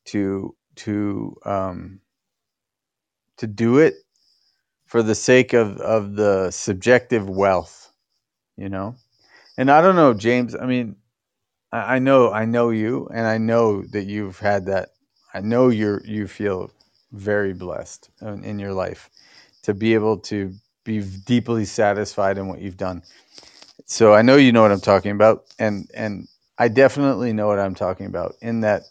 to 0.06 0.56
to 0.78 1.38
um, 1.46 2.02
to 3.38 3.48
do 3.48 3.78
it 3.78 3.96
for 4.88 5.04
the 5.04 5.16
sake 5.16 5.54
of 5.54 5.78
of 5.78 6.16
the 6.16 6.52
subjective 6.52 7.30
wealth, 7.30 7.92
you 8.58 8.70
know. 8.70 8.96
And 9.58 9.72
I 9.72 9.82
don't 9.82 9.96
know, 9.96 10.14
James. 10.16 10.56
I 10.56 10.66
mean, 10.66 10.98
I, 11.72 12.00
know 12.00 12.32
I 12.32 12.46
know 12.46 12.72
you, 12.72 13.08
and 13.14 13.28
I 13.28 13.38
know 13.38 13.84
that 13.92 14.06
you've 14.06 14.40
had 14.40 14.66
that. 14.68 14.90
I 15.34 15.42
know 15.42 15.70
you're 15.70 16.02
you 16.06 16.28
feel 16.28 16.72
very 17.12 17.54
blessed 17.54 18.10
in 18.22 18.60
your 18.60 18.74
life 18.74 19.10
to 19.64 19.74
be 19.76 19.94
able 19.94 20.18
to 20.20 20.54
be 20.86 21.02
deeply 21.02 21.66
satisfied 21.66 22.38
in 22.38 22.48
what 22.48 22.62
you've 22.62 22.78
done. 22.78 23.04
So 23.86 24.14
I 24.14 24.22
know 24.22 24.38
you 24.38 24.54
know 24.54 24.62
what 24.62 24.72
I'm 24.72 24.82
talking 24.82 25.12
about, 25.12 25.46
and 25.60 25.90
and 25.94 26.28
I 26.58 26.70
definitely 26.70 27.34
know 27.34 27.48
what 27.48 27.60
I'm 27.60 27.76
talking 27.76 28.06
about. 28.06 28.36
In 28.42 28.62
that, 28.62 28.84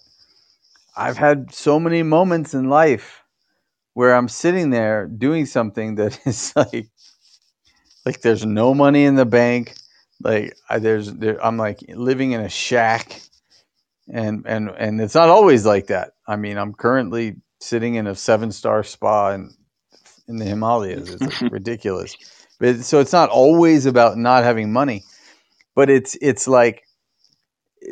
I've 0.97 1.17
had 1.17 1.55
so 1.55 1.81
many 1.81 2.03
moments 2.03 2.55
in 2.55 2.69
life 2.69 3.23
where 3.95 4.15
I'm 4.15 4.29
sitting 4.29 4.71
there 4.71 5.07
doing 5.07 5.47
something 5.47 5.97
that 5.97 6.21
is 6.27 6.53
like 6.57 6.89
like 8.05 8.21
there's 8.21 8.45
no 8.45 8.75
money 8.75 9.05
in 9.05 9.15
the 9.15 9.27
bank 9.27 9.75
like 10.23 10.57
I, 10.69 10.79
there's 10.79 11.13
there, 11.15 11.45
I'm 11.45 11.57
like 11.57 11.81
living 11.89 12.33
in 12.33 12.41
a 12.41 12.49
shack 12.49 13.21
and 14.13 14.45
and 14.47 14.71
and 14.77 15.01
it's 15.01 15.15
not 15.15 15.29
always 15.29 15.67
like 15.67 15.89
that 15.89 16.13
I 16.27 16.37
mean 16.37 16.59
I'm 16.59 16.75
currently 16.75 17.37
sitting 17.61 17.95
in 17.97 18.07
a 18.07 18.15
seven 18.15 18.53
star 18.53 18.85
spa 18.85 19.31
in 19.33 19.55
in 20.29 20.37
the 20.37 20.45
Himalayas 20.45 21.11
it's 21.11 21.43
like 21.43 21.53
ridiculous 21.53 22.17
but 22.59 22.81
so 22.81 23.01
it's 23.01 23.13
not 23.13 23.31
always 23.31 23.87
about 23.87 24.17
not 24.17 24.45
having 24.45 24.73
money 24.73 25.05
but 25.75 25.91
it's 25.91 26.17
it's 26.21 26.47
like 26.49 26.85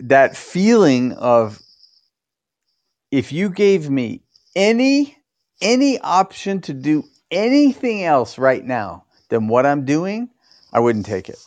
that 0.03 0.37
feeling 0.37 1.13
of 1.13 1.61
if 3.11 3.31
you 3.33 3.51
gave 3.51 3.91
me 3.91 4.23
any 4.57 5.17
any 5.61 5.99
option 6.01 6.61
to 6.63 6.75
do 6.75 7.05
anything 7.31 8.03
else 8.05 8.39
right 8.39 8.65
now 8.65 9.05
than 9.29 9.49
what 9.49 9.65
I'm 9.65 9.85
doing, 9.85 10.29
I 10.73 10.81
wouldn't 10.81 11.07
take 11.07 11.29
it. 11.29 11.39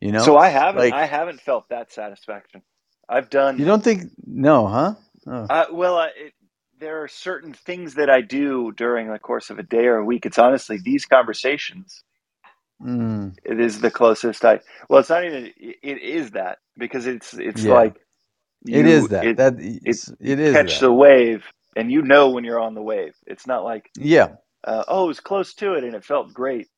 You 0.00 0.12
know? 0.12 0.22
So 0.22 0.36
I 0.36 0.48
haven't 0.48 0.80
Like- 0.80 0.92
I 0.92 1.06
haven't 1.06 1.40
felt 1.40 1.68
that 1.70 1.92
satisfaction. 1.92 2.62
I've 3.08 3.30
done 3.30 3.58
You 3.58 3.64
don't 3.64 3.82
think 3.82 4.10
no, 4.26 4.66
huh? 4.66 4.94
Oh. 5.26 5.46
Uh, 5.48 5.66
well, 5.72 5.98
uh, 5.98 6.06
it, 6.16 6.32
there 6.82 7.02
are 7.04 7.08
certain 7.08 7.54
things 7.54 7.96
that 7.96 8.10
I 8.10 8.22
do 8.22 8.72
during 8.72 9.10
the 9.12 9.20
course 9.20 9.50
of 9.50 9.60
a 9.60 9.64
day 9.64 9.86
or 9.86 9.98
a 9.98 10.06
week. 10.06 10.26
It's 10.26 10.38
honestly 10.38 10.78
these 10.84 11.06
conversations. 11.06 12.04
Mm, 12.82 13.36
It 13.44 13.60
is 13.60 13.80
the 13.80 13.90
closest 13.90 14.44
I. 14.44 14.60
Well, 14.88 15.00
it's 15.00 15.10
not 15.10 15.24
even. 15.24 15.46
It, 15.58 15.76
it 15.82 16.02
is 16.02 16.32
that 16.32 16.58
because 16.78 17.06
it's 17.06 17.34
it's 17.34 17.64
Yeah. 17.64 17.74
like 17.74 17.96
it 18.66 18.86
you- 18.86 18.86
is 18.86 19.08
that. 19.10 19.24
it- 19.26 19.38
that 19.38 19.54
it's, 19.58 20.10
it 20.20 20.40
is 20.40 20.54
catch 20.54 20.80
that. 20.80 20.80
the 20.80 20.92
wave, 20.92 21.44
and 21.76 21.92
you 21.92 22.02
know 22.02 22.30
when 22.30 22.44
you're 22.44 22.60
on 22.60 22.74
the 22.74 22.82
wave. 22.82 23.14
It's 23.26 23.46
not 23.46 23.64
like 23.64 23.90
yeah. 23.96 24.36
uh, 24.64 24.84
oh, 24.88 25.04
it 25.04 25.08
was 25.08 25.20
close 25.20 25.54
to 25.56 25.74
it 25.74 25.84
and 25.84 25.94
it 25.94 26.04
felt 26.04 26.34
great. 26.34 26.68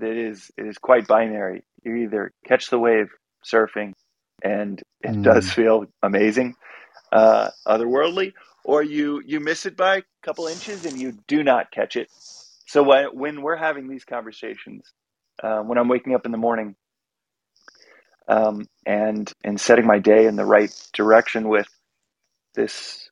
It 0.00 0.16
is 0.18 0.50
it 0.58 0.66
is 0.66 0.78
quite 0.78 1.08
binary. 1.08 1.64
You 1.84 1.96
either 1.96 2.32
catch 2.46 2.70
the 2.70 2.78
wave 2.78 3.08
surfing, 3.44 3.94
and 4.44 4.82
it 5.02 5.16
Mm. 5.16 5.22
does 5.22 5.50
feel 5.52 5.86
amazing, 6.02 6.54
uh, 7.12 7.50
otherworldly, 7.66 8.34
or 8.64 8.82
you 8.82 9.22
you 9.26 9.40
miss 9.40 9.66
it 9.66 9.76
by 9.76 9.98
a 9.98 10.02
couple 10.24 10.46
inches 10.48 10.84
and 10.84 10.98
you 10.98 11.18
do 11.28 11.44
not 11.44 11.70
catch 11.72 11.96
it. 11.96 12.08
So 12.66 12.82
when 12.84 13.06
when 13.18 13.42
we're 13.42 13.56
having 13.56 13.88
these 13.88 14.04
conversations, 14.04 14.92
uh, 15.42 15.60
when 15.60 15.78
I'm 15.78 15.88
waking 15.88 16.14
up 16.14 16.26
in 16.26 16.32
the 16.32 16.38
morning, 16.38 16.76
um, 18.28 18.68
and 18.86 19.32
and 19.44 19.60
setting 19.60 19.86
my 19.86 20.00
day 20.00 20.26
in 20.26 20.36
the 20.36 20.46
right 20.46 20.72
direction 20.94 21.48
with 21.48 21.68
this 22.54 23.08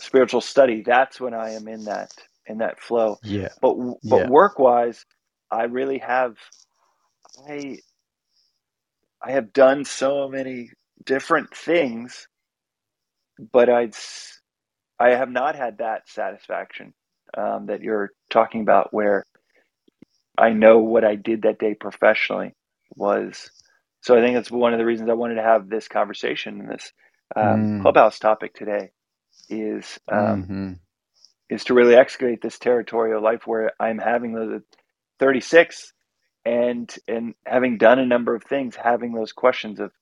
spiritual 0.00 0.40
study, 0.42 0.82
that's 0.86 1.20
when 1.20 1.34
I 1.34 1.52
am 1.52 1.68
in 1.68 1.84
that 1.86 2.10
in 2.46 2.58
that 2.58 2.80
flow 2.80 3.20
Yeah. 3.22 3.50
but 3.62 3.76
but 4.04 4.24
Yeah. 4.24 4.26
work 4.26 4.58
wise 4.60 5.06
i 5.50 5.64
really 5.64 5.98
have 5.98 6.36
i 7.48 7.78
i 9.22 9.32
have 9.32 9.52
done 9.52 9.84
so 9.84 10.28
many 10.28 10.70
different 11.04 11.54
things 11.56 12.28
but 13.52 13.70
i'd 13.70 13.94
i 14.98 15.10
have 15.10 15.30
not 15.30 15.56
had 15.56 15.78
that 15.78 16.08
satisfaction 16.08 16.94
um, 17.36 17.66
that 17.66 17.82
you're 17.82 18.10
talking 18.30 18.62
about 18.62 18.92
where 18.92 19.24
i 20.38 20.50
know 20.50 20.78
what 20.78 21.04
i 21.04 21.14
did 21.14 21.42
that 21.42 21.58
day 21.58 21.74
professionally 21.74 22.54
was 22.96 23.50
so 24.02 24.16
i 24.16 24.20
think 24.20 24.34
that's 24.36 24.50
one 24.50 24.72
of 24.72 24.78
the 24.78 24.86
reasons 24.86 25.10
i 25.10 25.14
wanted 25.14 25.34
to 25.36 25.42
have 25.42 25.68
this 25.68 25.88
conversation 25.88 26.60
and 26.60 26.70
this 26.70 26.92
um, 27.36 27.78
Mm. 27.78 27.82
clubhouse 27.82 28.18
topic 28.18 28.54
today 28.54 28.90
is 29.48 29.98
um, 30.10 30.42
mm-hmm. 30.44 30.72
is 31.50 31.64
to 31.64 31.74
really 31.74 31.94
excavate 31.96 32.42
this 32.42 32.58
territory 32.58 33.14
of 33.14 33.22
life 33.22 33.46
where 33.46 33.72
I'm 33.80 33.98
having 33.98 34.32
those 34.32 34.62
36 35.20 35.92
and 36.44 36.94
and 37.08 37.34
having 37.46 37.78
done 37.78 37.98
a 37.98 38.06
number 38.06 38.34
of 38.34 38.44
things, 38.44 38.76
having 38.76 39.12
those 39.12 39.32
questions 39.32 39.80
of, 39.80 39.92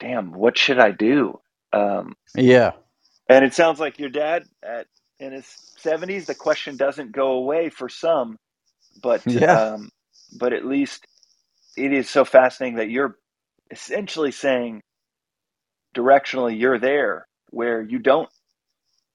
damn, 0.00 0.32
what 0.32 0.56
should 0.58 0.78
I 0.78 0.90
do? 0.92 1.40
Um, 1.72 2.16
yeah, 2.36 2.72
and 3.28 3.44
it 3.44 3.54
sounds 3.54 3.80
like 3.80 3.98
your 3.98 4.10
dad 4.10 4.44
at 4.62 4.86
in 5.20 5.32
his 5.32 5.46
70s, 5.84 6.26
the 6.26 6.34
question 6.34 6.76
doesn't 6.76 7.12
go 7.12 7.32
away 7.32 7.70
for 7.70 7.88
some, 7.88 8.36
but 9.02 9.22
yeah. 9.26 9.60
Um, 9.60 9.90
but 10.38 10.52
at 10.52 10.64
least 10.64 11.06
it 11.76 11.92
is 11.92 12.08
so 12.10 12.24
fascinating 12.24 12.76
that 12.78 12.90
you're 12.90 13.16
essentially 13.70 14.30
saying 14.32 14.82
directionally 15.96 16.58
you're 16.58 16.78
there 16.78 17.26
where 17.50 17.82
you 17.82 17.98
don't 17.98 18.28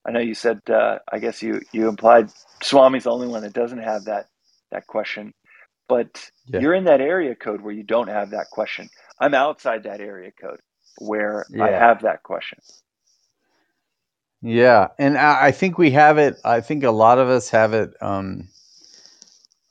I 0.05 0.11
know 0.11 0.19
you 0.19 0.33
said 0.33 0.59
uh, 0.69 0.99
I 1.11 1.19
guess 1.19 1.41
you 1.41 1.61
you 1.71 1.87
implied 1.87 2.29
Swami's 2.61 3.05
the 3.05 3.11
only 3.11 3.27
one 3.27 3.43
that 3.43 3.53
doesn't 3.53 3.79
have 3.79 4.05
that 4.05 4.27
that 4.71 4.87
question, 4.87 5.33
but 5.87 6.29
yeah. 6.47 6.59
you're 6.59 6.73
in 6.73 6.85
that 6.85 6.99
area 7.01 7.35
code 7.35 7.61
where 7.61 7.73
you 7.73 7.83
don't 7.83 8.09
have 8.09 8.31
that 8.31 8.47
question. 8.51 8.89
I'm 9.19 9.33
outside 9.33 9.83
that 9.83 10.01
area 10.01 10.31
code 10.31 10.59
where 10.97 11.45
yeah. 11.49 11.63
I 11.63 11.71
have 11.71 12.01
that 12.01 12.23
question. 12.23 12.59
Yeah, 14.43 14.89
and 14.99 15.17
I, 15.17 15.47
I 15.47 15.51
think 15.51 15.77
we 15.77 15.91
have 15.91 16.17
it. 16.17 16.35
I 16.43 16.61
think 16.61 16.83
a 16.83 16.91
lot 16.91 17.17
of 17.17 17.29
us 17.29 17.49
have 17.49 17.73
it. 17.73 17.93
Um, 18.01 18.49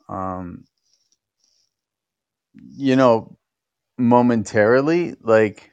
um, 0.08 0.64
you 2.54 2.96
know, 2.96 3.36
momentarily, 3.98 5.14
like 5.20 5.72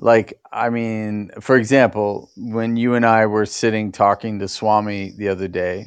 like 0.00 0.40
i 0.50 0.70
mean 0.70 1.30
for 1.40 1.56
example 1.56 2.30
when 2.36 2.76
you 2.76 2.94
and 2.94 3.04
i 3.04 3.26
were 3.26 3.46
sitting 3.46 3.92
talking 3.92 4.38
to 4.38 4.48
swami 4.48 5.12
the 5.18 5.28
other 5.28 5.46
day 5.46 5.86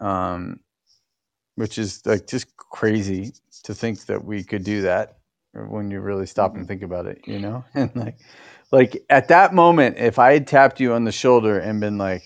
um 0.00 0.58
which 1.56 1.78
is 1.78 2.04
like 2.06 2.26
just 2.26 2.56
crazy 2.56 3.32
to 3.62 3.74
think 3.74 4.06
that 4.06 4.24
we 4.24 4.42
could 4.42 4.64
do 4.64 4.80
that 4.82 5.18
when 5.52 5.90
you 5.90 6.00
really 6.00 6.26
stop 6.26 6.52
mm-hmm. 6.52 6.60
and 6.60 6.68
think 6.68 6.82
about 6.82 7.06
it 7.06 7.20
you 7.26 7.38
know 7.38 7.62
and 7.74 7.94
like 7.94 8.16
like 8.74 9.04
at 9.08 9.28
that 9.28 9.54
moment 9.54 9.96
if 9.98 10.18
i 10.18 10.32
had 10.32 10.46
tapped 10.46 10.80
you 10.80 10.92
on 10.92 11.04
the 11.04 11.12
shoulder 11.12 11.58
and 11.58 11.80
been 11.80 11.98
like 11.98 12.22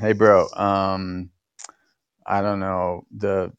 hey 0.00 0.12
bro 0.12 0.48
um 0.54 1.30
i 2.26 2.40
don't 2.40 2.60
know 2.60 3.04
the 3.16 3.52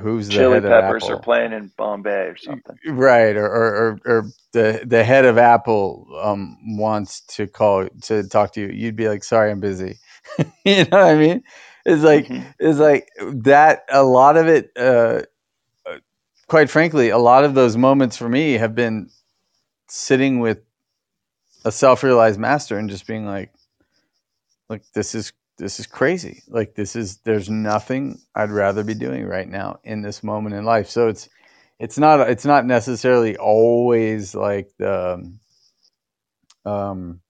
who's 0.00 0.28
the 0.28 0.34
Chili 0.34 0.54
head 0.54 0.64
Peppers 0.64 1.04
of 1.04 1.10
Apple. 1.10 1.18
are 1.18 1.22
playing 1.22 1.52
in 1.52 1.70
Bombay 1.76 2.10
or 2.10 2.36
something. 2.36 2.76
Right, 2.86 3.36
or 3.36 3.46
or, 3.46 3.98
or, 4.04 4.30
the 4.52 4.82
the 4.84 5.04
head 5.04 5.24
of 5.24 5.38
Apple 5.38 6.06
um, 6.22 6.58
wants 6.78 7.20
to 7.36 7.46
call 7.46 7.86
to 8.02 8.26
talk 8.28 8.52
to 8.54 8.60
you. 8.60 8.68
You'd 8.68 8.96
be 8.96 9.08
like, 9.08 9.22
"Sorry, 9.22 9.50
I'm 9.50 9.60
busy." 9.60 9.98
you 10.64 10.84
know 10.84 10.88
what 10.90 10.94
I 10.94 11.14
mean? 11.14 11.42
It's 11.84 12.02
like 12.02 12.26
mm-hmm. 12.26 12.48
it's 12.58 12.78
like 12.78 13.08
that. 13.18 13.84
A 13.90 14.02
lot 14.02 14.36
of 14.36 14.48
it, 14.48 14.70
uh, 14.76 15.22
uh, 15.86 15.98
quite 16.48 16.70
frankly, 16.70 17.10
a 17.10 17.18
lot 17.18 17.44
of 17.44 17.54
those 17.54 17.76
moments 17.76 18.16
for 18.16 18.28
me 18.28 18.54
have 18.54 18.74
been 18.74 19.10
sitting 19.88 20.40
with 20.40 20.58
a 21.64 21.72
self-realized 21.72 22.38
master 22.40 22.78
and 22.78 22.90
just 22.90 23.06
being 23.06 23.26
like, 23.26 23.52
"Look, 24.70 24.82
this 24.94 25.14
is 25.14 25.32
this 25.58 25.80
is 25.80 25.86
crazy. 25.86 26.42
Like 26.48 26.74
this 26.74 26.96
is 26.96 27.18
there's 27.24 27.50
nothing 27.50 28.20
I'd 28.34 28.50
rather 28.50 28.84
be 28.84 28.94
doing 28.94 29.26
right 29.26 29.48
now 29.48 29.80
in 29.84 30.02
this 30.02 30.22
moment 30.22 30.54
in 30.54 30.64
life. 30.64 30.88
So 30.88 31.08
it's 31.08 31.28
it's 31.78 31.98
not 31.98 32.20
it's 32.30 32.44
not 32.46 32.66
necessarily 32.66 33.36
always 33.36 34.34
like 34.34 34.70
the 34.78 35.30
um 36.64 37.20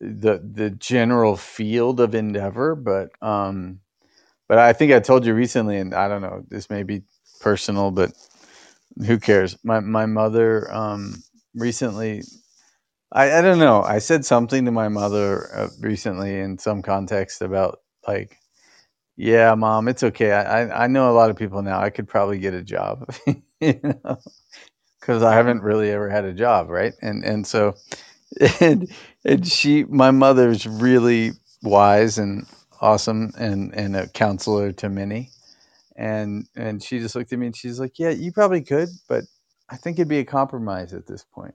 the 0.00 0.40
the 0.54 0.70
general 0.70 1.36
field 1.36 2.00
of 2.00 2.14
endeavor, 2.14 2.74
but 2.74 3.10
um 3.22 3.80
but 4.48 4.58
I 4.58 4.72
think 4.74 4.92
I 4.92 5.00
told 5.00 5.26
you 5.26 5.34
recently 5.34 5.78
and 5.78 5.94
I 5.94 6.08
don't 6.08 6.22
know, 6.22 6.44
this 6.48 6.70
may 6.70 6.82
be 6.84 7.02
personal, 7.40 7.90
but 7.90 8.12
who 9.06 9.18
cares? 9.18 9.56
My 9.64 9.80
my 9.80 10.06
mother 10.06 10.72
um 10.72 11.22
recently 11.54 12.22
I, 13.12 13.38
I 13.38 13.42
don't 13.42 13.58
know. 13.58 13.82
I 13.82 13.98
said 13.98 14.24
something 14.24 14.64
to 14.66 14.70
my 14.70 14.88
mother 14.88 15.54
uh, 15.54 15.68
recently 15.80 16.38
in 16.40 16.58
some 16.58 16.82
context 16.82 17.42
about 17.42 17.80
like, 18.06 18.38
yeah, 19.16 19.54
mom, 19.54 19.88
it's 19.88 20.02
okay. 20.04 20.32
I, 20.32 20.62
I, 20.64 20.84
I 20.84 20.86
know 20.88 21.10
a 21.10 21.14
lot 21.14 21.30
of 21.30 21.36
people 21.36 21.62
now. 21.62 21.80
I 21.80 21.90
could 21.90 22.08
probably 22.08 22.38
get 22.38 22.54
a 22.54 22.62
job, 22.62 23.10
you 23.60 23.80
know, 23.82 24.18
because 25.00 25.22
I 25.22 25.34
haven't 25.34 25.62
really 25.62 25.90
ever 25.90 26.10
had 26.10 26.24
a 26.24 26.32
job, 26.34 26.70
right? 26.70 26.94
And 27.02 27.24
and 27.24 27.46
so, 27.46 27.76
and 28.60 28.90
and 29.24 29.46
she, 29.48 29.84
my 29.84 30.10
mother's 30.12 30.66
really 30.66 31.32
wise 31.62 32.18
and 32.18 32.46
awesome 32.80 33.32
and 33.38 33.74
and 33.74 33.96
a 33.96 34.08
counselor 34.08 34.72
to 34.72 34.88
many, 34.90 35.30
and 35.96 36.46
and 36.56 36.82
she 36.82 37.00
just 37.00 37.16
looked 37.16 37.32
at 37.32 37.38
me 37.40 37.46
and 37.46 37.56
she's 37.56 37.80
like, 37.80 37.98
yeah, 37.98 38.10
you 38.10 38.32
probably 38.32 38.62
could, 38.62 38.90
but 39.08 39.24
I 39.70 39.76
think 39.76 39.98
it'd 39.98 40.08
be 40.08 40.20
a 40.20 40.24
compromise 40.24 40.94
at 40.94 41.06
this 41.06 41.24
point. 41.34 41.54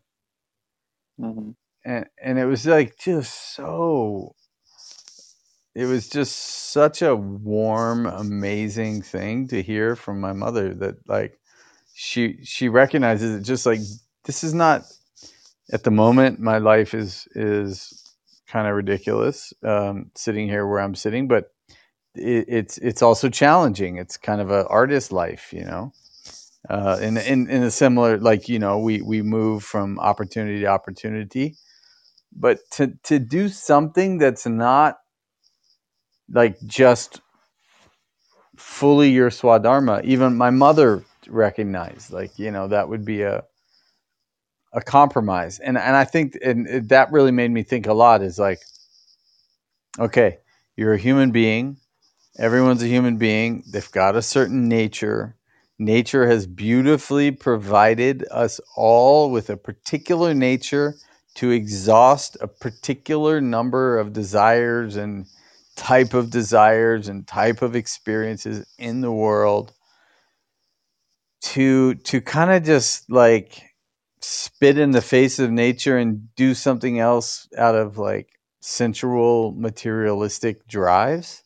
Mm-hmm. 1.22 1.52
And 1.86 2.08
and 2.24 2.40
it 2.40 2.46
was 2.46 2.66
like 2.66 2.98
just 3.00 3.56
so. 3.56 4.36
It 5.76 5.86
was 5.86 6.10
just 6.10 6.36
such 6.72 7.02
a 7.02 7.16
warm, 7.16 8.06
amazing 8.08 9.04
thing 9.04 9.48
to 9.50 9.62
hear 9.64 9.96
from 9.96 10.22
my 10.22 10.34
mother 10.34 10.74
that 10.76 11.08
like 11.08 11.40
she 11.94 12.40
she 12.44 12.70
recognizes 12.70 13.40
it 13.40 13.44
just 13.44 13.66
like 13.66 13.80
this 14.26 14.44
is 14.44 14.54
not 14.54 14.84
at 15.74 15.84
the 15.84 15.92
moment 15.92 16.40
my 16.40 16.60
life 16.60 16.94
is 16.94 17.28
is 17.36 18.04
kind 18.48 18.68
of 18.68 18.76
ridiculous 18.76 19.54
um, 19.64 20.12
sitting 20.16 20.48
here 20.50 20.68
where 20.68 20.82
I'm 20.82 20.96
sitting, 20.96 21.28
but 21.28 21.52
it, 22.16 22.46
it's 22.50 22.78
it's 22.80 23.02
also 23.04 23.30
challenging. 23.30 23.98
It's 23.98 24.18
kind 24.18 24.42
of 24.42 24.52
an 24.52 24.66
artist 24.70 25.12
life, 25.12 25.54
you 25.54 25.66
know 25.66 25.94
uh, 26.70 27.00
in, 27.02 27.18
in 27.18 27.50
in 27.50 27.64
a 27.64 27.72
similar 27.72 28.18
like 28.18 28.50
you 28.50 28.60
know 28.60 28.80
we 28.80 29.02
we 29.02 29.22
move 29.22 29.64
from 29.64 30.00
opportunity 30.00 30.62
to 30.62 30.68
opportunity. 30.68 31.56
But 32.36 32.60
to 32.74 32.94
to 33.04 33.20
do 33.20 33.50
something 33.50 34.18
that's 34.18 34.46
not 34.46 34.98
like 36.32 36.58
just 36.66 37.22
fully 38.58 39.12
your 39.12 39.30
swadharma 39.30 40.04
even 40.06 40.36
my 40.38 40.50
mother 40.50 41.04
recognized 41.28 42.12
like 42.12 42.38
you 42.40 42.52
know 42.52 42.68
that 42.68 42.88
would 42.90 43.06
be 43.06 43.22
a 43.24 43.44
a 44.74 44.82
compromise. 44.82 45.60
And 45.60 45.78
and 45.78 45.96
i 45.96 46.04
think 46.06 46.38
and 46.44 46.90
that 46.90 47.12
really 47.12 47.32
made 47.32 47.52
me 47.52 47.64
think 47.64 47.88
a 47.88 47.94
lot 47.94 48.22
is 48.22 48.40
like 48.40 48.62
okay 50.00 50.40
you're 50.78 50.94
a 50.94 50.98
human 50.98 51.32
being. 51.32 51.78
Everyone's 52.38 52.84
a 52.84 52.88
human 52.88 53.18
being. 53.18 53.64
They've 53.72 53.92
got 53.92 54.16
a 54.16 54.22
certain 54.22 54.68
nature 54.68 55.36
Nature 55.78 56.28
has 56.28 56.48
beautifully 56.48 57.32
provided 57.32 58.26
us 58.32 58.62
all 58.78 59.32
with 59.32 59.50
a 59.50 59.58
particular 59.58 60.34
nature 60.34 60.96
to 61.36 61.52
exhaust 61.52 62.38
a 62.40 62.48
particular 62.48 63.42
number 63.42 63.98
of 63.98 64.14
desires 64.14 64.96
and 64.96 65.26
type 65.76 66.14
of 66.14 66.30
desires 66.30 67.10
and 67.10 67.28
type 67.28 67.62
of 67.62 67.76
experiences 67.76 68.66
in 68.78 69.02
the 69.02 69.12
world 69.12 69.74
to 71.42 71.96
to 71.96 72.22
kind 72.22 72.52
of 72.52 72.64
just 72.64 73.10
like 73.10 73.64
spit 74.22 74.78
in 74.78 74.92
the 74.92 75.02
face 75.02 75.40
of 75.40 75.52
nature 75.52 75.98
and 75.98 76.34
do 76.36 76.54
something 76.54 77.00
else 77.00 77.48
out 77.58 77.76
of 77.76 77.98
like 77.98 78.30
sensual 78.62 79.52
materialistic 79.54 80.68
drives 80.68 81.44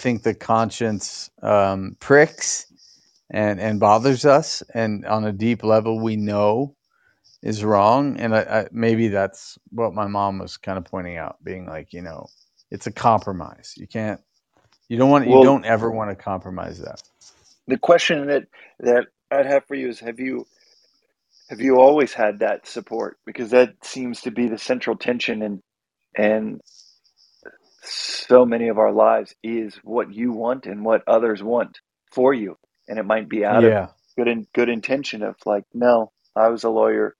think 0.00 0.24
the 0.24 0.34
conscience 0.34 1.30
um, 1.42 1.96
pricks 2.00 2.66
and 3.30 3.60
and 3.60 3.80
bothers 3.80 4.26
us, 4.26 4.62
and 4.74 5.06
on 5.06 5.24
a 5.26 5.32
deep 5.32 5.64
level, 5.64 6.00
we 6.00 6.16
know 6.16 6.76
is 7.42 7.64
wrong. 7.64 8.18
And 8.18 8.36
I, 8.36 8.40
I, 8.42 8.66
maybe 8.72 9.08
that's 9.08 9.58
what 9.70 9.94
my 9.94 10.08
mom 10.08 10.40
was 10.40 10.58
kind 10.58 10.78
of 10.78 10.84
pointing 10.86 11.18
out, 11.18 11.36
being 11.44 11.66
like, 11.66 11.92
you 11.94 12.02
know, 12.02 12.30
it's 12.70 12.88
a 12.88 12.92
compromise. 12.92 13.74
You 13.78 13.88
can't, 13.88 14.20
you 14.88 14.98
don't 14.98 15.10
want, 15.10 15.26
well, 15.26 15.30
you 15.30 15.40
don't 15.40 15.66
ever 15.66 15.90
want 15.90 16.10
to 16.10 16.16
compromise 16.16 16.80
that. 16.80 17.02
The 17.68 17.78
question 17.78 18.28
that 18.28 18.44
that 18.80 19.06
I'd 19.32 19.46
have 19.46 19.66
for 19.66 19.76
you 19.76 19.90
is, 19.90 20.00
have 20.00 20.20
you 20.20 20.48
have 21.50 21.60
you 21.60 21.78
always 21.80 22.12
had 22.14 22.40
that 22.40 22.66
support? 22.68 23.18
Because 23.26 23.50
that 23.52 23.74
seems 23.84 24.22
to 24.22 24.32
be 24.32 24.48
the 24.48 24.58
central 24.58 24.96
tension 24.96 25.42
and 25.42 25.60
and 26.16 26.60
so 27.82 28.44
many 28.44 28.68
of 28.68 28.78
our 28.78 28.92
lives 28.92 29.34
is 29.42 29.74
what 29.82 30.12
you 30.12 30.32
want 30.32 30.66
and 30.66 30.84
what 30.84 31.02
others 31.06 31.42
want 31.42 31.80
for 32.12 32.34
you. 32.34 32.56
And 32.88 32.98
it 32.98 33.04
might 33.04 33.28
be 33.28 33.44
out 33.44 33.62
yeah. 33.62 33.84
of 33.84 33.90
good 34.16 34.28
in, 34.28 34.46
good 34.54 34.68
intention 34.68 35.22
of 35.22 35.36
like, 35.46 35.64
no, 35.72 36.12
I 36.36 36.48
was 36.48 36.64
a 36.64 36.70
lawyer. 36.70 37.16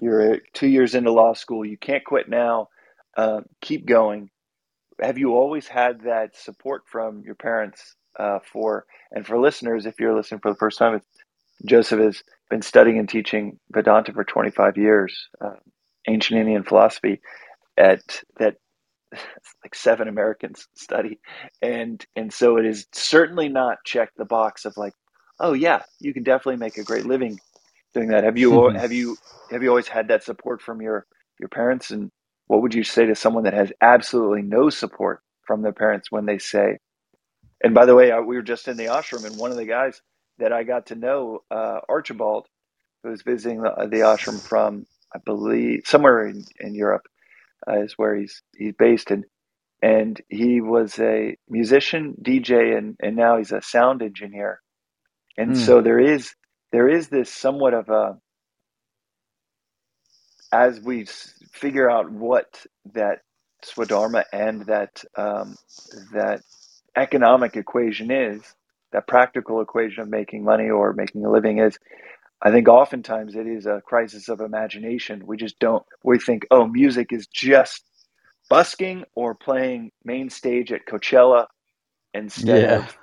You're 0.00 0.38
two 0.52 0.66
years 0.66 0.94
into 0.94 1.12
law 1.12 1.34
school. 1.34 1.64
You 1.64 1.78
can't 1.78 2.04
quit 2.04 2.28
now. 2.28 2.68
Uh, 3.16 3.42
keep 3.60 3.86
going. 3.86 4.30
Have 5.00 5.18
you 5.18 5.34
always 5.34 5.66
had 5.66 6.02
that 6.02 6.36
support 6.36 6.82
from 6.90 7.22
your 7.24 7.34
parents 7.34 7.94
uh, 8.18 8.38
for, 8.52 8.84
and 9.10 9.26
for 9.26 9.38
listeners, 9.38 9.86
if 9.86 10.00
you're 10.00 10.16
listening 10.16 10.40
for 10.40 10.50
the 10.50 10.58
first 10.58 10.78
time, 10.78 11.00
Joseph 11.64 12.00
has 12.00 12.22
been 12.50 12.62
studying 12.62 12.98
and 12.98 13.08
teaching 13.08 13.58
Vedanta 13.70 14.12
for 14.12 14.24
25 14.24 14.76
years, 14.76 15.28
uh, 15.40 15.54
ancient 16.08 16.40
Indian 16.40 16.64
philosophy, 16.64 17.20
at 17.76 18.02
that 18.38 18.56
like 19.64 19.74
seven 19.74 20.08
Americans 20.08 20.68
study, 20.74 21.20
and 21.62 22.04
and 22.16 22.32
so 22.32 22.58
it 22.58 22.66
is 22.66 22.86
certainly 22.92 23.48
not 23.48 23.78
check 23.86 24.10
the 24.16 24.26
box 24.26 24.66
of 24.66 24.76
like, 24.78 24.94
oh 25.40 25.54
yeah, 25.54 25.82
you 26.00 26.14
can 26.14 26.24
definitely 26.24 26.58
make 26.58 26.78
a 26.78 26.84
great 26.84 27.06
living 27.06 27.38
doing 27.94 28.08
that. 28.08 28.24
Have 28.24 28.38
you 28.38 28.68
have 28.74 28.92
you 28.92 29.18
have 29.50 29.62
you 29.62 29.68
always 29.70 29.88
had 29.88 30.08
that 30.08 30.24
support 30.24 30.62
from 30.62 30.82
your 30.82 31.06
your 31.40 31.48
parents? 31.48 31.90
And 31.90 32.10
what 32.46 32.62
would 32.62 32.74
you 32.74 32.84
say 32.84 33.06
to 33.06 33.14
someone 33.14 33.44
that 33.44 33.54
has 33.54 33.72
absolutely 33.80 34.42
no 34.42 34.70
support 34.70 35.22
from 35.46 35.62
their 35.62 35.72
parents 35.72 36.10
when 36.10 36.26
they 36.26 36.38
say? 36.38 36.78
And 37.64 37.74
by 37.74 37.86
the 37.86 37.94
way, 37.94 38.12
I, 38.12 38.20
we 38.20 38.36
were 38.36 38.42
just 38.42 38.68
in 38.68 38.76
the 38.76 38.86
ashram, 38.86 39.24
and 39.26 39.38
one 39.38 39.50
of 39.50 39.56
the 39.56 39.66
guys 39.66 40.00
that 40.38 40.52
I 40.52 40.62
got 40.64 40.86
to 40.86 40.94
know, 40.94 41.40
uh, 41.50 41.80
Archibald, 41.88 42.46
who 43.02 43.10
was 43.10 43.22
visiting 43.22 43.62
the, 43.62 43.70
the 43.90 43.98
ashram 43.98 44.40
from, 44.40 44.86
I 45.14 45.18
believe, 45.24 45.82
somewhere 45.86 46.26
in, 46.28 46.44
in 46.60 46.74
Europe, 46.74 47.06
uh, 47.68 47.82
is 47.82 47.94
where 47.96 48.16
he's 48.16 48.42
he's 48.56 48.74
based 48.78 49.10
in, 49.10 49.24
and 49.82 50.20
he 50.28 50.60
was 50.60 50.98
a 50.98 51.36
musician, 51.48 52.14
DJ, 52.20 52.76
and 52.76 52.96
and 53.00 53.16
now 53.16 53.38
he's 53.38 53.52
a 53.52 53.62
sound 53.62 54.02
engineer, 54.02 54.60
and 55.36 55.52
mm. 55.52 55.56
so 55.56 55.80
there 55.80 56.00
is 56.00 56.34
there 56.72 56.88
is 56.88 57.08
this 57.08 57.32
somewhat 57.32 57.74
of 57.74 57.88
a 57.88 58.18
as 60.52 60.80
we 60.80 61.06
figure 61.52 61.90
out 61.90 62.10
what 62.10 62.66
that 62.92 63.20
swadharma 63.64 64.24
and 64.32 64.66
that 64.66 65.02
um, 65.16 65.56
that 66.12 66.42
economic 66.96 67.56
equation 67.56 68.10
is, 68.10 68.42
that 68.92 69.06
practical 69.06 69.60
equation 69.60 70.02
of 70.02 70.10
making 70.10 70.44
money 70.44 70.68
or 70.68 70.92
making 70.92 71.24
a 71.24 71.30
living 71.30 71.58
is, 71.58 71.78
I 72.42 72.50
think 72.50 72.68
oftentimes 72.68 73.36
it 73.36 73.46
is 73.46 73.66
a 73.66 73.80
crisis 73.86 74.28
of 74.28 74.40
imagination. 74.40 75.26
We 75.26 75.36
just 75.36 75.58
don't, 75.60 75.84
we 76.02 76.18
think, 76.18 76.44
oh, 76.50 76.66
music 76.66 77.12
is 77.12 77.28
just 77.28 77.84
busking 78.50 79.04
or 79.14 79.34
playing 79.34 79.92
main 80.04 80.28
stage 80.28 80.72
at 80.72 80.86
Coachella 80.86 81.46
instead 82.12 82.62
yeah. 82.62 82.76
of 82.78 82.98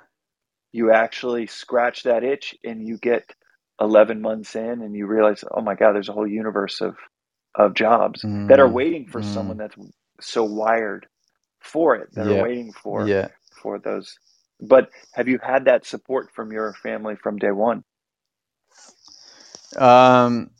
you 0.72 0.92
actually 0.92 1.46
scratch 1.46 2.02
that 2.04 2.22
itch 2.22 2.54
and 2.64 2.86
you 2.86 2.98
get 2.98 3.24
11 3.80 4.20
months 4.20 4.54
in 4.54 4.82
and 4.82 4.94
you 4.94 5.06
realize, 5.06 5.42
oh 5.50 5.62
my 5.62 5.74
God, 5.74 5.94
there's 5.94 6.08
a 6.08 6.12
whole 6.12 6.26
universe 6.26 6.80
of, 6.80 6.96
of 7.54 7.74
jobs 7.74 8.22
mm. 8.22 8.48
that 8.48 8.60
are 8.60 8.68
mm, 8.68 8.74
waiting 8.74 9.06
for 9.08 9.22
mm. 9.22 9.34
someone 9.34 9.56
that's 9.56 9.74
so 10.20 10.44
wired 10.44 11.06
for 11.60 11.96
it, 11.96 12.08
that 12.12 12.26
yeah. 12.26 12.36
are 12.36 12.42
waiting 12.42 12.72
for, 12.72 13.08
yeah. 13.08 13.28
for 13.62 13.78
those. 13.78 14.16
But 14.60 14.90
have 15.14 15.28
you 15.28 15.38
had 15.42 15.64
that 15.64 15.86
support 15.86 16.30
from 16.34 16.52
your 16.52 16.74
family 16.74 17.16
from 17.16 17.38
day 17.38 17.50
one? 17.50 17.84
Um, 19.76 20.50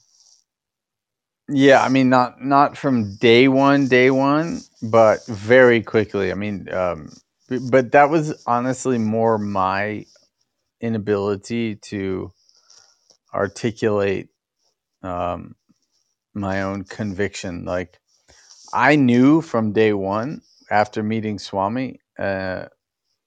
yeah, 1.48 1.82
I 1.82 1.88
mean, 1.90 2.10
not 2.10 2.42
not 2.42 2.76
from 2.78 3.16
day 3.16 3.48
one, 3.48 3.88
day 3.88 4.10
one, 4.10 4.60
but 4.82 5.26
very 5.26 5.82
quickly. 5.82 6.32
I 6.32 6.34
mean, 6.34 6.72
um, 6.72 7.12
but 7.70 7.92
that 7.92 8.10
was 8.10 8.42
honestly 8.46 8.98
more 8.98 9.38
my 9.38 10.06
inability 10.80 11.76
to 11.76 12.32
articulate 13.34 14.28
um, 15.02 15.56
my 16.34 16.62
own 16.62 16.84
conviction. 16.84 17.64
Like, 17.64 18.00
I 18.74 18.96
knew 18.96 19.40
from 19.42 19.72
day 19.72 19.92
one 19.94 20.42
after 20.70 21.02
meeting 21.02 21.38
Swami 21.38 22.00
uh, 22.18 22.66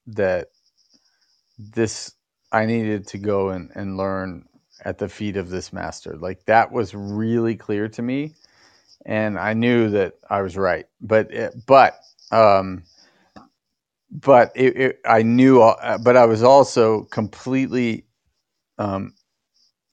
that 0.07 0.49
this 1.59 2.13
I 2.51 2.65
needed 2.65 3.07
to 3.09 3.17
go 3.17 3.49
and, 3.49 3.71
and 3.75 3.97
learn 3.97 4.45
at 4.83 4.97
the 4.97 5.09
feet 5.09 5.37
of 5.37 5.49
this 5.49 5.73
master. 5.73 6.17
Like 6.17 6.45
that 6.45 6.71
was 6.71 6.93
really 6.95 7.55
clear 7.55 7.87
to 7.89 8.01
me, 8.01 8.33
and 9.05 9.37
I 9.39 9.53
knew 9.53 9.89
that 9.91 10.15
I 10.29 10.41
was 10.41 10.57
right. 10.57 10.85
But 11.01 11.31
it, 11.33 11.53
but 11.65 11.99
um, 12.31 12.83
but 14.11 14.51
it, 14.55 14.77
it, 14.77 14.99
I 15.05 15.23
knew, 15.23 15.61
uh, 15.61 15.97
but 15.99 16.17
I 16.17 16.25
was 16.25 16.43
also 16.43 17.03
completely 17.03 18.05
um, 18.77 19.13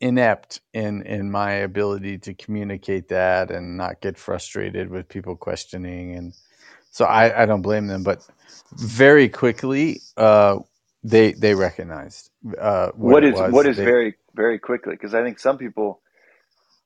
inept 0.01 0.61
in 0.73 1.03
in 1.03 1.31
my 1.31 1.53
ability 1.53 2.19
to 2.19 2.35
communicate 2.35 3.09
that 3.09 3.51
and 3.51 3.77
not 3.77 4.01
get 4.01 4.17
frustrated 4.17 4.91
with 4.91 5.09
people 5.09 5.37
questioning 5.37 6.17
and 6.17 6.33
so 6.91 7.05
I, 7.05 7.43
I 7.43 7.47
don't 7.47 7.63
blame 7.63 7.87
them 7.87 8.03
but 8.03 8.27
very 8.77 9.29
quickly 9.29 10.01
uh, 10.17 10.59
they 11.05 11.33
they 11.33 11.55
recognized 11.55 12.31
uh, 12.59 12.91
what, 12.95 13.21
what 13.21 13.25
is 13.25 13.43
what 13.43 13.67
is 13.67 13.79
they, 13.79 13.83
very 13.83 14.17
very 14.35 14.59
quickly 14.59 14.95
because 14.95 15.15
I 15.15 15.23
think 15.23 15.39
some 15.39 15.59
people 15.59 16.01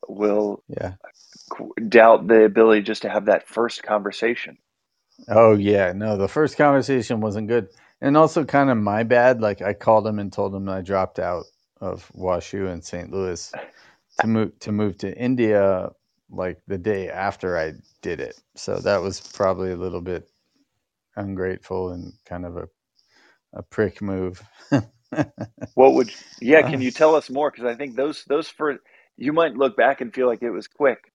will 0.09 0.63
yeah 0.69 0.95
doubt 1.89 2.29
the 2.29 2.45
ability 2.45 2.83
just 2.83 3.03
to 3.03 3.11
have 3.11 3.27
that 3.27 3.49
first 3.49 3.83
conversation. 3.83 4.59
Oh 5.29 5.55
yeah, 5.57 5.93
no, 5.95 6.17
the 6.17 6.29
first 6.29 6.57
conversation 6.57 7.21
wasn't 7.21 7.49
good, 7.49 7.69
and 8.01 8.17
also 8.17 8.45
kind 8.45 8.71
of 8.71 8.79
my 8.79 9.03
bad. 9.05 9.41
Like 9.41 9.63
I 9.63 9.75
called 9.75 10.07
him 10.07 10.21
and 10.21 10.33
told 10.33 10.55
him 10.55 10.69
I 10.69 10.83
dropped 10.83 11.19
out 11.19 11.47
of 11.81 12.11
WashU 12.17 12.73
in 12.73 12.83
St. 12.83 13.11
Louis 13.13 13.55
to 14.21 14.27
move 14.29 14.59
to 14.61 14.73
move 14.73 14.99
to 14.99 15.17
India 15.17 15.91
like 16.31 16.61
the 16.69 16.79
day 16.79 17.11
after 17.11 17.59
I 17.59 17.75
did 18.03 18.21
it. 18.21 18.41
So 18.57 18.79
that 18.81 19.03
was 19.03 19.21
probably 19.21 19.73
a 19.73 19.77
little 19.77 20.01
bit 20.03 20.31
ungrateful 21.17 21.91
and 21.93 22.15
kind 22.27 22.47
of 22.47 22.57
a 22.57 22.69
a 23.55 23.63
prick 23.63 24.03
move. 24.03 24.43
what 25.75 25.95
would 25.95 26.13
yeah? 26.41 26.63
Can 26.63 26.81
you 26.83 26.91
tell 26.93 27.15
us 27.15 27.31
more? 27.31 27.51
Because 27.51 27.67
I 27.67 27.75
think 27.77 27.97
those 27.97 28.25
those 28.27 28.49
for 28.49 28.79
you 29.17 29.33
might 29.33 29.57
look 29.57 29.77
back 29.77 30.01
and 30.03 30.15
feel 30.15 30.29
like 30.29 30.43
it 30.43 30.51
was 30.51 30.69
quick. 30.69 31.13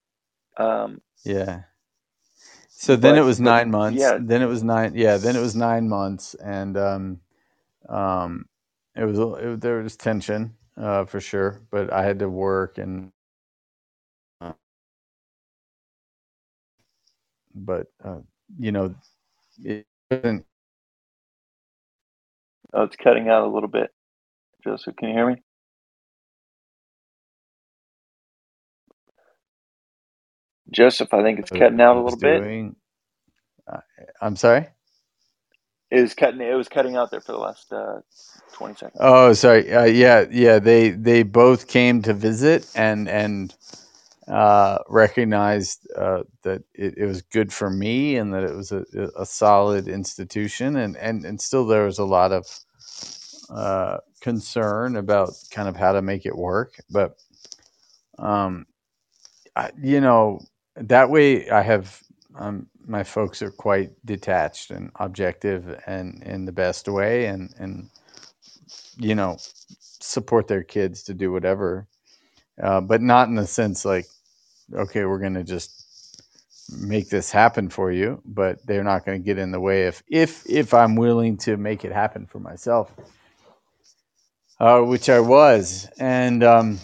Um, 0.58 1.02
yeah. 1.26 1.64
So 2.70 2.96
then 2.96 3.16
but, 3.16 3.20
it 3.20 3.24
was 3.26 3.40
nine 3.40 3.72
months. 3.72 4.00
Yeah. 4.00 4.18
Then 4.22 4.42
it 4.42 4.48
was 4.48 4.64
nine. 4.64 4.94
Yeah. 4.96 5.18
Then 5.18 5.36
it 5.36 5.42
was 5.42 5.56
nine 5.56 5.90
months, 5.90 6.36
and 6.36 6.78
um, 6.78 7.20
um, 7.90 8.46
it 8.96 9.06
was 9.06 9.20
it, 9.44 9.62
there 9.62 9.80
was 9.84 9.98
tension 9.98 10.56
uh, 10.78 11.06
for 11.06 11.22
sure. 11.22 11.62
But 11.72 11.92
I 11.94 12.04
had 12.04 12.20
to 12.20 12.30
work 12.30 12.78
and. 12.78 13.12
Uh, 14.42 14.54
but 17.56 17.88
uh, 18.04 18.20
you 18.60 18.72
know, 18.72 18.96
it 19.64 19.86
wasn't 20.12 20.46
Oh, 22.74 22.84
it's 22.84 22.96
cutting 22.98 23.30
out 23.30 23.44
a 23.44 23.52
little 23.54 23.70
bit. 23.70 23.92
Joseph, 24.64 24.96
can 24.98 25.10
you 25.10 25.16
hear 25.16 25.30
me? 25.30 25.44
Joseph, 30.72 31.14
I 31.14 31.24
think 31.24 31.40
it's 31.40 31.52
cutting 31.52 31.82
out 31.82 31.98
a 31.98 32.02
little 32.02 32.20
doing, 32.20 32.76
bit. 33.66 33.74
Uh, 33.74 33.80
I'm 34.22 34.36
sorry. 34.38 34.68
It 35.92 36.02
was 36.02 36.14
cutting. 36.16 36.42
It 36.42 36.56
was 36.56 36.70
cutting 36.70 36.96
out 36.98 37.12
there 37.12 37.22
for 37.22 37.34
the 37.34 37.40
last 37.40 37.72
uh, 37.74 38.02
twenty 38.54 38.76
seconds. 38.76 39.02
Oh, 39.02 39.34
sorry. 39.34 39.72
Uh, 39.74 39.86
yeah, 39.86 40.26
yeah. 40.32 40.60
They 40.60 40.92
they 40.92 41.24
both 41.24 41.68
came 41.68 42.02
to 42.04 42.14
visit 42.14 42.68
and 42.76 43.10
and 43.10 43.56
uh, 44.30 44.80
recognized 44.88 45.88
uh, 45.98 46.24
that 46.44 46.62
it, 46.74 46.98
it, 46.98 47.06
was 47.06 47.22
good 47.24 47.52
for 47.52 47.70
me 47.70 48.18
and 48.18 48.34
that 48.34 48.44
it 48.44 48.56
was 48.56 48.72
a, 48.72 48.86
a, 49.16 49.26
solid 49.26 49.88
institution. 49.88 50.76
And, 50.76 50.96
and, 50.98 51.26
and 51.26 51.42
still 51.42 51.66
there 51.66 51.86
was 51.86 51.98
a 51.98 52.06
lot 52.06 52.32
of 52.32 52.46
uh, 53.50 53.98
concern 54.22 54.98
about 54.98 55.32
kind 55.50 55.68
of 55.68 55.76
how 55.76 55.94
to 55.94 56.04
make 56.04 56.28
it 56.28 56.38
work. 56.38 56.76
But 56.92 57.18
um, 58.20 58.68
I, 59.56 59.72
you 59.82 60.02
know 60.02 60.42
that 60.76 61.10
way 61.10 61.50
I 61.50 61.62
have 61.62 62.02
um, 62.36 62.68
my 62.86 63.04
folks 63.04 63.42
are 63.42 63.52
quite 63.52 63.92
detached 64.06 64.72
and 64.72 64.92
objective 65.00 65.80
and 65.86 66.24
in 66.24 66.46
the 66.46 66.52
best 66.52 66.88
way 66.88 67.26
and 67.26 67.54
and 67.58 67.90
you 68.98 69.16
know 69.16 69.38
support 69.80 70.48
their 70.48 70.64
kids 70.64 71.04
to 71.04 71.14
do 71.14 71.32
whatever 71.32 71.88
uh, 72.62 72.82
but 72.82 73.02
not 73.02 73.28
in 73.28 73.36
the 73.36 73.48
sense 73.48 73.86
like 73.86 74.06
okay, 74.74 75.06
we're 75.06 75.20
going 75.20 75.36
to 75.36 75.44
just 75.44 75.80
make 76.72 77.10
this 77.10 77.32
happen 77.32 77.70
for 77.70 77.92
you, 77.92 78.22
but 78.26 78.66
they're 78.66 78.84
not 78.84 79.06
going 79.06 79.20
to 79.20 79.26
get 79.26 79.38
in 79.38 79.52
the 79.52 79.60
way 79.60 79.88
if 79.88 80.04
if 80.08 80.44
if 80.48 80.74
I'm 80.74 80.96
willing 80.96 81.38
to 81.38 81.58
make 81.58 81.86
it 81.86 81.92
happen 81.92 82.26
for 82.26 82.40
myself, 82.40 82.94
uh, 84.60 84.82
which 84.82 85.10
I 85.10 85.20
was, 85.20 85.88
and 86.00 86.44
um, 86.44 86.80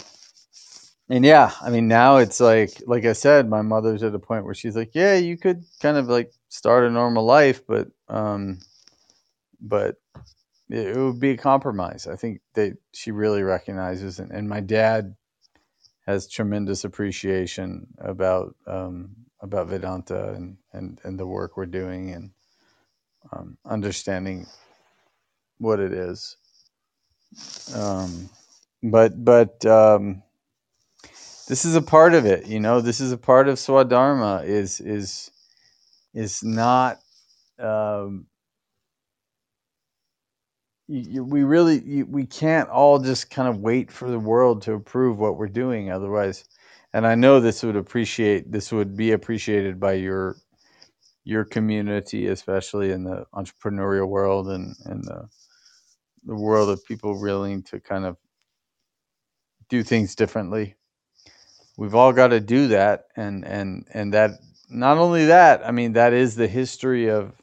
and 1.09 1.23
yeah, 1.23 1.51
I 1.61 1.69
mean 1.69 1.87
now 1.87 2.17
it's 2.17 2.39
like 2.39 2.81
like 2.87 3.05
I 3.05 3.13
said, 3.13 3.49
my 3.49 3.61
mother's 3.61 4.03
at 4.03 4.15
a 4.15 4.19
point 4.19 4.45
where 4.45 4.55
she's 4.55 4.75
like, 4.75 4.91
yeah, 4.93 5.15
you 5.15 5.37
could 5.37 5.63
kind 5.81 5.97
of 5.97 6.07
like 6.07 6.31
start 6.49 6.85
a 6.85 6.89
normal 6.89 7.25
life, 7.25 7.61
but 7.67 7.89
um, 8.07 8.59
but 9.61 9.97
it, 10.69 10.95
would 10.95 11.19
be 11.19 11.31
a 11.31 11.37
compromise. 11.37 12.07
I 12.07 12.15
think 12.15 12.41
that 12.55 12.77
she 12.93 13.11
really 13.11 13.43
recognizes, 13.43 14.19
and, 14.19 14.31
and 14.31 14.49
my 14.49 14.61
dad 14.61 15.15
has 16.07 16.27
tremendous 16.29 16.83
appreciation 16.83 17.87
about 17.99 18.55
um, 18.67 19.15
about 19.41 19.67
Vedanta 19.67 20.33
and, 20.33 20.57
and, 20.73 20.99
and 21.03 21.19
the 21.19 21.27
work 21.27 21.57
we're 21.57 21.65
doing 21.67 22.11
and 22.11 22.31
um, 23.33 23.57
understanding 23.65 24.47
what 25.59 25.79
it 25.79 25.93
is. 25.93 26.37
Um, 27.75 28.29
but 28.83 29.23
but 29.23 29.65
um, 29.65 30.23
this 31.47 31.65
is 31.65 31.75
a 31.75 31.81
part 31.81 32.13
of 32.13 32.25
it. 32.25 32.47
You 32.47 32.59
know, 32.59 32.81
this 32.81 33.01
is 33.01 33.11
a 33.11 33.17
part 33.17 33.47
of 33.47 33.55
Swadharma. 33.57 34.45
Is 34.45 34.79
is 34.79 35.31
is 36.13 36.43
not. 36.43 36.99
Um, 37.59 38.27
you, 40.87 40.99
you, 41.09 41.23
we 41.23 41.43
really 41.43 41.81
you, 41.83 42.05
we 42.05 42.25
can't 42.25 42.69
all 42.69 42.99
just 42.99 43.29
kind 43.31 43.47
of 43.49 43.59
wait 43.59 43.91
for 43.91 44.09
the 44.09 44.19
world 44.19 44.63
to 44.63 44.73
approve 44.73 45.17
what 45.19 45.37
we're 45.37 45.47
doing 45.47 45.91
otherwise. 45.91 46.45
And 46.93 47.05
i 47.07 47.15
know 47.15 47.39
this 47.39 47.63
would 47.63 47.75
appreciate 47.75 48.51
this 48.51 48.71
would 48.71 48.95
be 48.97 49.11
appreciated 49.11 49.79
by 49.79 49.93
your 49.93 50.37
your 51.25 51.45
community 51.45 52.27
especially 52.27 52.91
in 52.91 53.03
the 53.03 53.25
entrepreneurial 53.33 54.07
world 54.07 54.49
and 54.49 54.75
and 54.85 55.03
the, 55.03 55.27
the 56.25 56.35
world 56.35 56.69
of 56.69 56.83
people 56.85 57.19
willing 57.21 57.63
to 57.63 57.79
kind 57.79 58.05
of 58.05 58.17
do 59.69 59.83
things 59.83 60.15
differently. 60.15 60.75
We've 61.77 61.95
all 61.95 62.13
got 62.13 62.29
to 62.29 62.39
do 62.39 62.69
that. 62.69 63.05
And 63.15 63.45
and 63.45 63.87
and 63.93 64.13
that 64.13 64.31
not 64.69 64.97
only 64.97 65.25
that 65.27 65.65
i 65.67 65.71
mean 65.71 65.93
that 65.93 66.13
is 66.13 66.35
the 66.35 66.47
history 66.47 67.09
of 67.09 67.33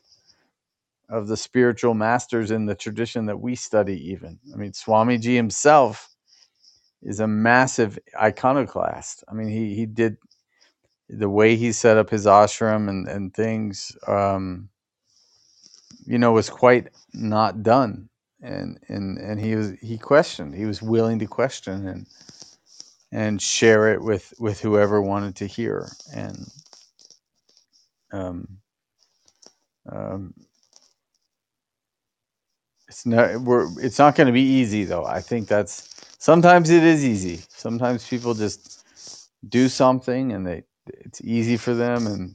of 1.13 1.29
the 1.29 1.37
spiritual 1.37 1.95
masters 1.95 2.51
in 2.51 2.67
the 2.67 2.75
tradition 2.75 3.27
that 3.27 3.41
we 3.41 3.55
study 3.55 4.11
even. 4.13 4.41
I 4.55 4.57
mean 4.57 4.73
swamiji 4.73 5.37
himself 5.37 6.09
is 7.03 7.21
a 7.21 7.29
massive 7.29 7.99
iconoclast. 8.21 9.25
I 9.29 9.35
mean 9.35 9.49
he 9.49 9.75
he 9.75 9.87
did 9.87 10.17
the 11.11 11.29
way 11.29 11.57
he 11.57 11.73
set 11.73 11.99
up 11.99 12.11
his 12.11 12.27
ashram 12.27 12.89
and 12.89 13.09
and 13.09 13.35
things 13.35 13.97
um 14.09 14.71
you 16.07 16.19
know 16.19 16.33
was 16.33 16.51
quite 16.51 16.89
not 17.15 17.63
done. 17.63 18.09
And 18.43 18.81
and 18.89 19.19
and 19.19 19.41
he 19.41 19.55
was 19.57 19.73
he 19.83 19.99
questioned 19.99 20.55
he 20.55 20.67
was 20.67 20.83
willing 20.83 21.19
to 21.21 21.27
question 21.27 21.87
and 21.89 22.07
and 23.13 23.43
share 23.43 23.93
it 23.93 24.03
with 24.03 24.33
with 24.39 24.61
whoever 24.61 25.03
wanted 25.03 25.37
to 25.37 25.47
hear. 25.47 25.89
And 26.15 26.47
um 28.13 28.49
um 29.91 30.35
It's 32.93 33.07
not 33.07 33.43
we're 33.43 33.69
it's 33.81 33.99
not 34.01 34.17
going 34.17 34.29
to 34.29 34.35
be 34.35 34.43
easy 34.43 34.85
though. 34.85 35.07
I 35.07 35.23
think 35.23 35.49
that's 35.49 35.89
sometimes 36.19 36.71
it 36.71 36.85
is 36.85 37.05
easy. 37.05 37.43
Sometimes 37.51 38.09
people 38.09 38.35
just 38.35 38.87
do 39.49 39.69
something 39.69 40.33
and 40.33 40.47
they 40.47 40.65
it's 40.89 41.23
easy 41.23 41.59
for 41.59 41.75
them 41.75 42.07
and 42.09 42.35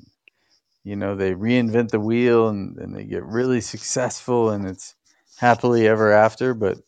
you 0.86 0.96
know 0.98 1.16
they 1.16 1.34
reinvent 1.34 1.90
the 1.92 2.02
wheel 2.02 2.50
and, 2.50 2.78
and 2.80 2.96
they 2.96 3.06
get 3.06 3.26
really 3.26 3.62
successful 3.62 4.52
and 4.52 4.68
it's 4.68 4.96
happily 5.38 5.88
ever 5.88 6.12
after 6.14 6.54
but 6.56 6.80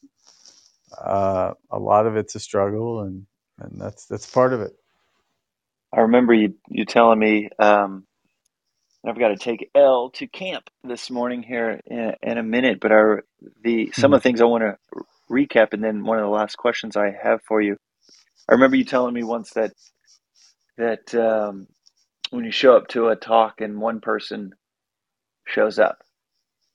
uh, 0.97 1.53
a 1.71 1.79
lot 1.79 2.07
of 2.07 2.17
it's 2.17 2.35
a 2.35 2.41
struggle 2.41 3.01
and 3.01 3.27
and 3.59 3.81
that's 3.81 4.05
that's 4.07 4.29
part 4.29 4.53
of 4.53 4.61
it 4.61 4.73
I 5.93 6.01
remember 6.01 6.33
you 6.33 6.55
you 6.69 6.85
telling 6.85 7.19
me 7.19 7.49
um, 7.59 8.05
I've 9.05 9.19
got 9.19 9.29
to 9.29 9.37
take 9.37 9.69
Elle 9.73 10.09
to 10.15 10.27
camp 10.27 10.69
this 10.83 11.09
morning 11.09 11.41
here 11.41 11.79
in, 11.85 12.13
in 12.21 12.37
a 12.37 12.43
minute, 12.43 12.79
but 12.79 12.91
our 12.91 13.23
the 13.63 13.91
some 13.93 14.13
of 14.13 14.19
the 14.19 14.23
things 14.23 14.41
I 14.41 14.45
want 14.45 14.63
to 14.63 14.77
recap, 15.31 15.73
and 15.73 15.83
then 15.83 16.03
one 16.03 16.17
of 16.17 16.23
the 16.23 16.29
last 16.29 16.57
questions 16.57 16.97
I 16.97 17.15
have 17.21 17.41
for 17.47 17.61
you. 17.61 17.77
I 18.49 18.53
remember 18.53 18.75
you 18.75 18.83
telling 18.83 19.13
me 19.13 19.23
once 19.23 19.51
that 19.51 19.71
that 20.77 21.15
um, 21.15 21.67
when 22.31 22.43
you 22.43 22.51
show 22.51 22.75
up 22.75 22.87
to 22.89 23.07
a 23.07 23.15
talk 23.15 23.61
and 23.61 23.79
one 23.79 24.01
person 24.01 24.53
shows 25.45 25.79
up, 25.79 25.99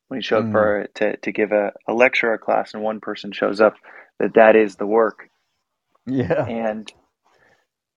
when 0.08 0.18
you 0.18 0.22
show 0.22 0.38
up 0.38 0.44
mm. 0.44 0.52
for 0.52 0.88
to 0.94 1.16
to 1.18 1.32
give 1.32 1.52
a, 1.52 1.72
a 1.86 1.92
lecture 1.92 2.30
or 2.30 2.34
a 2.34 2.38
class 2.38 2.72
and 2.72 2.82
one 2.82 3.00
person 3.00 3.32
shows 3.32 3.60
up, 3.60 3.74
that 4.18 4.34
that 4.34 4.56
is 4.56 4.76
the 4.76 4.86
work, 4.86 5.28
yeah 6.06 6.46
and 6.46 6.90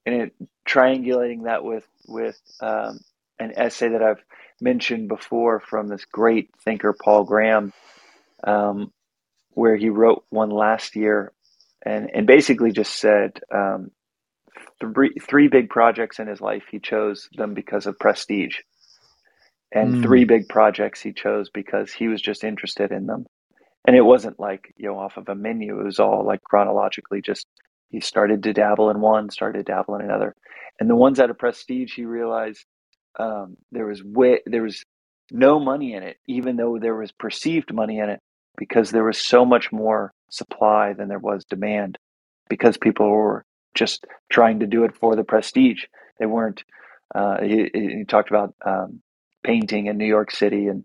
and 0.06 0.16
it 0.16 0.34
triangulating 0.68 1.46
that 1.46 1.64
with 1.64 1.88
with 2.08 2.40
um, 2.62 3.00
an 3.40 3.54
essay 3.56 3.90
that 3.90 4.04
I've 4.04 4.24
mentioned 4.62 5.08
before 5.08 5.60
from 5.60 5.88
this 5.88 6.06
great 6.06 6.50
thinker 6.64 6.94
Paul 6.94 7.24
Graham, 7.24 7.74
um, 8.44 8.92
where 9.52 9.76
he 9.76 9.90
wrote 9.90 10.24
one 10.30 10.50
last 10.50 10.96
year, 10.96 11.32
and 11.86 12.10
and 12.14 12.28
basically 12.28 12.72
just 12.72 12.96
said 12.96 13.40
um, 13.54 13.92
three 14.80 15.14
three 15.22 15.48
big 15.48 15.70
projects 15.70 16.20
in 16.20 16.28
his 16.28 16.42
life 16.42 16.64
he 16.72 16.80
chose 16.80 17.30
them 17.36 17.54
because 17.54 17.86
of 17.86 18.00
prestige, 18.00 18.58
and 19.72 19.96
mm. 19.96 20.04
three 20.04 20.26
big 20.26 20.48
projects 20.48 21.02
he 21.02 21.14
chose 21.14 21.50
because 21.50 21.92
he 21.92 22.08
was 22.08 22.22
just 22.22 22.44
interested 22.44 22.92
in 22.92 23.06
them, 23.06 23.26
and 23.86 23.96
it 23.96 24.02
wasn't 24.02 24.40
like 24.40 24.74
you 24.78 24.88
know 24.88 24.98
off 24.98 25.18
of 25.18 25.30
a 25.30 25.36
menu. 25.36 25.80
It 25.80 25.86
was 25.86 26.00
all 26.00 26.26
like 26.26 26.44
chronologically 26.44 27.22
just. 27.22 27.48
He 27.90 28.02
started 28.02 28.44
to 28.44 28.52
dabble 28.52 28.90
in 28.90 29.00
one, 29.00 29.30
started 29.30 29.60
to 29.60 29.72
dabble 29.72 29.96
in 29.96 30.02
another, 30.02 30.36
and 30.78 30.90
the 30.90 30.96
ones 30.96 31.22
out 31.22 31.30
of 31.30 31.38
prestige, 31.38 31.94
he 31.96 32.04
realized 32.04 32.66
um, 33.18 33.58
there 33.72 33.86
was 33.86 34.04
way, 34.04 34.42
there 34.46 34.64
was 34.64 34.84
no 35.32 35.60
money 35.60 35.94
in 35.94 36.04
it, 36.04 36.18
even 36.28 36.56
though 36.56 36.78
there 36.80 36.96
was 36.96 37.12
perceived 37.12 37.74
money 37.74 38.00
in 38.00 38.10
it, 38.10 38.20
because 38.58 38.92
there 38.92 39.04
was 39.04 39.18
so 39.18 39.46
much 39.46 39.72
more 39.72 40.14
supply 40.30 40.94
than 40.94 41.08
there 41.08 41.20
was 41.20 41.46
demand, 41.46 41.98
because 42.50 42.78
people 42.78 43.10
were 43.10 43.46
just 43.76 44.06
trying 44.32 44.60
to 44.60 44.68
do 44.68 44.84
it 44.84 44.96
for 44.96 45.16
the 45.16 45.24
prestige. 45.24 45.86
They 46.20 46.26
weren't. 46.26 46.64
Uh, 47.14 47.42
he, 47.42 47.70
he, 47.74 48.04
talked 48.06 48.30
about 48.30 48.54
um, 48.66 49.02
painting 49.44 49.86
in 49.86 49.98
New 49.98 50.06
York 50.06 50.32
City 50.32 50.68
and 50.68 50.84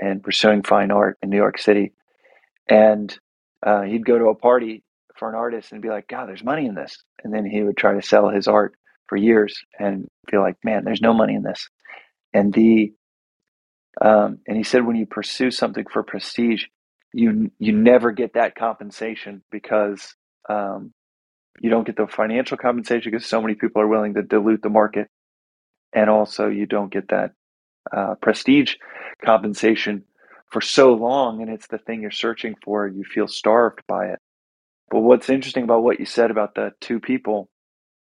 and 0.00 0.22
pursuing 0.22 0.62
fine 0.62 0.90
art 0.90 1.18
in 1.22 1.30
New 1.30 1.36
York 1.36 1.58
City, 1.58 1.92
and 2.68 3.16
uh, 3.64 3.82
he'd 3.82 4.06
go 4.06 4.18
to 4.18 4.26
a 4.26 4.34
party 4.34 4.82
for 5.16 5.28
an 5.28 5.34
artist 5.34 5.72
and 5.72 5.82
be 5.82 5.88
like, 5.88 6.08
"God, 6.08 6.28
there's 6.28 6.44
money 6.44 6.66
in 6.66 6.74
this," 6.74 7.02
and 7.22 7.34
then 7.34 7.44
he 7.44 7.62
would 7.62 7.76
try 7.76 7.94
to 7.94 8.02
sell 8.02 8.28
his 8.28 8.48
art 8.48 8.74
for 9.08 9.16
years 9.16 9.60
and 9.78 10.08
feel 10.30 10.40
like, 10.40 10.56
man, 10.64 10.84
there's 10.84 11.02
no 11.02 11.14
money 11.14 11.34
in 11.34 11.42
this. 11.42 11.68
And 12.34 12.52
the 12.52 12.92
um, 14.00 14.38
and 14.46 14.56
he 14.56 14.62
said 14.64 14.86
when 14.86 14.96
you 14.96 15.06
pursue 15.06 15.50
something 15.50 15.84
for 15.92 16.02
prestige, 16.02 16.64
you 17.12 17.50
you 17.58 17.72
never 17.72 18.12
get 18.12 18.34
that 18.34 18.54
compensation 18.54 19.42
because 19.50 20.14
um, 20.48 20.92
you 21.60 21.70
don't 21.70 21.86
get 21.86 21.96
the 21.96 22.06
financial 22.06 22.56
compensation 22.56 23.10
because 23.12 23.26
so 23.26 23.42
many 23.42 23.54
people 23.54 23.82
are 23.82 23.88
willing 23.88 24.14
to 24.14 24.22
dilute 24.22 24.62
the 24.62 24.70
market, 24.70 25.08
and 25.92 26.10
also 26.10 26.48
you 26.48 26.66
don't 26.66 26.92
get 26.92 27.08
that 27.08 27.32
uh, 27.96 28.14
prestige 28.22 28.76
compensation 29.24 30.04
for 30.50 30.60
so 30.60 30.94
long, 30.94 31.42
and 31.42 31.50
it's 31.50 31.68
the 31.68 31.78
thing 31.78 32.02
you're 32.02 32.10
searching 32.10 32.54
for. 32.64 32.88
You 32.88 33.04
feel 33.04 33.28
starved 33.28 33.80
by 33.88 34.08
it. 34.08 34.18
But 34.90 35.00
what's 35.00 35.30
interesting 35.30 35.64
about 35.64 35.82
what 35.82 36.00
you 36.00 36.06
said 36.06 36.30
about 36.30 36.54
the 36.54 36.72
two 36.80 37.00
people 37.00 37.50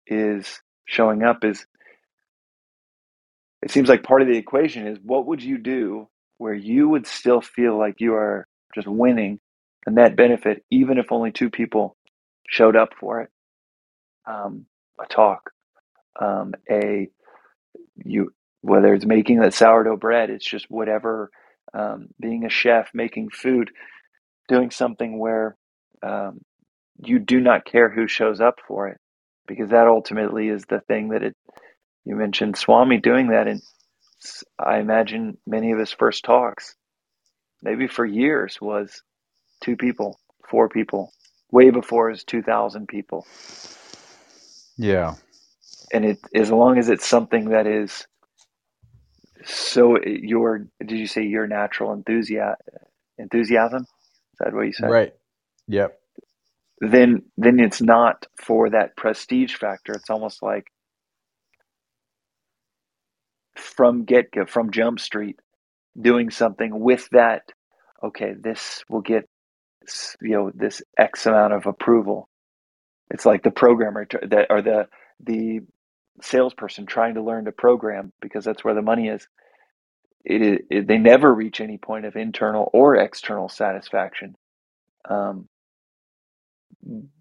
is 0.08 0.62
showing 0.86 1.24
up 1.24 1.44
is 1.44 1.66
it 3.64 3.72
seems 3.72 3.90
like 3.90 4.04
part 4.04 4.22
of 4.22 4.28
the 4.28 4.38
equation 4.38 4.88
is 4.88 5.00
what 5.04 5.26
would 5.28 5.44
you 5.44 5.58
do 5.58 6.08
where 6.38 6.54
you 6.54 6.90
would 6.90 7.08
still 7.08 7.42
feel 7.42 7.78
like 7.78 7.96
you 8.00 8.14
are 8.16 8.48
just 8.76 8.88
winning 8.88 9.40
a 9.88 9.92
net 9.92 10.16
benefit 10.16 10.64
even 10.72 10.98
if 10.98 11.12
only 11.12 11.32
two 11.32 11.50
people 11.50 11.96
showed 12.50 12.76
up 12.76 12.90
for 13.00 13.22
it? 13.22 13.30
Um, 14.28 14.66
a 15.02 15.08
talk 15.08 15.52
um, 16.20 16.54
a 16.70 17.10
you 17.98 18.34
whether 18.62 18.94
it's 18.94 19.06
making 19.06 19.40
that 19.40 19.54
sourdough 19.54 19.98
bread 19.98 20.30
it's 20.30 20.46
just 20.46 20.66
whatever 20.70 21.30
um, 21.74 22.08
being 22.20 22.46
a 22.46 22.50
chef 22.50 22.90
making 22.94 23.30
food 23.30 23.72
doing 24.48 24.72
something 24.72 25.20
where 25.20 25.58
um, 26.04 26.42
you 27.04 27.20
do 27.20 27.40
not 27.40 27.66
care 27.66 27.90
who 27.90 28.08
shows 28.08 28.42
up 28.42 28.56
for 28.68 28.88
it 28.88 29.00
because 29.48 29.70
that 29.70 29.88
ultimately 29.88 30.48
is 30.50 30.66
the 30.66 30.80
thing 30.82 31.10
that 31.10 31.24
it 31.24 31.36
you 32.04 32.16
mentioned 32.16 32.58
Swami 32.58 32.98
doing 33.00 33.30
that 33.30 33.48
and 33.48 33.62
I 34.60 34.80
imagine 34.80 35.38
many 35.46 35.72
of 35.72 35.80
his 35.80 35.92
first 35.92 36.24
talks 36.24 36.76
maybe 37.62 37.88
for 37.88 38.06
years 38.06 38.58
was 38.62 39.02
two 39.62 39.76
people 39.76 40.20
four 40.50 40.70
people 40.70 41.12
way 41.52 41.70
before 41.70 42.10
his 42.10 42.24
2000 42.24 42.88
people. 42.88 43.26
Yeah. 44.78 45.16
And 45.94 46.06
it 46.06 46.20
as 46.34 46.52
long 46.52 46.78
as 46.78 46.90
it's 46.90 47.08
something 47.08 47.50
that 47.50 47.68
is 47.68 48.06
so 49.44 49.98
your 50.04 50.68
did 50.80 50.98
you 50.98 51.08
say 51.08 51.24
your 51.24 51.48
natural 51.48 51.94
enthusiasm 51.94 52.56
enthusiasm? 53.18 53.84
Is 53.84 54.40
that 54.40 54.54
what 54.54 54.66
you 54.66 54.74
said? 54.74 54.90
Right. 54.90 55.14
Yep 55.68 56.00
then 56.80 57.24
then 57.38 57.60
it's 57.60 57.82
not 57.82 58.28
for 58.36 58.70
that 58.70 58.96
prestige 58.98 59.56
factor. 59.56 59.94
It's 59.94 60.10
almost 60.10 60.44
like 60.44 60.68
from 63.56 64.04
get 64.06 64.32
go, 64.32 64.46
from 64.46 64.72
Jump 64.72 65.00
Street, 65.00 65.40
doing 66.00 66.30
something 66.30 66.78
with 66.80 67.08
that. 67.12 67.44
Okay, 68.04 68.34
this 68.40 68.84
will 68.90 69.02
get 69.02 69.28
you 70.22 70.32
know 70.36 70.52
this 70.54 70.82
X 70.98 71.26
amount 71.26 71.54
of 71.54 71.66
approval. 71.66 72.30
It's 73.10 73.26
like 73.26 73.44
the 73.44 73.52
programmer 73.52 74.08
that 74.30 74.48
or 74.50 74.62
the 74.62 74.88
the 75.24 75.62
salesperson 76.22 76.86
trying 76.86 77.16
to 77.16 77.24
learn 77.24 77.46
to 77.46 77.52
program 77.52 78.12
because 78.22 78.46
that's 78.46 78.64
where 78.64 78.74
the 78.76 78.82
money 78.82 79.08
is. 79.08 79.28
It, 80.26 80.66
it 80.70 80.88
they 80.88 80.98
never 80.98 81.34
reach 81.34 81.62
any 81.62 81.78
point 81.78 82.06
of 82.06 82.16
internal 82.16 82.70
or 82.74 82.96
external 82.96 83.48
satisfaction. 83.48 84.36
Um, 85.10 85.48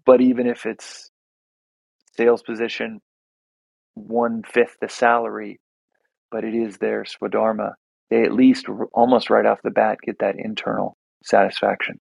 but 0.05 0.21
even 0.21 0.47
if 0.47 0.65
it's 0.65 1.09
sales 2.15 2.43
position, 2.43 3.01
one 3.95 4.43
fifth 4.43 4.77
the 4.81 4.89
salary, 4.89 5.59
but 6.31 6.43
it 6.43 6.53
is 6.53 6.77
their 6.77 7.03
swadharma. 7.03 7.73
They 8.09 8.23
at 8.23 8.33
least 8.33 8.67
almost 8.93 9.29
right 9.29 9.45
off 9.45 9.61
the 9.63 9.71
bat 9.71 9.97
get 10.03 10.19
that 10.19 10.35
internal 10.37 10.97
satisfaction. 11.23 11.99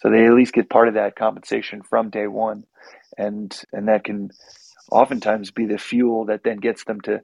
So 0.00 0.10
they 0.10 0.26
at 0.26 0.34
least 0.34 0.52
get 0.52 0.70
part 0.70 0.88
of 0.88 0.94
that 0.94 1.16
compensation 1.16 1.82
from 1.82 2.10
day 2.10 2.26
one, 2.26 2.64
and 3.16 3.56
and 3.72 3.88
that 3.88 4.04
can 4.04 4.30
oftentimes 4.90 5.50
be 5.50 5.66
the 5.66 5.78
fuel 5.78 6.26
that 6.26 6.42
then 6.44 6.58
gets 6.58 6.84
them 6.84 7.00
to 7.02 7.20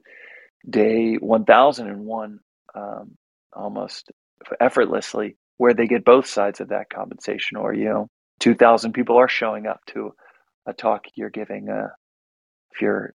day 0.69 1.15
one 1.15 1.45
thousand 1.45 1.87
and 1.87 2.05
one 2.05 2.39
um, 2.75 3.17
almost 3.53 4.11
effortlessly, 4.59 5.37
where 5.57 5.73
they 5.73 5.87
get 5.87 6.05
both 6.05 6.27
sides 6.27 6.59
of 6.59 6.69
that 6.69 6.89
compensation. 6.93 7.57
Or 7.57 7.73
you 7.73 7.85
know, 7.85 8.09
two 8.45 8.55
thousand 8.55 8.93
people 8.93 9.17
are 9.17 9.29
showing 9.29 9.67
up 9.67 9.81
to 9.89 10.13
a 10.67 10.73
talk 10.73 11.05
you're 11.15 11.31
giving. 11.31 11.69
Uh, 11.69 11.89
if 12.73 12.81
you're 12.81 13.13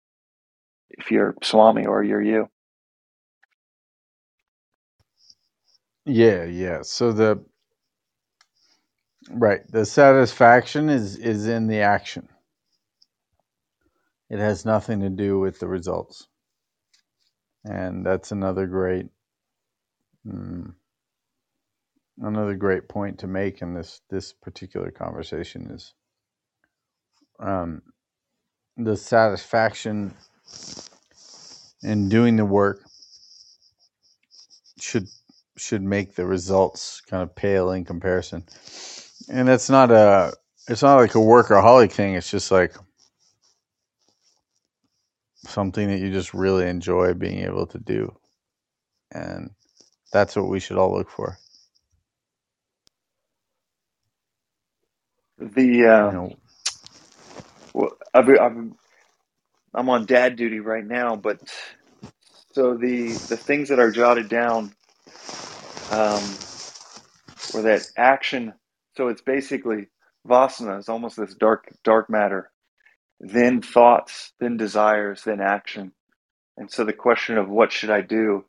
if 0.91 1.11
you're 1.11 1.35
Swami 1.43 1.87
or 1.87 2.05
you're 2.05 2.23
you. 2.23 2.49
Yeah, 6.07 6.45
yeah. 6.45 6.83
So 6.83 7.13
the 7.13 7.45
right, 9.31 9.63
the 9.71 9.87
satisfaction 9.87 10.91
is 10.91 11.17
is 11.17 11.49
in 11.49 11.69
the 11.69 11.81
action. 11.81 12.29
It 14.31 14.41
has 14.41 14.65
nothing 14.67 15.01
to 15.01 15.11
do 15.11 15.39
with 15.41 15.61
the 15.61 15.69
results. 15.69 16.29
And 17.65 18.07
that's 18.07 18.33
another 18.33 18.67
great 18.67 19.07
mm, 20.27 20.75
another 22.21 22.55
great 22.55 22.89
point 22.89 23.19
to 23.19 23.27
make 23.27 23.63
in 23.63 23.75
this 23.75 24.03
this 24.11 24.33
particular 24.33 24.91
conversation 24.91 25.71
is 25.71 25.95
um, 27.39 27.83
the 28.77 28.97
satisfaction 28.97 30.15
in 31.83 32.09
doing 32.09 32.37
the 32.37 32.45
work 32.45 32.83
should 34.79 35.09
should 35.57 35.83
make 35.83 36.15
the 36.15 36.27
results 36.27 37.01
kind 37.03 37.23
of 37.23 37.35
pale 37.35 37.71
in 37.73 37.85
comparison. 37.85 38.45
And 39.29 39.49
it's 39.49 39.71
not 39.71 39.91
a 39.91 40.33
it's 40.69 40.83
not 40.83 40.97
like 40.97 41.15
a 41.15 41.19
workaholic 41.19 41.93
thing. 41.93 42.15
It's 42.15 42.31
just 42.31 42.51
like 42.51 42.75
something 45.47 45.89
that 45.89 45.99
you 45.99 46.13
just 46.13 46.35
really 46.35 46.69
enjoy 46.69 47.15
being 47.15 47.45
able 47.45 47.67
to 47.67 47.79
do. 47.79 48.15
And 49.13 49.51
that's 50.13 50.37
what 50.37 50.49
we 50.49 50.61
should 50.61 50.77
all 50.79 50.93
look 50.93 51.11
for. 51.11 51.39
The 55.41 55.87
uh, 55.87 56.15
well, 57.75 57.91
I've, 58.15 58.29
I'm 58.29 58.77
I'm 59.75 59.89
on 59.91 60.07
dad 60.07 60.37
duty 60.37 60.61
right 60.61 60.85
now, 60.87 61.17
but 61.17 61.41
so 62.53 62.77
the 62.77 63.09
the 63.29 63.37
things 63.39 63.71
that 63.71 63.81
are 63.81 63.93
jotted 63.93 64.29
down, 64.29 64.75
um, 65.91 66.23
or 67.55 67.63
that 67.63 67.83
action. 67.97 68.55
So 68.97 69.09
it's 69.09 69.23
basically 69.23 69.89
vasana 70.29 70.79
is 70.81 70.89
almost 70.89 71.17
this 71.19 71.35
dark 71.35 71.73
dark 71.85 72.11
matter, 72.11 72.51
then 73.21 73.63
thoughts, 73.63 74.33
then 74.41 74.57
desires, 74.59 75.25
then 75.25 75.41
action, 75.41 75.93
and 76.57 76.71
so 76.71 76.85
the 76.85 76.93
question 76.95 77.39
of 77.39 77.49
what 77.49 77.73
should 77.73 77.91
I 77.91 78.03
do, 78.03 78.45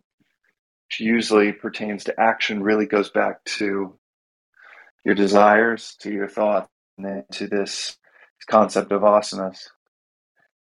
which 0.89 1.01
usually 1.01 1.53
pertains 1.53 2.05
to 2.05 2.19
action, 2.19 2.63
really 2.63 2.87
goes 2.87 3.09
back 3.11 3.43
to 3.57 3.97
your 5.05 5.15
desires, 5.15 5.95
to 6.01 6.11
your 6.11 6.27
thoughts, 6.29 6.69
and 7.01 7.17
then 7.17 7.25
to 7.31 7.47
this 7.47 7.97
concept 8.47 8.91
of 8.91 9.01
vasanas. 9.01 9.69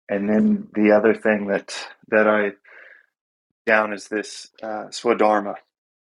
And 0.10 0.30
then 0.30 0.68
the 0.74 0.92
other 0.92 1.14
thing 1.14 1.48
that 1.48 1.76
that 2.10 2.28
I 2.28 2.52
down 3.66 3.94
is 3.94 4.08
this 4.08 4.50
uh, 4.64 4.86
swadharma, 4.90 5.56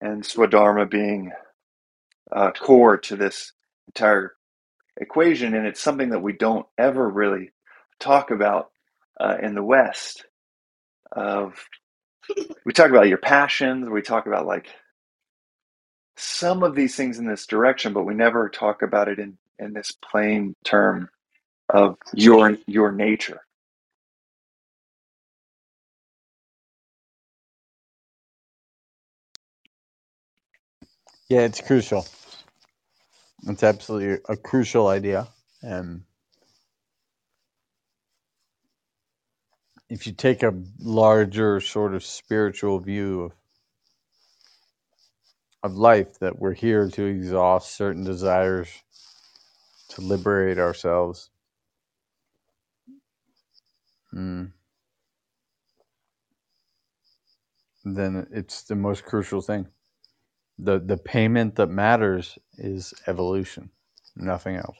and 0.01 0.23
swadharma 0.23 0.89
being 0.89 1.31
uh, 2.31 2.51
core 2.51 2.97
to 2.97 3.15
this 3.15 3.53
entire 3.87 4.33
equation, 4.97 5.55
and 5.55 5.65
it's 5.65 5.79
something 5.79 6.09
that 6.09 6.21
we 6.21 6.33
don't 6.33 6.65
ever 6.77 7.07
really 7.07 7.51
talk 7.99 8.31
about 8.31 8.71
uh, 9.19 9.37
in 9.41 9.55
the 9.55 9.63
West. 9.63 10.25
Of 11.13 11.55
we 12.65 12.73
talk 12.73 12.89
about 12.89 13.07
your 13.07 13.19
passions, 13.19 13.89
we 13.89 14.01
talk 14.01 14.25
about 14.25 14.45
like 14.45 14.67
some 16.17 16.63
of 16.63 16.75
these 16.75 16.95
things 16.95 17.19
in 17.19 17.25
this 17.25 17.45
direction, 17.45 17.93
but 17.93 18.03
we 18.05 18.13
never 18.13 18.49
talk 18.49 18.81
about 18.81 19.07
it 19.07 19.19
in 19.19 19.37
in 19.59 19.73
this 19.73 19.91
plain 19.91 20.55
term 20.65 21.09
of 21.69 21.97
your 22.13 22.57
your 22.67 22.91
nature. 22.91 23.41
Yeah, 31.29 31.41
it's 31.41 31.61
crucial. 31.61 32.05
It's 33.47 33.63
absolutely 33.63 34.19
a 34.29 34.37
crucial 34.37 34.87
idea. 34.87 35.27
And 35.63 36.03
if 39.89 40.07
you 40.07 40.13
take 40.13 40.43
a 40.43 40.53
larger 40.79 41.61
sort 41.61 41.95
of 41.95 42.03
spiritual 42.05 42.79
view 42.79 43.23
of 43.23 43.33
of 45.63 45.75
life 45.75 46.19
that 46.19 46.39
we're 46.39 46.53
here 46.53 46.89
to 46.89 47.05
exhaust 47.05 47.75
certain 47.75 48.03
desires 48.03 48.69
to 49.93 50.01
liberate 50.01 50.59
ourselves 50.59 51.31
mm, 54.15 54.51
then 57.85 58.27
it's 58.31 58.63
the 58.63 58.75
most 58.75 59.05
crucial 59.05 59.41
thing 59.41 59.67
the 60.59 60.79
the 60.79 60.97
payment 60.97 61.57
that 61.57 61.67
matters 61.69 62.39
is 62.57 62.95
evolution, 63.07 63.71
nothing 64.17 64.57
else. 64.57 64.77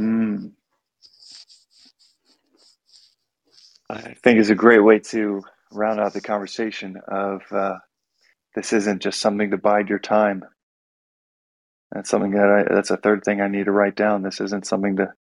Mm. 0.00 0.52
I 3.90 4.14
think 4.22 4.38
is 4.40 4.50
a 4.50 4.54
great 4.56 4.84
way 4.84 5.00
to 5.00 5.42
round 5.72 6.00
out 6.00 6.14
the 6.14 6.20
conversation 6.22 6.96
of 7.08 7.42
uh, 7.52 7.76
this 8.54 8.72
isn't 8.72 9.02
just 9.02 9.20
something 9.20 9.50
to 9.52 9.58
bide 9.58 9.88
your 9.90 9.98
time. 10.00 10.44
That's 11.92 12.10
something 12.10 12.32
that 12.32 12.66
I, 12.70 12.74
that's 12.74 12.90
a 12.90 12.96
third 12.98 13.24
thing 13.24 13.40
I 13.40 13.48
need 13.48 13.66
to 13.66 13.72
write 13.72 13.96
down. 13.96 14.22
This 14.22 14.40
isn't 14.40 14.66
something 14.66 14.96
to 14.96 15.12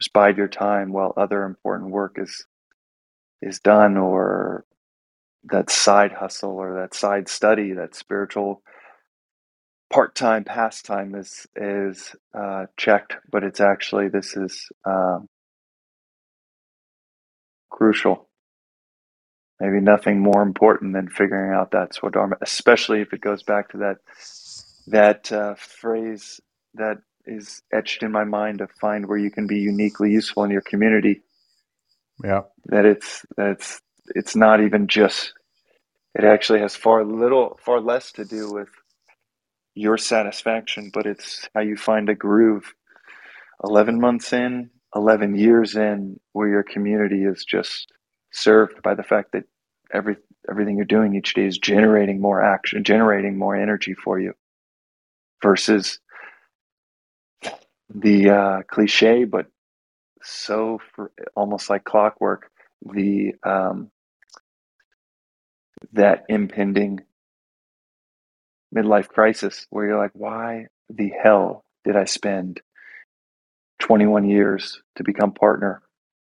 just 0.00 0.12
bide 0.12 0.36
your 0.38 0.48
time 0.48 0.92
while 0.92 1.14
other 1.16 1.44
important 1.44 1.90
work 1.90 2.16
is 2.18 2.46
is 3.42 3.60
done 3.60 3.96
or 3.96 4.64
that 5.44 5.70
side 5.70 6.12
hustle 6.12 6.52
or 6.52 6.80
that 6.82 6.94
side 6.94 7.28
study, 7.28 7.72
that 7.74 7.94
spiritual 7.94 8.62
part-time 9.90 10.44
pastime 10.44 11.14
is 11.14 11.46
is 11.56 12.14
uh, 12.38 12.66
checked, 12.76 13.16
but 13.30 13.44
it's 13.44 13.60
actually 13.60 14.08
this 14.08 14.36
is 14.36 14.68
um, 14.86 15.28
crucial. 17.70 18.28
Maybe 19.60 19.80
nothing 19.80 20.20
more 20.20 20.42
important 20.42 20.94
than 20.94 21.08
figuring 21.08 21.54
out 21.54 21.72
that 21.72 21.92
swadharma, 21.92 22.34
especially 22.42 23.02
if 23.02 23.12
it 23.12 23.20
goes 23.20 23.42
back 23.42 23.70
to 23.70 23.78
that 23.78 23.98
that 24.90 25.32
uh, 25.32 25.54
phrase 25.56 26.40
that 26.74 26.98
is 27.26 27.62
etched 27.72 28.02
in 28.02 28.12
my 28.12 28.24
mind 28.24 28.58
to 28.58 28.68
find 28.80 29.06
where 29.06 29.18
you 29.18 29.30
can 29.30 29.46
be 29.46 29.58
uniquely 29.58 30.12
useful 30.12 30.44
in 30.44 30.50
your 30.50 30.62
community. 30.62 31.22
Yeah, 32.24 32.42
that 32.66 32.86
it's 32.86 33.24
that 33.36 33.60
it's 34.14 34.36
not 34.36 34.62
even 34.62 34.88
just 34.88 35.34
it 36.14 36.24
actually 36.24 36.60
has 36.60 36.76
far 36.76 37.04
little 37.04 37.58
far 37.64 37.80
less 37.80 38.12
to 38.12 38.24
do 38.24 38.52
with 38.52 38.68
your 39.74 39.98
satisfaction 39.98 40.90
but 40.92 41.06
it's 41.06 41.48
how 41.54 41.62
you 41.62 41.76
find 41.76 42.08
a 42.08 42.14
groove. 42.14 42.74
11 43.64 44.00
months 44.00 44.32
in 44.32 44.70
11 44.96 45.36
years 45.36 45.76
in 45.76 46.18
where 46.32 46.48
your 46.48 46.62
community 46.62 47.24
is 47.24 47.44
just 47.44 47.92
served 48.32 48.82
by 48.82 48.94
the 48.94 49.02
fact 49.02 49.32
that 49.32 49.44
every 49.92 50.16
everything 50.48 50.76
you're 50.76 50.86
doing 50.86 51.14
each 51.14 51.34
day 51.34 51.46
is 51.46 51.58
generating 51.58 52.20
more 52.20 52.42
action 52.42 52.84
generating 52.84 53.38
more 53.38 53.56
energy 53.56 53.94
for 53.94 54.18
you 54.18 54.32
versus 55.42 55.98
the 57.92 58.30
uh, 58.30 58.62
cliche 58.70 59.24
but 59.24 59.46
so 60.22 60.78
for, 60.94 61.10
almost 61.34 61.70
like 61.70 61.84
clockwork 61.84 62.50
the 62.82 63.32
um, 63.44 63.90
that 65.92 66.24
impending 66.28 67.00
midlife 68.74 69.08
crisis 69.08 69.66
where 69.70 69.86
you're 69.86 69.98
like, 69.98 70.12
why 70.14 70.66
the 70.88 71.10
hell 71.22 71.64
did 71.84 71.96
I 71.96 72.04
spend 72.04 72.60
21 73.80 74.28
years 74.28 74.82
to 74.96 75.04
become 75.04 75.32
partner 75.32 75.82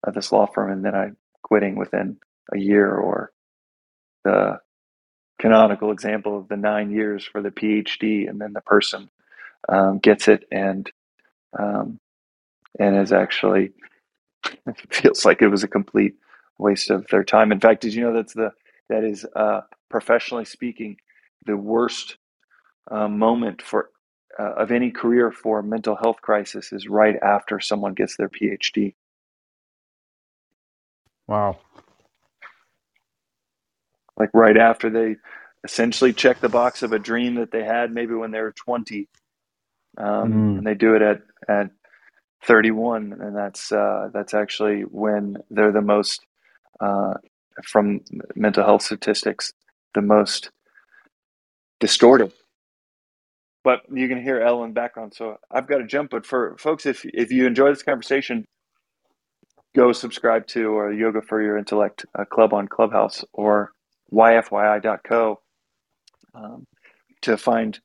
at 0.07 0.13
this 0.13 0.31
law 0.31 0.45
firm 0.45 0.71
and 0.71 0.85
then 0.85 0.95
I'm 0.95 1.17
quitting 1.43 1.75
within 1.75 2.17
a 2.53 2.57
year 2.57 2.93
or 2.93 3.31
the 4.23 4.59
canonical 5.39 5.91
example 5.91 6.37
of 6.37 6.47
the 6.47 6.57
nine 6.57 6.91
years 6.91 7.25
for 7.25 7.41
the 7.41 7.51
PhD 7.51 8.29
and 8.29 8.39
then 8.39 8.53
the 8.53 8.61
person 8.61 9.09
um, 9.67 9.99
gets 9.99 10.27
it 10.27 10.45
and 10.51 10.89
um, 11.57 11.99
and 12.79 12.97
is 12.97 13.11
actually 13.11 13.71
feels 14.89 15.25
like 15.25 15.41
it 15.41 15.47
was 15.47 15.63
a 15.63 15.67
complete 15.67 16.15
waste 16.57 16.89
of 16.89 17.07
their 17.07 17.23
time. 17.23 17.51
In 17.51 17.59
fact, 17.59 17.81
did 17.81 17.93
you 17.93 18.03
know 18.03 18.13
that's 18.13 18.33
the 18.33 18.51
that 18.89 19.03
is 19.03 19.25
uh, 19.35 19.61
professionally 19.89 20.45
speaking 20.45 20.97
the 21.45 21.57
worst 21.57 22.17
uh, 22.91 23.07
moment 23.07 23.61
for 23.61 23.89
uh, 24.37 24.53
of 24.57 24.71
any 24.71 24.91
career 24.91 25.31
for 25.31 25.61
mental 25.61 25.95
health 25.95 26.21
crisis 26.21 26.71
is 26.71 26.87
right 26.87 27.15
after 27.21 27.59
someone 27.59 27.93
gets 27.93 28.15
their 28.17 28.29
PhD. 28.29 28.95
Wow. 31.27 31.59
Like 34.19 34.29
right 34.33 34.57
after 34.57 34.89
they 34.89 35.15
essentially 35.63 36.13
check 36.13 36.39
the 36.39 36.49
box 36.49 36.83
of 36.83 36.93
a 36.93 36.99
dream 36.99 37.35
that 37.35 37.51
they 37.51 37.63
had 37.63 37.91
maybe 37.91 38.13
when 38.13 38.31
they 38.31 38.39
were 38.39 38.53
20 38.53 39.07
um, 39.97 40.05
mm. 40.05 40.57
and 40.57 40.67
they 40.67 40.75
do 40.75 40.95
it 40.95 41.01
at, 41.01 41.21
at 41.47 41.69
31 42.45 43.13
and 43.19 43.35
that's 43.35 43.71
uh, 43.71 44.09
that's 44.13 44.33
actually 44.33 44.81
when 44.81 45.37
they're 45.49 45.71
the 45.71 45.81
most 45.81 46.25
uh, 46.79 47.15
from 47.63 47.99
mental 48.35 48.63
health 48.63 48.81
statistics 48.81 49.51
the 49.95 50.01
most 50.01 50.51
distorted. 51.79 52.31
But 53.63 53.81
you 53.91 54.07
can 54.07 54.21
hear 54.21 54.39
Ellen 54.39 54.65
in 54.65 54.69
the 54.69 54.79
background 54.79 55.13
so 55.13 55.37
I've 55.51 55.67
got 55.67 55.79
to 55.79 55.87
jump. 55.87 56.11
But 56.11 56.25
for 56.25 56.55
folks 56.57 56.85
if 56.85 57.03
if 57.05 57.31
you 57.31 57.45
enjoy 57.45 57.69
this 57.69 57.83
conversation 57.83 58.45
go 59.75 59.91
subscribe 59.91 60.47
to 60.47 60.67
or 60.67 60.91
yoga 60.93 61.21
for 61.21 61.41
your 61.41 61.57
intellect 61.57 62.05
uh, 62.17 62.25
club 62.25 62.53
on 62.53 62.67
clubhouse 62.67 63.23
or 63.33 63.71
yfyi.co 64.13 65.39
um, 66.33 66.65
to 67.21 67.37
find 67.37 67.79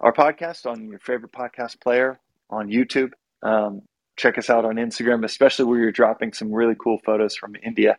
our 0.00 0.12
podcast 0.12 0.66
on 0.66 0.88
your 0.88 0.98
favorite 0.98 1.32
podcast 1.32 1.80
player 1.80 2.20
on 2.50 2.68
YouTube. 2.68 3.10
Um, 3.42 3.82
check 4.16 4.38
us 4.38 4.50
out 4.50 4.64
on 4.64 4.76
Instagram, 4.76 5.24
especially 5.24 5.64
where 5.66 5.78
you're 5.78 5.92
dropping 5.92 6.32
some 6.32 6.52
really 6.52 6.76
cool 6.78 6.98
photos 7.04 7.36
from 7.36 7.54
India 7.62 7.98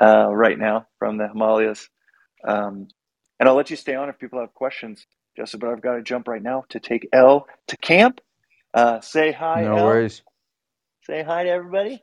uh, 0.00 0.28
right 0.30 0.58
now 0.58 0.86
from 0.98 1.18
the 1.18 1.28
Himalayas. 1.28 1.88
Um, 2.46 2.88
and 3.38 3.48
I'll 3.48 3.54
let 3.56 3.70
you 3.70 3.76
stay 3.76 3.94
on 3.94 4.08
if 4.08 4.18
people 4.18 4.40
have 4.40 4.54
questions, 4.54 5.06
Joseph. 5.36 5.60
But 5.60 5.70
I've 5.70 5.82
got 5.82 5.94
to 5.94 6.02
jump 6.02 6.28
right 6.28 6.42
now 6.42 6.64
to 6.70 6.80
take 6.80 7.08
Elle 7.12 7.46
to 7.68 7.76
camp. 7.78 8.20
Uh, 8.72 9.00
say 9.00 9.32
hi. 9.32 9.62
No 9.62 9.84
worries. 9.84 10.22
Say 11.04 11.22
hi 11.22 11.44
to 11.44 11.50
everybody. 11.50 12.02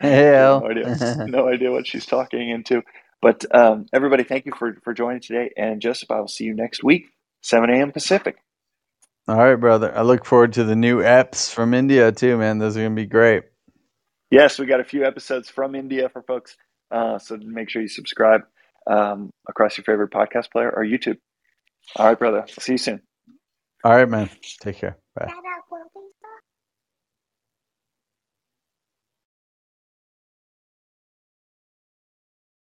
Hey, 0.08 0.32
no, 0.32 0.70
idea, 0.70 1.24
no 1.28 1.48
idea 1.48 1.72
what 1.72 1.86
she's 1.86 2.06
talking 2.06 2.50
into. 2.50 2.82
But 3.22 3.44
um, 3.54 3.86
everybody, 3.92 4.24
thank 4.24 4.46
you 4.46 4.52
for, 4.58 4.76
for 4.82 4.94
joining 4.94 5.20
today. 5.20 5.50
And 5.56 5.80
Joseph, 5.80 6.10
I 6.10 6.20
will 6.20 6.28
see 6.28 6.44
you 6.44 6.54
next 6.54 6.82
week, 6.82 7.06
7 7.42 7.68
a.m. 7.70 7.92
Pacific. 7.92 8.36
All 9.28 9.36
right, 9.36 9.56
brother. 9.56 9.96
I 9.96 10.02
look 10.02 10.24
forward 10.24 10.54
to 10.54 10.64
the 10.64 10.76
new 10.76 11.00
apps 11.00 11.52
from 11.52 11.74
India 11.74 12.12
too, 12.12 12.38
man. 12.38 12.58
Those 12.58 12.76
are 12.76 12.80
going 12.80 12.96
to 12.96 13.02
be 13.02 13.06
great. 13.06 13.44
Yes, 14.30 14.58
we 14.58 14.66
got 14.66 14.80
a 14.80 14.84
few 14.84 15.04
episodes 15.04 15.50
from 15.50 15.74
India 15.74 16.08
for 16.08 16.22
folks. 16.22 16.56
Uh, 16.90 17.18
so 17.18 17.36
make 17.36 17.68
sure 17.70 17.82
you 17.82 17.88
subscribe 17.88 18.42
um, 18.90 19.30
across 19.48 19.76
your 19.76 19.84
favorite 19.84 20.10
podcast 20.10 20.50
player 20.50 20.72
or 20.74 20.84
YouTube. 20.84 21.18
All 21.96 22.06
right, 22.06 22.18
brother. 22.18 22.44
See 22.48 22.72
you 22.72 22.78
soon. 22.78 23.02
All 23.84 23.92
right, 23.92 24.08
man. 24.08 24.30
Take 24.60 24.78
care. 24.78 24.98
Bye. 25.14 25.32